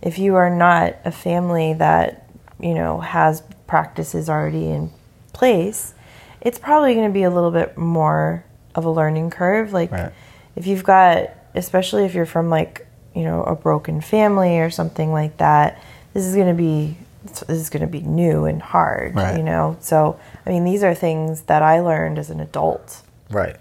if 0.00 0.16
you 0.20 0.36
are 0.36 0.50
not 0.50 0.94
a 1.04 1.10
family 1.10 1.74
that 1.74 2.28
you 2.60 2.74
know 2.74 3.00
has 3.00 3.42
practices 3.66 4.28
already 4.28 4.66
in 4.70 4.90
place, 5.32 5.94
it's 6.40 6.58
probably 6.58 6.94
going 6.94 7.08
to 7.08 7.12
be 7.12 7.22
a 7.24 7.30
little 7.30 7.50
bit 7.50 7.76
more 7.76 8.44
of 8.74 8.84
a 8.84 8.90
learning 8.90 9.30
curve. 9.30 9.72
Like 9.72 9.90
Right. 9.90 10.12
if 10.54 10.66
you've 10.66 10.84
got, 10.84 11.30
especially 11.54 12.04
if 12.04 12.14
you're 12.14 12.26
from 12.26 12.50
like 12.50 12.86
you 13.14 13.24
know 13.24 13.42
a 13.44 13.54
broken 13.54 14.00
family 14.00 14.58
or 14.60 14.70
something 14.70 15.12
like 15.12 15.38
that, 15.38 15.80
this 16.14 16.24
is 16.24 16.34
going 16.34 16.48
to 16.48 16.54
be 16.62 16.96
this 17.24 17.58
is 17.58 17.70
going 17.70 17.80
to 17.80 17.86
be 17.88 18.00
new 18.00 18.44
and 18.44 18.62
hard. 18.62 19.14
Right. 19.16 19.36
You 19.36 19.42
know, 19.42 19.76
so 19.80 20.18
I 20.44 20.50
mean, 20.50 20.64
these 20.64 20.82
are 20.84 20.94
things 20.94 21.42
that 21.42 21.62
I 21.62 21.80
learned 21.80 22.18
as 22.18 22.30
an 22.30 22.40
adult, 22.40 23.02
Right. 23.30 23.56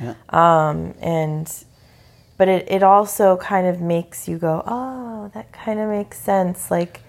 Yeah. 0.00 0.14
Um, 0.30 0.94
and 1.00 1.50
but 2.36 2.48
it 2.48 2.66
it 2.70 2.82
also 2.82 3.36
kind 3.36 3.66
of 3.66 3.80
makes 3.80 4.26
you 4.28 4.36
go, 4.36 4.62
oh, 4.66 5.30
that 5.32 5.52
kind 5.52 5.78
of 5.80 5.88
makes 5.88 6.18
sense. 6.18 6.70
Like 6.70 7.00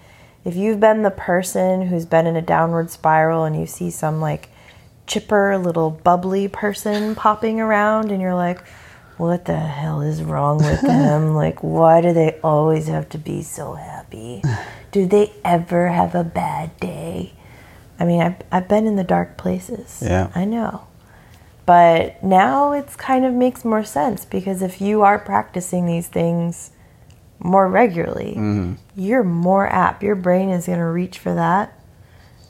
if 0.46 0.56
you've 0.56 0.80
been 0.80 1.04
the 1.04 1.12
person 1.12 1.88
who's 1.88 2.06
been 2.06 2.28
in 2.28 2.36
a 2.36 2.42
downward 2.42 2.92
spiral 2.92 3.44
and 3.44 3.60
you 3.60 3.66
see 3.66 3.90
some 3.90 4.20
like 4.20 4.50
chipper 5.08 5.58
little 5.58 5.90
bubbly 5.90 6.48
person 6.48 7.16
popping 7.16 7.60
around 7.60 8.12
and 8.12 8.22
you're 8.22 8.36
like 8.36 8.64
what 9.18 9.46
the 9.46 9.56
hell 9.56 10.02
is 10.02 10.24
wrong 10.24 10.58
with 10.58 10.82
them? 10.82 11.36
Like 11.36 11.60
why 11.60 12.02
do 12.02 12.14
they 12.14 12.40
always 12.44 12.88
have 12.88 13.10
to 13.10 13.18
be 13.18 13.42
so 13.42 13.74
happy? 13.74 14.42
Do 14.92 15.06
they 15.06 15.32
ever 15.46 15.88
have 15.88 16.16
a 16.16 16.24
bad 16.24 16.78
day? 16.80 17.34
I 18.00 18.06
mean 18.06 18.22
i've, 18.22 18.36
I've 18.52 18.68
been 18.68 18.88
in 18.88 18.96
the 18.96 19.04
dark 19.04 19.38
places. 19.38 20.00
Yeah. 20.02 20.32
i 20.36 20.46
know. 20.46 20.88
But 21.66 22.22
now 22.22 22.74
it's 22.74 22.98
kind 22.98 23.24
of 23.24 23.34
makes 23.34 23.64
more 23.64 23.86
sense 23.86 24.26
because 24.26 24.62
if 24.62 24.82
you 24.82 25.02
are 25.04 25.18
practicing 25.18 25.86
these 25.86 26.08
things 26.08 26.72
more 27.44 27.68
regularly 27.68 28.32
mm-hmm. 28.36 28.74
you're 28.96 29.24
more 29.24 29.68
apt 29.68 30.02
your 30.02 30.16
brain 30.16 30.50
is 30.50 30.66
going 30.66 30.80
to 30.80 30.86
reach 30.86 31.20
for 31.20 31.34
that 31.34 31.78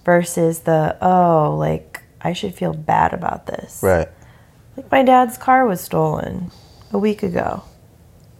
versus 0.05 0.59
the 0.61 0.95
oh 1.01 1.55
like 1.57 2.01
i 2.21 2.31
should 2.31 2.53
feel 2.53 2.73
bad 2.73 3.13
about 3.13 3.47
this 3.47 3.79
Right. 3.81 4.07
like 4.77 4.89
my 4.91 5.03
dad's 5.03 5.37
car 5.37 5.65
was 5.65 5.81
stolen 5.81 6.51
a 6.93 6.97
week 6.99 7.23
ago. 7.23 7.63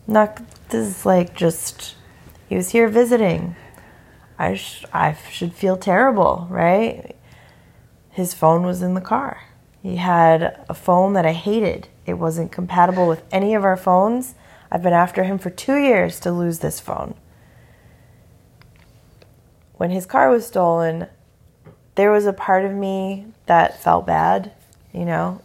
Not 0.06 0.40
this 0.70 0.88
is 0.88 1.06
like 1.06 1.36
just 1.36 1.96
he 2.48 2.56
was 2.56 2.70
here 2.70 2.88
visiting. 2.88 3.56
I 4.38 4.56
sh- 4.56 4.86
I 4.94 5.18
should 5.32 5.54
feel 5.54 5.76
terrible, 5.78 6.48
right? 6.50 7.16
His 8.12 8.34
phone 8.34 8.64
was 8.64 8.82
in 8.82 8.94
the 8.94 9.02
car. 9.02 9.42
He 9.82 9.96
had 9.96 10.64
a 10.70 10.74
phone 10.74 11.14
that 11.14 11.26
I 11.26 11.34
hated. 11.34 11.88
It 12.06 12.14
wasn't 12.16 12.52
compatible 12.52 13.08
with 13.08 13.24
any 13.32 13.56
of 13.56 13.64
our 13.64 13.78
phones. 13.78 14.36
I've 14.74 14.82
been 14.82 14.92
after 14.92 15.24
him 15.24 15.38
for 15.38 15.52
2 15.52 15.78
years 15.78 16.20
to 16.22 16.32
lose 16.32 16.60
this 16.60 16.80
phone. 16.80 17.14
When 19.76 19.92
his 19.92 20.08
car 20.08 20.32
was 20.32 20.48
stolen, 20.48 21.08
there 21.94 22.12
was 22.12 22.26
a 22.26 22.34
part 22.34 22.66
of 22.66 22.72
me 22.72 23.28
that 23.46 23.82
felt 23.84 24.08
bad, 24.08 24.52
you 24.92 25.06
know, 25.06 25.42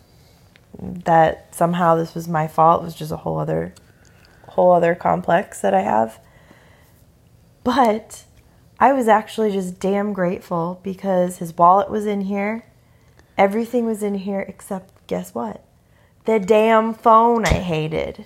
that 0.81 1.55
somehow 1.55 1.95
this 1.95 2.15
was 2.15 2.27
my 2.27 2.49
fault. 2.49 2.81
It 2.81 2.87
was 2.87 2.95
just 2.95 3.13
a 3.13 3.19
whole 3.19 3.39
other 3.39 3.75
whole 4.49 4.73
other 4.73 4.95
complex 4.95 5.61
that 5.61 5.75
I 5.75 5.83
have. 5.83 6.19
But 7.65 8.25
I 8.81 8.95
was 8.95 9.09
actually 9.09 9.53
just 9.53 9.79
damn 9.79 10.15
grateful 10.15 10.81
because 10.83 11.37
his 11.37 11.57
wallet 11.57 11.91
was 11.91 12.07
in 12.07 12.23
here. 12.23 12.65
Everything 13.37 13.85
was 13.85 14.03
in 14.03 14.15
here 14.15 14.41
except 14.41 15.07
guess 15.07 15.35
what? 15.35 15.65
The 16.25 16.41
damn 16.41 16.95
phone 16.95 17.45
I 17.45 17.59
hated. 17.61 18.25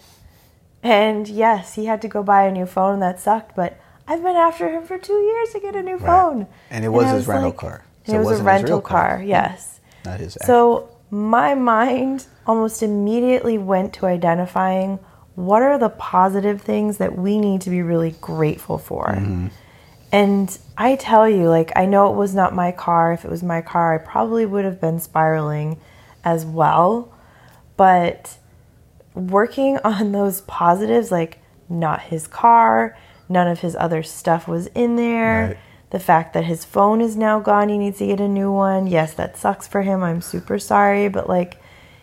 And 0.83 1.29
yes, 1.29 1.75
he 1.75 1.87
had 1.87 2.03
to 2.03 2.09
go 2.09 2.23
buy 2.23 2.45
a 2.45 2.51
new 2.53 2.67
phone 2.67 3.01
that 3.01 3.21
sucked, 3.21 3.55
but 3.55 3.79
I've 4.09 4.23
been 4.23 4.35
after 4.37 4.69
him 4.69 4.83
for 4.85 4.99
2 4.99 5.13
years 5.13 5.51
to 5.51 5.61
get 5.61 5.77
a 5.77 5.83
new 5.83 5.99
phone. 5.99 6.47
And 6.71 6.85
it 6.85 6.89
was 6.89 7.07
I 7.07 7.15
his 7.15 7.27
rental 7.29 7.51
like- 7.51 7.57
car. 7.57 7.85
So 8.05 8.21
it 8.21 8.25
was 8.25 8.41
a 8.41 8.43
rental 8.43 8.81
car. 8.81 9.17
car, 9.19 9.23
yes. 9.23 9.79
Not 10.05 10.19
his. 10.19 10.37
actual- 10.37 10.47
So 10.47 10.89
my 11.11 11.55
mind 11.55 12.27
almost 12.47 12.83
immediately 12.83 13.59
went 13.59 13.93
to 13.95 14.07
identifying 14.07 14.99
what 15.37 15.63
are 15.63 15.79
the 15.79 15.89
positive 15.89 16.61
things 16.61 16.99
that 16.99 17.17
we 17.17 17.39
need 17.39 17.61
to 17.61 17.71
be 17.71 17.81
really 17.81 18.17
grateful 18.21 18.77
for. 18.77 19.07
Mm-hmm. 19.07 19.47
And 20.11 20.59
I 20.77 20.97
tell 20.97 21.29
you, 21.29 21.49
like, 21.49 21.73
I 21.77 21.87
know 21.87 22.11
it 22.13 22.17
was 22.17 22.35
not 22.35 22.55
my 22.55 22.73
car. 22.73 23.13
If 23.13 23.25
it 23.25 23.31
was 23.31 23.43
my 23.43 23.63
car, 23.63 23.95
I 23.95 23.99
probably 23.99 24.45
would 24.45 24.65
have 24.65 24.81
been 24.81 24.99
spiraling 24.99 25.79
as 26.25 26.45
well. 26.45 27.13
But 27.77 28.37
working 29.15 29.79
on 29.85 30.13
those 30.13 30.41
positives, 30.43 31.11
like, 31.11 31.39
not 31.69 32.03
his 32.03 32.27
car, 32.27 32.97
none 33.29 33.49
of 33.49 33.61
his 33.61 33.75
other 33.77 34.03
stuff 34.03 34.47
was 34.47 34.67
in 34.69 34.97
there. 34.97 35.49
Right. 35.49 35.59
The 35.91 36.01
fact 36.01 36.33
that 36.33 36.45
his 36.45 36.65
phone 36.65 37.01
is 37.03 37.17
now 37.17 37.39
gone, 37.41 37.69
he 37.69 37.77
needs 37.77 37.99
to 37.99 38.07
get 38.07 38.21
a 38.21 38.29
new 38.29 38.51
one. 38.51 38.87
Yes, 38.87 39.13
that 39.15 39.37
sucks 39.37 39.69
for 39.69 39.83
him. 39.83 40.03
I'm 40.03 40.23
super 40.23 40.59
sorry, 40.59 41.09
but 41.09 41.29
like 41.29 41.61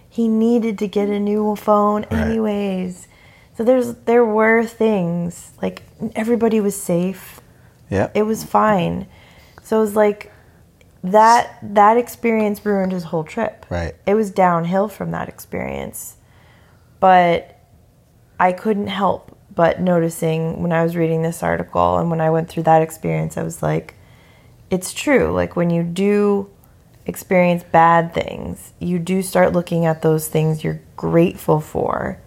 he 0.07 0.27
needed 0.27 0.77
to 0.79 0.87
get 0.87 1.09
a 1.09 1.19
new 1.19 1.55
phone 1.55 2.03
anyways. 2.05 3.07
So 3.57 3.63
there's 3.63 3.95
there 4.05 4.23
were 4.23 4.63
things 4.63 5.53
like 5.61 5.81
everybody 6.15 6.59
was 6.61 6.79
safe. 6.79 7.41
yeah. 7.89 8.09
It 8.13 8.23
was 8.23 8.43
fine. 8.43 9.07
So 9.63 9.77
it 9.77 9.81
was 9.81 9.95
like 9.95 10.31
that 11.03 11.57
that 11.61 11.97
experience 11.97 12.63
ruined 12.63 12.91
his 12.91 13.05
whole 13.05 13.23
trip. 13.23 13.65
Right. 13.69 13.95
It 14.05 14.13
was 14.13 14.29
downhill 14.29 14.87
from 14.87 15.09
that 15.11 15.29
experience. 15.29 16.17
But 16.99 17.59
I 18.39 18.51
couldn't 18.51 18.87
help 18.87 19.37
but 19.59 19.81
noticing 19.81 20.61
when 20.61 20.71
I 20.71 20.83
was 20.83 20.95
reading 20.95 21.21
this 21.21 21.43
article 21.43 21.97
and 21.97 22.09
when 22.09 22.21
I 22.21 22.29
went 22.29 22.47
through 22.47 22.63
that 22.63 22.81
experience, 22.81 23.37
I 23.37 23.43
was 23.43 23.61
like, 23.61 23.95
it's 24.69 24.93
true. 24.93 25.31
Like 25.31 25.57
when 25.57 25.69
you 25.69 25.83
do 25.83 26.49
experience 27.05 27.63
bad 27.63 28.13
things, 28.13 28.71
you 28.79 28.99
do 28.99 29.21
start 29.21 29.51
looking 29.51 29.85
at 29.85 30.01
those 30.01 30.29
things 30.29 30.63
you're 30.63 30.79
grateful 30.95 31.59
for 31.59 32.21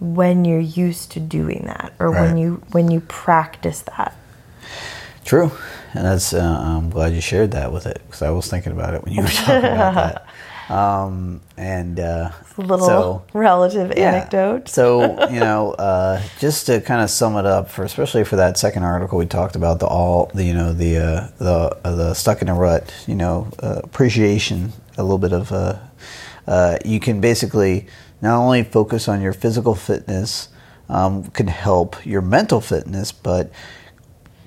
when 0.00 0.44
you're 0.44 0.60
used 0.60 1.12
to 1.12 1.20
doing 1.20 1.62
that 1.66 1.94
or 1.98 2.10
when 2.10 2.36
you 2.36 2.62
when 2.72 2.90
you 2.90 3.00
practice 3.00 3.80
that. 3.96 4.14
True, 5.24 5.50
and 5.94 6.04
that's. 6.04 6.34
Uh, 6.34 6.42
I'm 6.42 6.90
glad 6.90 7.14
you 7.14 7.20
shared 7.20 7.52
that 7.52 7.72
with 7.72 7.86
it 7.86 8.02
because 8.06 8.22
I 8.22 8.30
was 8.30 8.48
thinking 8.48 8.72
about 8.72 8.94
it 8.94 9.02
when 9.02 9.14
you 9.14 9.22
were 9.22 9.28
talking 9.28 9.56
about 9.56 9.94
that. 9.94 10.26
Um, 10.68 11.40
and 11.56 12.00
uh, 12.00 12.32
A 12.58 12.60
little 12.60 12.86
so, 12.86 13.24
relative 13.32 13.92
yeah. 13.96 14.12
anecdote. 14.12 14.68
So 14.68 15.28
you 15.30 15.40
know, 15.40 15.72
uh, 15.72 16.20
just 16.40 16.66
to 16.66 16.80
kind 16.80 17.02
of 17.02 17.10
sum 17.10 17.36
it 17.36 17.46
up, 17.46 17.70
for 17.70 17.84
especially 17.84 18.24
for 18.24 18.36
that 18.36 18.58
second 18.58 18.82
article 18.82 19.18
we 19.18 19.26
talked 19.26 19.56
about 19.56 19.78
the 19.78 19.86
all 19.86 20.30
the 20.34 20.44
you 20.44 20.54
know 20.54 20.72
the 20.72 20.98
uh, 20.98 21.28
the 21.38 21.78
uh, 21.84 21.94
the 21.94 22.14
stuck 22.14 22.42
in 22.42 22.48
a 22.48 22.54
rut. 22.54 22.92
You 23.06 23.14
know, 23.14 23.48
uh, 23.62 23.80
appreciation, 23.84 24.72
a 24.96 25.02
little 25.02 25.18
bit 25.18 25.32
of. 25.32 25.52
Uh, 25.52 25.78
uh, 26.46 26.78
you 26.84 27.00
can 27.00 27.20
basically 27.20 27.86
not 28.22 28.38
only 28.38 28.62
focus 28.62 29.08
on 29.08 29.20
your 29.20 29.32
physical 29.32 29.74
fitness, 29.74 30.48
um, 30.88 31.24
can 31.30 31.48
help 31.48 32.04
your 32.06 32.22
mental 32.22 32.60
fitness, 32.60 33.12
but 33.12 33.50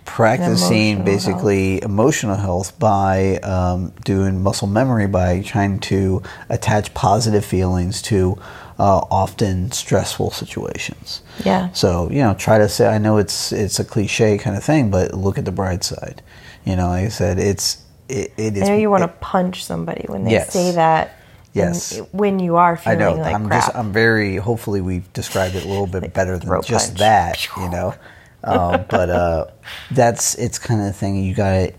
practicing 0.09 0.97
Emotional 0.99 1.05
basically 1.05 1.81
emotional 1.83 2.35
health 2.35 2.77
by 2.79 3.37
um, 3.37 3.93
doing 4.03 4.41
muscle 4.41 4.67
memory 4.67 5.07
by 5.07 5.41
trying 5.41 5.79
to 5.81 6.21
attach 6.49 6.93
positive 6.93 7.45
feelings 7.45 8.01
to 8.03 8.37
uh, 8.79 9.01
often 9.11 9.71
stressful 9.71 10.31
situations. 10.31 11.21
Yeah. 11.45 11.71
So 11.73 12.09
you 12.11 12.19
know, 12.23 12.33
try 12.33 12.57
to 12.57 12.67
say. 12.69 12.87
I 12.87 12.97
know 12.97 13.17
it's 13.17 13.51
it's 13.51 13.79
a 13.79 13.85
cliche 13.85 14.37
kind 14.37 14.55
of 14.57 14.63
thing, 14.63 14.89
but 14.89 15.13
look 15.13 15.37
at 15.37 15.45
the 15.45 15.51
bright 15.51 15.83
side. 15.83 16.21
You 16.65 16.75
know, 16.75 16.87
like 16.87 17.05
I 17.05 17.09
said, 17.09 17.39
it's 17.39 17.83
it, 18.07 18.31
it 18.37 18.57
is. 18.57 18.63
I 18.63 18.67
know 18.73 18.77
you 18.77 18.89
want 18.89 19.03
to 19.03 19.07
punch 19.19 19.63
somebody 19.63 20.05
when 20.07 20.23
they 20.23 20.31
Yes. 20.31 20.51
say 20.53 20.71
that. 20.71 21.15
Yes. 21.53 21.99
when 22.11 22.39
you 22.39 22.55
are 22.57 22.73
I 22.73 22.95
feeling 22.95 22.99
know. 22.99 23.13
like 23.23 23.35
I'm 23.35 23.47
crap. 23.47 23.65
just. 23.65 23.75
I'm 23.75 23.91
very. 23.91 24.37
Hopefully, 24.37 24.81
we've 24.81 25.11
described 25.13 25.55
it 25.55 25.65
a 25.65 25.67
little 25.67 25.87
bit 25.87 26.13
better 26.13 26.37
than 26.37 26.61
just 26.63 26.89
punch. 26.89 26.99
that. 26.99 27.47
You 27.57 27.69
know, 27.69 27.95
um, 28.43 28.85
but 28.89 29.09
uh, 29.09 29.45
that's 29.91 30.35
it's 30.35 30.59
kind 30.59 30.81
of 30.81 30.87
the 30.87 30.93
thing 30.93 31.23
you 31.23 31.33
got 31.33 31.71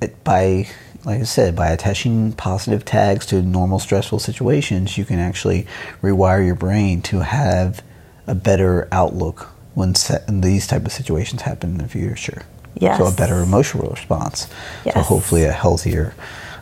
it 0.00 0.24
by. 0.24 0.68
Like 1.04 1.20
I 1.20 1.24
said, 1.24 1.54
by 1.54 1.68
attaching 1.68 2.32
positive 2.32 2.86
tags 2.86 3.26
to 3.26 3.42
normal 3.42 3.78
stressful 3.78 4.20
situations, 4.20 4.96
you 4.96 5.04
can 5.04 5.18
actually 5.18 5.66
rewire 6.00 6.44
your 6.44 6.54
brain 6.54 7.02
to 7.02 7.20
have 7.20 7.82
a 8.26 8.34
better 8.34 8.88
outlook 8.90 9.50
when 9.74 9.94
se- 9.94 10.24
these 10.28 10.66
type 10.66 10.86
of 10.86 10.92
situations 10.92 11.42
happen 11.42 11.72
in 11.72 11.78
the 11.78 11.88
future. 11.88 12.46
Yes. 12.80 12.98
So 12.98 13.06
a 13.06 13.12
better 13.12 13.42
emotional 13.42 13.90
response. 13.90 14.48
So 14.94 15.00
hopefully 15.00 15.44
a 15.44 15.52
healthier 15.52 16.14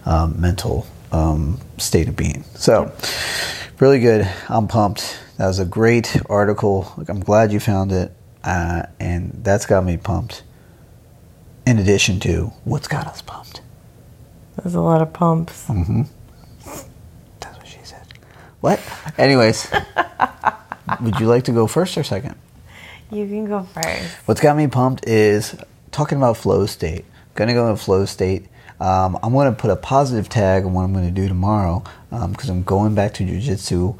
um, 0.04 0.40
mental 0.40 0.86
um, 1.12 1.60
state 1.78 2.08
of 2.08 2.16
being. 2.16 2.42
So 2.56 2.92
really 3.78 4.00
good. 4.00 4.28
I'm 4.48 4.66
pumped. 4.66 5.18
That 5.38 5.46
was 5.46 5.58
a 5.58 5.64
great 5.64 6.20
article. 6.28 6.92
Like, 6.96 7.08
I'm 7.08 7.20
glad 7.20 7.52
you 7.52 7.60
found 7.60 7.92
it, 7.92 8.12
uh, 8.44 8.84
and 9.00 9.40
that's 9.42 9.66
got 9.66 9.84
me 9.84 9.96
pumped. 9.96 10.42
In 11.66 11.78
addition 11.78 12.18
to 12.20 12.52
what's 12.64 12.88
got 12.88 13.06
us 13.06 13.22
pumped. 13.22 13.60
There's 14.56 14.74
a 14.74 14.80
lot 14.80 15.00
of 15.00 15.12
pumps. 15.12 15.66
That's 15.66 17.58
what 17.58 17.66
she 17.66 17.78
said. 17.84 18.06
What? 18.60 18.80
Anyways, 19.16 19.70
would 21.00 21.18
you 21.20 21.26
like 21.26 21.44
to 21.44 21.52
go 21.52 21.66
first 21.66 21.96
or 21.96 22.02
second? 22.02 22.34
You 23.10 23.26
can 23.26 23.46
go 23.46 23.62
first. 23.62 24.16
What's 24.26 24.40
got 24.40 24.56
me 24.56 24.66
pumped 24.66 25.06
is 25.06 25.54
talking 25.90 26.18
about 26.18 26.36
flow 26.36 26.66
state. 26.66 27.04
Gonna 27.34 27.54
go 27.54 27.70
in 27.70 27.76
flow 27.76 28.04
state. 28.06 28.48
Um, 28.80 29.18
I'm 29.22 29.32
gonna 29.32 29.52
put 29.52 29.70
a 29.70 29.76
positive 29.76 30.28
tag 30.28 30.64
on 30.64 30.72
what 30.72 30.82
I'm 30.82 30.92
gonna 30.92 31.10
do 31.10 31.28
tomorrow 31.28 31.84
because 32.10 32.48
I'm 32.48 32.62
going 32.62 32.94
back 32.94 33.14
to 33.14 33.24
jujitsu 33.24 33.98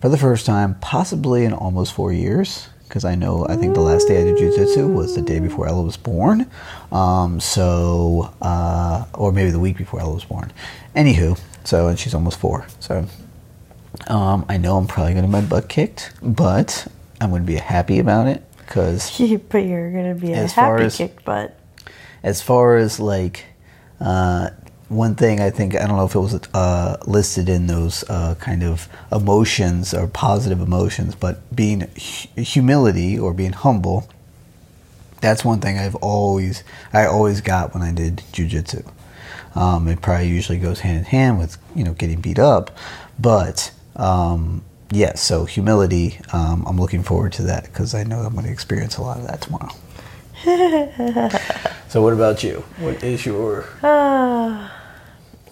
for 0.00 0.08
the 0.08 0.18
first 0.18 0.46
time, 0.46 0.76
possibly 0.80 1.44
in 1.44 1.52
almost 1.52 1.92
four 1.92 2.12
years. 2.12 2.68
Because 2.92 3.06
I 3.06 3.14
know 3.14 3.46
I 3.48 3.56
think 3.56 3.72
the 3.72 3.80
last 3.80 4.06
day 4.06 4.20
I 4.20 4.24
did 4.24 4.36
jujitsu 4.36 4.92
was 4.92 5.14
the 5.14 5.22
day 5.22 5.40
before 5.40 5.66
Ella 5.66 5.80
was 5.80 5.96
born. 5.96 6.46
Um, 6.92 7.40
so, 7.40 8.30
uh, 8.42 9.06
or 9.14 9.32
maybe 9.32 9.50
the 9.50 9.58
week 9.58 9.78
before 9.78 9.98
Ella 9.98 10.12
was 10.12 10.26
born. 10.26 10.52
Anywho, 10.94 11.40
so 11.64 11.88
and 11.88 11.98
she's 11.98 12.12
almost 12.12 12.38
four. 12.38 12.66
So 12.80 13.06
um, 14.08 14.44
I 14.46 14.58
know 14.58 14.76
I'm 14.76 14.86
probably 14.86 15.14
going 15.14 15.24
to 15.24 15.28
get 15.30 15.32
my 15.32 15.40
butt 15.40 15.70
kicked, 15.70 16.12
but 16.22 16.86
I'm 17.18 17.30
going 17.30 17.40
to 17.40 17.46
be 17.46 17.54
happy 17.54 17.98
about 17.98 18.26
it 18.26 18.44
because 18.58 19.18
but 19.48 19.64
you're 19.64 19.90
gonna 19.90 20.14
be 20.14 20.34
a 20.34 20.46
happy 20.46 20.84
as- 20.84 20.98
kicked 20.98 21.24
butt. 21.24 21.58
as 22.22 22.42
far 22.42 22.76
as 22.76 23.00
like 23.00 23.46
uh, 24.00 24.50
one 24.92 25.14
thing 25.14 25.40
I 25.40 25.50
think 25.50 25.74
I 25.74 25.86
don't 25.86 25.96
know 25.96 26.04
if 26.04 26.14
it 26.14 26.18
was 26.18 26.34
uh, 26.54 26.96
listed 27.06 27.48
in 27.48 27.66
those 27.66 28.08
uh, 28.08 28.34
kind 28.36 28.62
of 28.62 28.88
emotions 29.10 29.94
or 29.94 30.06
positive 30.06 30.60
emotions, 30.60 31.14
but 31.14 31.54
being 31.54 31.80
hu- 31.80 32.42
humility 32.42 33.18
or 33.18 33.32
being 33.32 33.52
humble. 33.52 34.08
That's 35.20 35.44
one 35.44 35.60
thing 35.60 35.78
I've 35.78 35.94
always 35.96 36.64
I 36.92 37.06
always 37.06 37.40
got 37.40 37.74
when 37.74 37.82
I 37.82 37.92
did 37.92 38.18
jujitsu. 38.32 38.90
Um, 39.54 39.86
it 39.88 40.00
probably 40.00 40.28
usually 40.28 40.58
goes 40.58 40.80
hand 40.80 40.98
in 40.98 41.04
hand 41.04 41.38
with 41.38 41.58
you 41.74 41.84
know 41.84 41.94
getting 41.94 42.20
beat 42.20 42.38
up, 42.38 42.70
but 43.18 43.72
um, 43.96 44.62
yes. 44.90 45.22
so 45.22 45.44
humility. 45.44 46.18
Um, 46.32 46.64
I'm 46.66 46.78
looking 46.78 47.02
forward 47.02 47.32
to 47.34 47.42
that 47.44 47.64
because 47.64 47.94
I 47.94 48.04
know 48.04 48.20
I'm 48.20 48.32
going 48.32 48.46
to 48.46 48.52
experience 48.52 48.96
a 48.96 49.02
lot 49.02 49.18
of 49.18 49.26
that 49.26 49.42
tomorrow. 49.42 49.70
so, 51.88 52.02
what 52.02 52.12
about 52.12 52.42
you? 52.42 52.64
What 52.78 53.02
is 53.04 53.24
your 53.24 53.66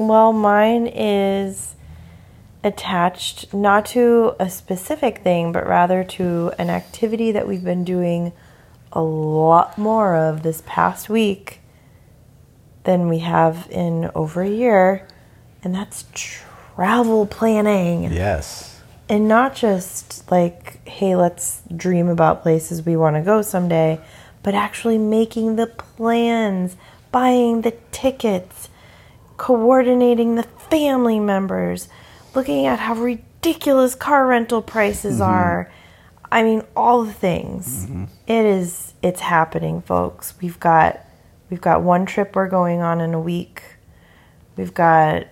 Well, 0.01 0.33
mine 0.33 0.87
is 0.87 1.75
attached 2.65 3.53
not 3.53 3.85
to 3.87 4.35
a 4.41 4.49
specific 4.49 5.19
thing, 5.19 5.53
but 5.53 5.67
rather 5.67 6.05
to 6.05 6.53
an 6.59 6.71
activity 6.71 7.33
that 7.33 7.47
we've 7.47 7.63
been 7.63 7.85
doing 7.85 8.33
a 8.95 9.03
lot 9.03 9.77
more 9.77 10.17
of 10.17 10.43
this 10.43 10.63
past 10.65 11.11
week 11.11 11.61
than 12.85 13.11
we 13.11 13.19
have 13.19 13.69
in 13.71 14.11
over 14.15 14.41
a 14.41 14.49
year, 14.49 15.07
and 15.63 15.75
that's 15.75 16.07
travel 16.15 17.27
planning. 17.27 18.05
yes? 18.11 18.81
And 19.07 19.29
not 19.29 19.55
just 19.55 20.31
like, 20.31 20.89
hey, 20.89 21.15
let's 21.15 21.61
dream 21.77 22.09
about 22.09 22.41
places 22.41 22.87
we 22.87 22.97
want 22.97 23.17
to 23.17 23.23
go 23.23 23.43
someday, 23.43 24.01
but 24.43 24.55
actually 24.55 24.97
making 24.97 25.57
the 25.57 25.67
plans, 25.67 26.79
buying 27.13 27.61
the 27.61 27.75
tickets, 27.93 28.60
coordinating 29.41 30.35
the 30.35 30.43
family 30.43 31.19
members, 31.19 31.89
looking 32.35 32.67
at 32.67 32.79
how 32.79 32.93
ridiculous 32.93 33.95
car 33.95 34.27
rental 34.27 34.61
prices 34.61 35.15
mm-hmm. 35.15 35.31
are. 35.31 35.73
I 36.31 36.43
mean, 36.43 36.63
all 36.77 37.05
the 37.05 37.13
things. 37.15 37.87
Mm-hmm. 37.87 38.05
It 38.27 38.45
is 38.45 38.93
it's 39.01 39.23
happening, 39.23 39.81
folks. 39.81 40.35
We've 40.43 40.61
got 40.61 41.01
we've 41.49 41.61
got 41.63 41.81
one 41.81 42.05
trip 42.05 42.37
we're 42.37 42.51
going 42.51 42.83
on 42.83 43.01
in 43.01 43.15
a 43.15 43.21
week. 43.21 43.63
We've 44.59 44.75
got 44.75 45.27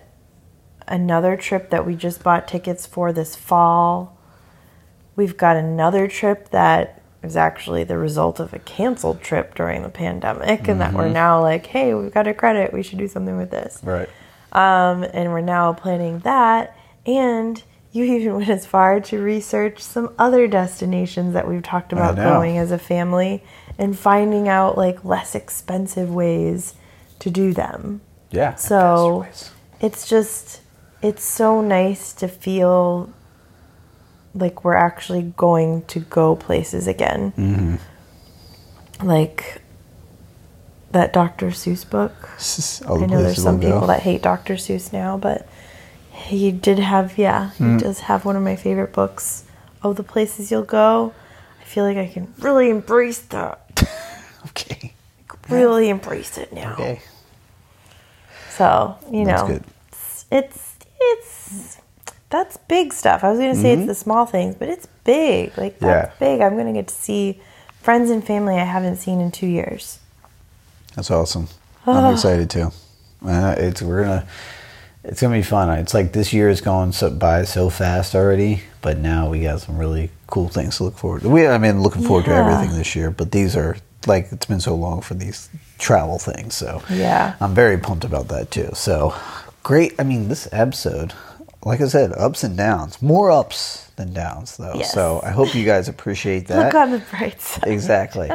another 0.87 1.37
trip 1.37 1.69
that 1.69 1.85
we 1.85 1.93
just 1.95 2.23
bought 2.23 2.47
tickets 2.47 2.87
for 2.87 3.13
this 3.13 3.35
fall. 3.35 4.17
We've 5.15 5.37
got 5.37 5.55
another 5.55 6.07
trip 6.07 6.49
that 6.49 6.98
is 7.21 7.35
actually 7.35 7.83
the 7.83 7.97
result 7.97 8.39
of 8.39 8.53
a 8.53 8.59
canceled 8.59 9.21
trip 9.21 9.55
during 9.55 9.83
the 9.83 9.89
pandemic, 9.89 10.67
and 10.67 10.79
that 10.81 10.93
we're 10.93 11.09
now 11.09 11.41
like, 11.41 11.65
hey, 11.65 11.93
we've 11.93 12.13
got 12.13 12.27
a 12.27 12.33
credit, 12.33 12.73
we 12.73 12.81
should 12.81 12.97
do 12.97 13.07
something 13.07 13.37
with 13.37 13.51
this. 13.51 13.79
Right. 13.83 14.09
Um, 14.51 15.03
and 15.03 15.31
we're 15.31 15.41
now 15.41 15.73
planning 15.73 16.19
that. 16.19 16.75
And 17.05 17.61
you 17.91 18.03
even 18.15 18.35
went 18.35 18.49
as 18.49 18.65
far 18.65 18.99
to 18.99 19.19
research 19.19 19.81
some 19.81 20.13
other 20.17 20.47
destinations 20.47 21.33
that 21.33 21.47
we've 21.47 21.63
talked 21.63 21.93
about 21.93 22.15
going 22.15 22.57
as 22.57 22.71
a 22.71 22.79
family 22.79 23.43
and 23.77 23.97
finding 23.97 24.47
out 24.47 24.77
like 24.77 25.03
less 25.03 25.35
expensive 25.35 26.13
ways 26.13 26.75
to 27.19 27.29
do 27.29 27.53
them. 27.53 28.01
Yeah. 28.31 28.55
So 28.55 29.27
it's 29.81 30.07
just 30.07 30.61
it's 31.01 31.23
so 31.23 31.61
nice 31.61 32.13
to 32.13 32.27
feel 32.27 33.11
like 34.39 34.63
we're 34.63 34.75
actually 34.75 35.33
going 35.37 35.83
to 35.85 35.99
go 35.99 36.35
places 36.35 36.87
again. 36.87 37.31
Mm-hmm. 37.37 39.07
Like 39.07 39.61
that 40.91 41.13
Dr. 41.13 41.47
Seuss 41.47 41.87
book. 41.89 42.13
I 42.87 43.05
know 43.05 43.21
there's 43.21 43.41
some 43.41 43.59
people 43.59 43.87
that 43.87 44.01
hate 44.01 44.21
Dr. 44.21 44.55
Seuss 44.55 44.91
now, 44.91 45.17
but 45.17 45.47
he 46.11 46.51
did 46.51 46.79
have 46.79 47.17
yeah, 47.17 47.51
he 47.51 47.63
Mm. 47.63 47.79
does 47.81 47.99
have 48.01 48.25
one 48.25 48.35
of 48.35 48.43
my 48.43 48.55
favorite 48.55 48.91
books 48.93 49.43
of 49.83 49.95
the 49.95 50.03
places 50.03 50.51
you'll 50.51 50.63
go. 50.63 51.13
I 51.61 51.63
feel 51.65 51.83
like 51.85 51.97
I 51.97 52.07
can 52.07 52.33
really 52.39 52.69
embrace 52.69 53.19
that. 53.19 53.65
Okay. 54.47 54.93
Really 55.49 55.89
embrace 55.89 56.37
it 56.37 56.53
now. 56.53 56.73
Okay. 56.73 57.01
So, 58.51 58.97
you 59.11 59.25
That's 59.25 59.41
know, 59.41 59.47
good. 59.47 59.63
it's 59.91 60.25
it's 60.31 60.75
it's 60.99 61.77
that's 62.29 62.57
big 62.57 62.93
stuff. 62.93 63.23
I 63.23 63.29
was 63.29 63.39
going 63.39 63.55
to 63.55 63.59
say 63.61 63.73
it's 63.73 63.87
the 63.87 63.95
small 63.95 64.25
things, 64.25 64.55
but 64.55 64.69
it's 64.69 64.87
big. 65.03 65.57
Like 65.57 65.79
that's 65.79 66.09
Mm-hmm. 66.15 66.23
Yeah. 66.23 66.31
big. 66.31 66.41
I'm 66.41 66.53
going 66.53 66.67
to 66.67 66.73
get 66.73 66.87
to 66.89 66.93
see 66.95 67.41
friends 67.81 68.09
and 68.11 68.23
family 68.25 68.55
I 68.55 68.63
haven't 68.65 68.97
seen 68.97 69.19
in 69.19 69.31
2 69.31 69.47
years. 69.47 69.99
That's 70.95 71.09
awesome. 71.11 71.47
I'm 71.85 72.13
excited 72.13 72.49
too. 72.49 72.71
Uh, 73.25 73.55
it's 73.57 73.81
we're 73.81 74.03
gonna. 74.03 74.27
It's 75.03 75.21
gonna 75.21 75.37
be 75.37 75.43
fun. 75.43 75.69
It's 75.79 75.93
like 75.93 76.11
this 76.11 76.33
year 76.33 76.49
is 76.49 76.61
going 76.61 76.91
so, 76.91 77.09
by 77.09 77.43
so 77.45 77.69
fast 77.69 78.13
already, 78.15 78.61
but 78.81 78.97
now 78.97 79.29
we 79.29 79.41
got 79.41 79.61
some 79.61 79.77
really 79.77 80.11
cool 80.27 80.49
things 80.49 80.77
to 80.77 80.83
look 80.83 80.97
forward. 80.97 81.21
to. 81.21 81.29
We, 81.29 81.47
I 81.47 81.57
mean, 81.57 81.81
looking 81.81 82.03
forward 82.03 82.25
to 82.25 82.31
everything 82.33 82.77
this 82.77 82.95
year, 82.95 83.09
but 83.09 83.31
these 83.31 83.55
are 83.55 83.77
like 84.07 84.27
it's 84.31 84.45
been 84.45 84.59
so 84.59 84.75
long 84.75 85.01
for 85.01 85.13
these 85.15 85.49
travel 85.79 86.19
things. 86.19 86.53
So 86.53 86.83
Yeah. 86.89 87.35
I'm 87.39 87.55
very 87.55 87.77
pumped 87.77 88.03
about 88.03 88.27
that 88.27 88.51
too. 88.51 88.69
So 88.73 89.15
great. 89.63 89.93
I 89.99 90.03
mean, 90.03 90.27
this 90.27 90.47
episode, 90.51 91.13
like 91.63 91.81
I 91.81 91.87
said, 91.87 92.11
ups 92.13 92.43
and 92.43 92.55
downs. 92.55 93.01
More 93.01 93.31
ups 93.31 93.88
than 93.99 94.13
downs, 94.13 94.57
though. 94.57 94.73
Yes. 94.75 94.93
So 94.93 95.19
I 95.23 95.29
hope 95.29 95.53
you 95.53 95.65
guys 95.65 95.87
appreciate 95.87 96.47
that. 96.47 96.65
Look 96.65 96.73
on 96.73 96.91
the 96.91 97.03
bright 97.11 97.39
side. 97.39 97.67
Exactly. 97.67 98.31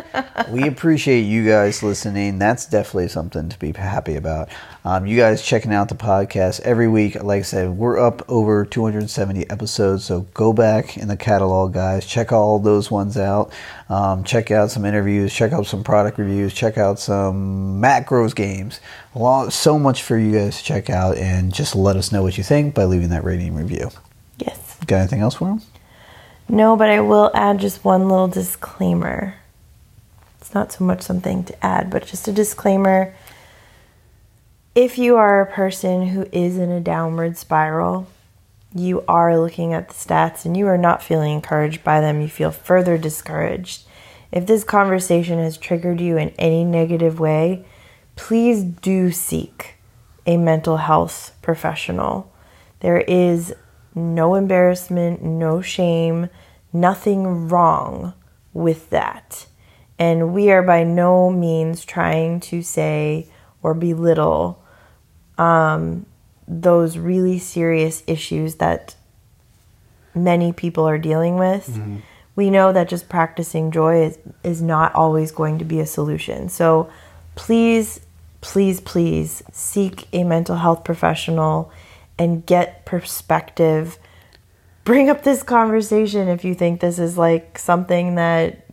we 0.50 0.68
appreciate 0.68 1.22
you 1.22 1.46
guys 1.48 1.82
listening. 1.82 2.38
That's 2.38 2.66
definitely 2.66 3.08
something 3.08 3.48
to 3.48 3.58
be 3.58 3.72
happy 3.72 4.16
about. 4.16 4.50
Um, 4.84 5.06
you 5.06 5.16
guys 5.16 5.42
checking 5.42 5.72
out 5.72 5.88
the 5.88 5.94
podcast 5.94 6.60
every 6.60 6.88
week. 6.88 7.20
Like 7.22 7.40
I 7.40 7.42
said, 7.42 7.70
we're 7.70 7.98
up 7.98 8.22
over 8.28 8.66
270 8.66 9.48
episodes. 9.50 10.04
So 10.04 10.20
go 10.34 10.52
back 10.52 10.98
in 10.98 11.08
the 11.08 11.16
catalog, 11.16 11.72
guys. 11.72 12.06
Check 12.06 12.30
all 12.32 12.58
those 12.58 12.90
ones 12.90 13.16
out. 13.16 13.50
Um, 13.88 14.24
check 14.24 14.50
out 14.50 14.70
some 14.70 14.84
interviews. 14.84 15.32
Check 15.32 15.52
out 15.52 15.66
some 15.66 15.82
product 15.82 16.18
reviews. 16.18 16.52
Check 16.52 16.76
out 16.76 16.98
some 16.98 17.80
macros 17.80 18.34
games. 18.34 18.80
So 19.50 19.78
much 19.78 20.02
for 20.02 20.18
you 20.18 20.32
guys 20.32 20.58
to 20.58 20.64
check 20.64 20.90
out. 20.90 21.16
And 21.16 21.52
just 21.54 21.74
let 21.74 21.96
us 21.96 22.12
know 22.12 22.22
what 22.22 22.36
you 22.36 22.44
think 22.44 22.74
by 22.74 22.84
leaving 22.84 23.08
that 23.08 23.24
rating 23.24 23.54
review. 23.54 23.90
Got 24.86 24.98
anything 24.98 25.20
else 25.20 25.34
for 25.34 25.48
them? 25.48 25.62
No, 26.48 26.76
but 26.76 26.90
I 26.90 27.00
will 27.00 27.30
add 27.34 27.58
just 27.58 27.84
one 27.84 28.08
little 28.08 28.28
disclaimer. 28.28 29.34
It's 30.40 30.54
not 30.54 30.72
so 30.72 30.84
much 30.84 31.02
something 31.02 31.44
to 31.44 31.64
add, 31.64 31.90
but 31.90 32.06
just 32.06 32.28
a 32.28 32.32
disclaimer. 32.32 33.14
If 34.74 34.98
you 34.98 35.16
are 35.16 35.40
a 35.40 35.50
person 35.50 36.08
who 36.08 36.26
is 36.32 36.58
in 36.58 36.70
a 36.70 36.80
downward 36.80 37.36
spiral, 37.36 38.08
you 38.74 39.04
are 39.06 39.38
looking 39.38 39.72
at 39.72 39.88
the 39.88 39.94
stats 39.94 40.44
and 40.44 40.56
you 40.56 40.66
are 40.66 40.76
not 40.76 41.02
feeling 41.02 41.32
encouraged 41.32 41.84
by 41.84 42.00
them, 42.00 42.20
you 42.20 42.28
feel 42.28 42.50
further 42.50 42.98
discouraged. 42.98 43.84
If 44.32 44.46
this 44.46 44.64
conversation 44.64 45.38
has 45.38 45.56
triggered 45.56 46.00
you 46.00 46.16
in 46.16 46.30
any 46.38 46.64
negative 46.64 47.20
way, 47.20 47.64
please 48.16 48.64
do 48.64 49.12
seek 49.12 49.76
a 50.26 50.36
mental 50.36 50.78
health 50.78 51.36
professional. 51.40 52.32
There 52.80 53.00
is 53.00 53.54
no 53.94 54.34
embarrassment, 54.34 55.22
no 55.22 55.60
shame, 55.60 56.28
nothing 56.72 57.48
wrong 57.48 58.14
with 58.52 58.90
that. 58.90 59.46
And 59.98 60.34
we 60.34 60.50
are 60.50 60.62
by 60.62 60.84
no 60.84 61.30
means 61.30 61.84
trying 61.84 62.40
to 62.40 62.62
say 62.62 63.28
or 63.62 63.74
belittle 63.74 64.62
um, 65.38 66.06
those 66.46 66.98
really 66.98 67.38
serious 67.38 68.02
issues 68.06 68.56
that 68.56 68.94
many 70.14 70.52
people 70.52 70.86
are 70.88 70.98
dealing 70.98 71.36
with. 71.36 71.68
Mm-hmm. 71.68 71.96
We 72.36 72.50
know 72.50 72.72
that 72.72 72.88
just 72.88 73.08
practicing 73.08 73.70
joy 73.70 74.04
is, 74.04 74.18
is 74.42 74.60
not 74.60 74.94
always 74.94 75.30
going 75.30 75.58
to 75.58 75.64
be 75.64 75.78
a 75.78 75.86
solution. 75.86 76.48
So 76.48 76.90
please, 77.36 78.00
please, 78.40 78.80
please 78.80 79.42
seek 79.52 80.08
a 80.12 80.24
mental 80.24 80.56
health 80.56 80.82
professional 80.84 81.72
and 82.18 82.44
get 82.46 82.84
perspective. 82.84 83.98
Bring 84.84 85.08
up 85.08 85.22
this 85.22 85.42
conversation 85.42 86.28
if 86.28 86.44
you 86.44 86.54
think 86.54 86.80
this 86.80 86.98
is 86.98 87.16
like 87.16 87.58
something 87.58 88.16
that 88.16 88.66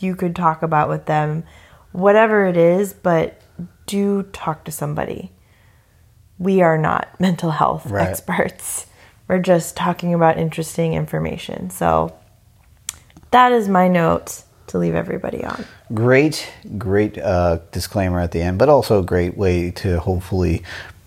you 0.00 0.14
could 0.14 0.36
talk 0.36 0.62
about 0.62 0.88
with 0.88 1.06
them, 1.06 1.44
whatever 1.92 2.46
it 2.46 2.56
is, 2.56 2.92
but 2.92 3.40
do 3.86 4.24
talk 4.24 4.64
to 4.64 4.72
somebody. 4.72 5.32
We 6.38 6.60
are 6.60 6.78
not 6.78 7.08
mental 7.20 7.52
health 7.52 7.86
right. 7.86 8.08
experts. 8.08 8.86
We're 9.28 9.38
just 9.40 9.76
talking 9.76 10.14
about 10.14 10.38
interesting 10.38 10.94
information. 10.94 11.70
So 11.70 12.16
that 13.30 13.52
is 13.52 13.68
my 13.68 13.88
note 13.88 14.44
to 14.68 14.78
leave 14.78 14.94
everybody 14.94 15.44
on. 15.44 15.64
Great, 15.94 16.52
great 16.76 17.18
uh, 17.18 17.60
disclaimer 17.72 18.20
at 18.20 18.32
the 18.32 18.42
end, 18.42 18.58
but 18.58 18.68
also 18.68 19.00
a 19.00 19.04
great 19.04 19.36
way 19.36 19.70
to 19.72 19.98
hopefully 20.00 20.62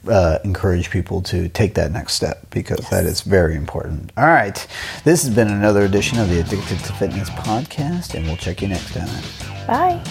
uh, 0.07 0.39
encourage 0.43 0.89
people 0.89 1.21
to 1.23 1.49
take 1.49 1.73
that 1.75 1.91
next 1.91 2.13
step 2.13 2.49
because 2.49 2.79
yes. 2.79 2.89
that 2.89 3.05
is 3.05 3.21
very 3.21 3.55
important. 3.55 4.11
All 4.17 4.25
right. 4.25 4.65
This 5.03 5.21
has 5.23 5.31
been 5.33 5.49
another 5.49 5.83
edition 5.83 6.17
of 6.19 6.29
the 6.29 6.39
Addicted 6.39 6.79
to 6.79 6.93
Fitness 6.93 7.29
podcast, 7.31 8.15
and 8.15 8.25
we'll 8.25 8.37
check 8.37 8.61
you 8.61 8.69
next 8.69 8.93
time. 8.93 9.09
Bye. 9.67 10.01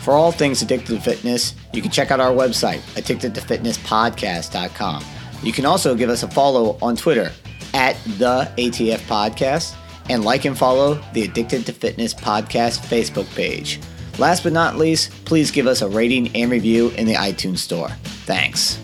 For 0.00 0.14
all 0.14 0.32
things 0.32 0.62
Addicted 0.62 0.94
to 0.94 1.00
Fitness, 1.00 1.54
you 1.72 1.80
can 1.80 1.92
check 1.92 2.10
out 2.10 2.20
our 2.20 2.32
website, 2.32 2.80
addictedtofitnesspodcast.com. 2.96 5.04
You 5.42 5.52
can 5.52 5.66
also 5.66 5.94
give 5.94 6.10
us 6.10 6.22
a 6.22 6.28
follow 6.28 6.78
on 6.82 6.96
Twitter 6.96 7.32
at 7.74 7.96
the 8.18 8.50
ATF 8.56 8.98
Podcast 9.06 9.76
and 10.10 10.24
like 10.24 10.44
and 10.44 10.58
follow 10.58 11.00
the 11.12 11.22
Addicted 11.22 11.66
to 11.66 11.72
Fitness 11.72 12.14
Podcast 12.14 12.80
Facebook 12.80 13.32
page. 13.34 13.80
Last 14.18 14.42
but 14.42 14.52
not 14.52 14.76
least, 14.76 15.10
please 15.24 15.50
give 15.50 15.66
us 15.66 15.82
a 15.82 15.88
rating 15.88 16.34
and 16.36 16.50
review 16.50 16.90
in 16.90 17.06
the 17.06 17.14
iTunes 17.14 17.58
Store. 17.58 17.88
Thanks. 18.26 18.81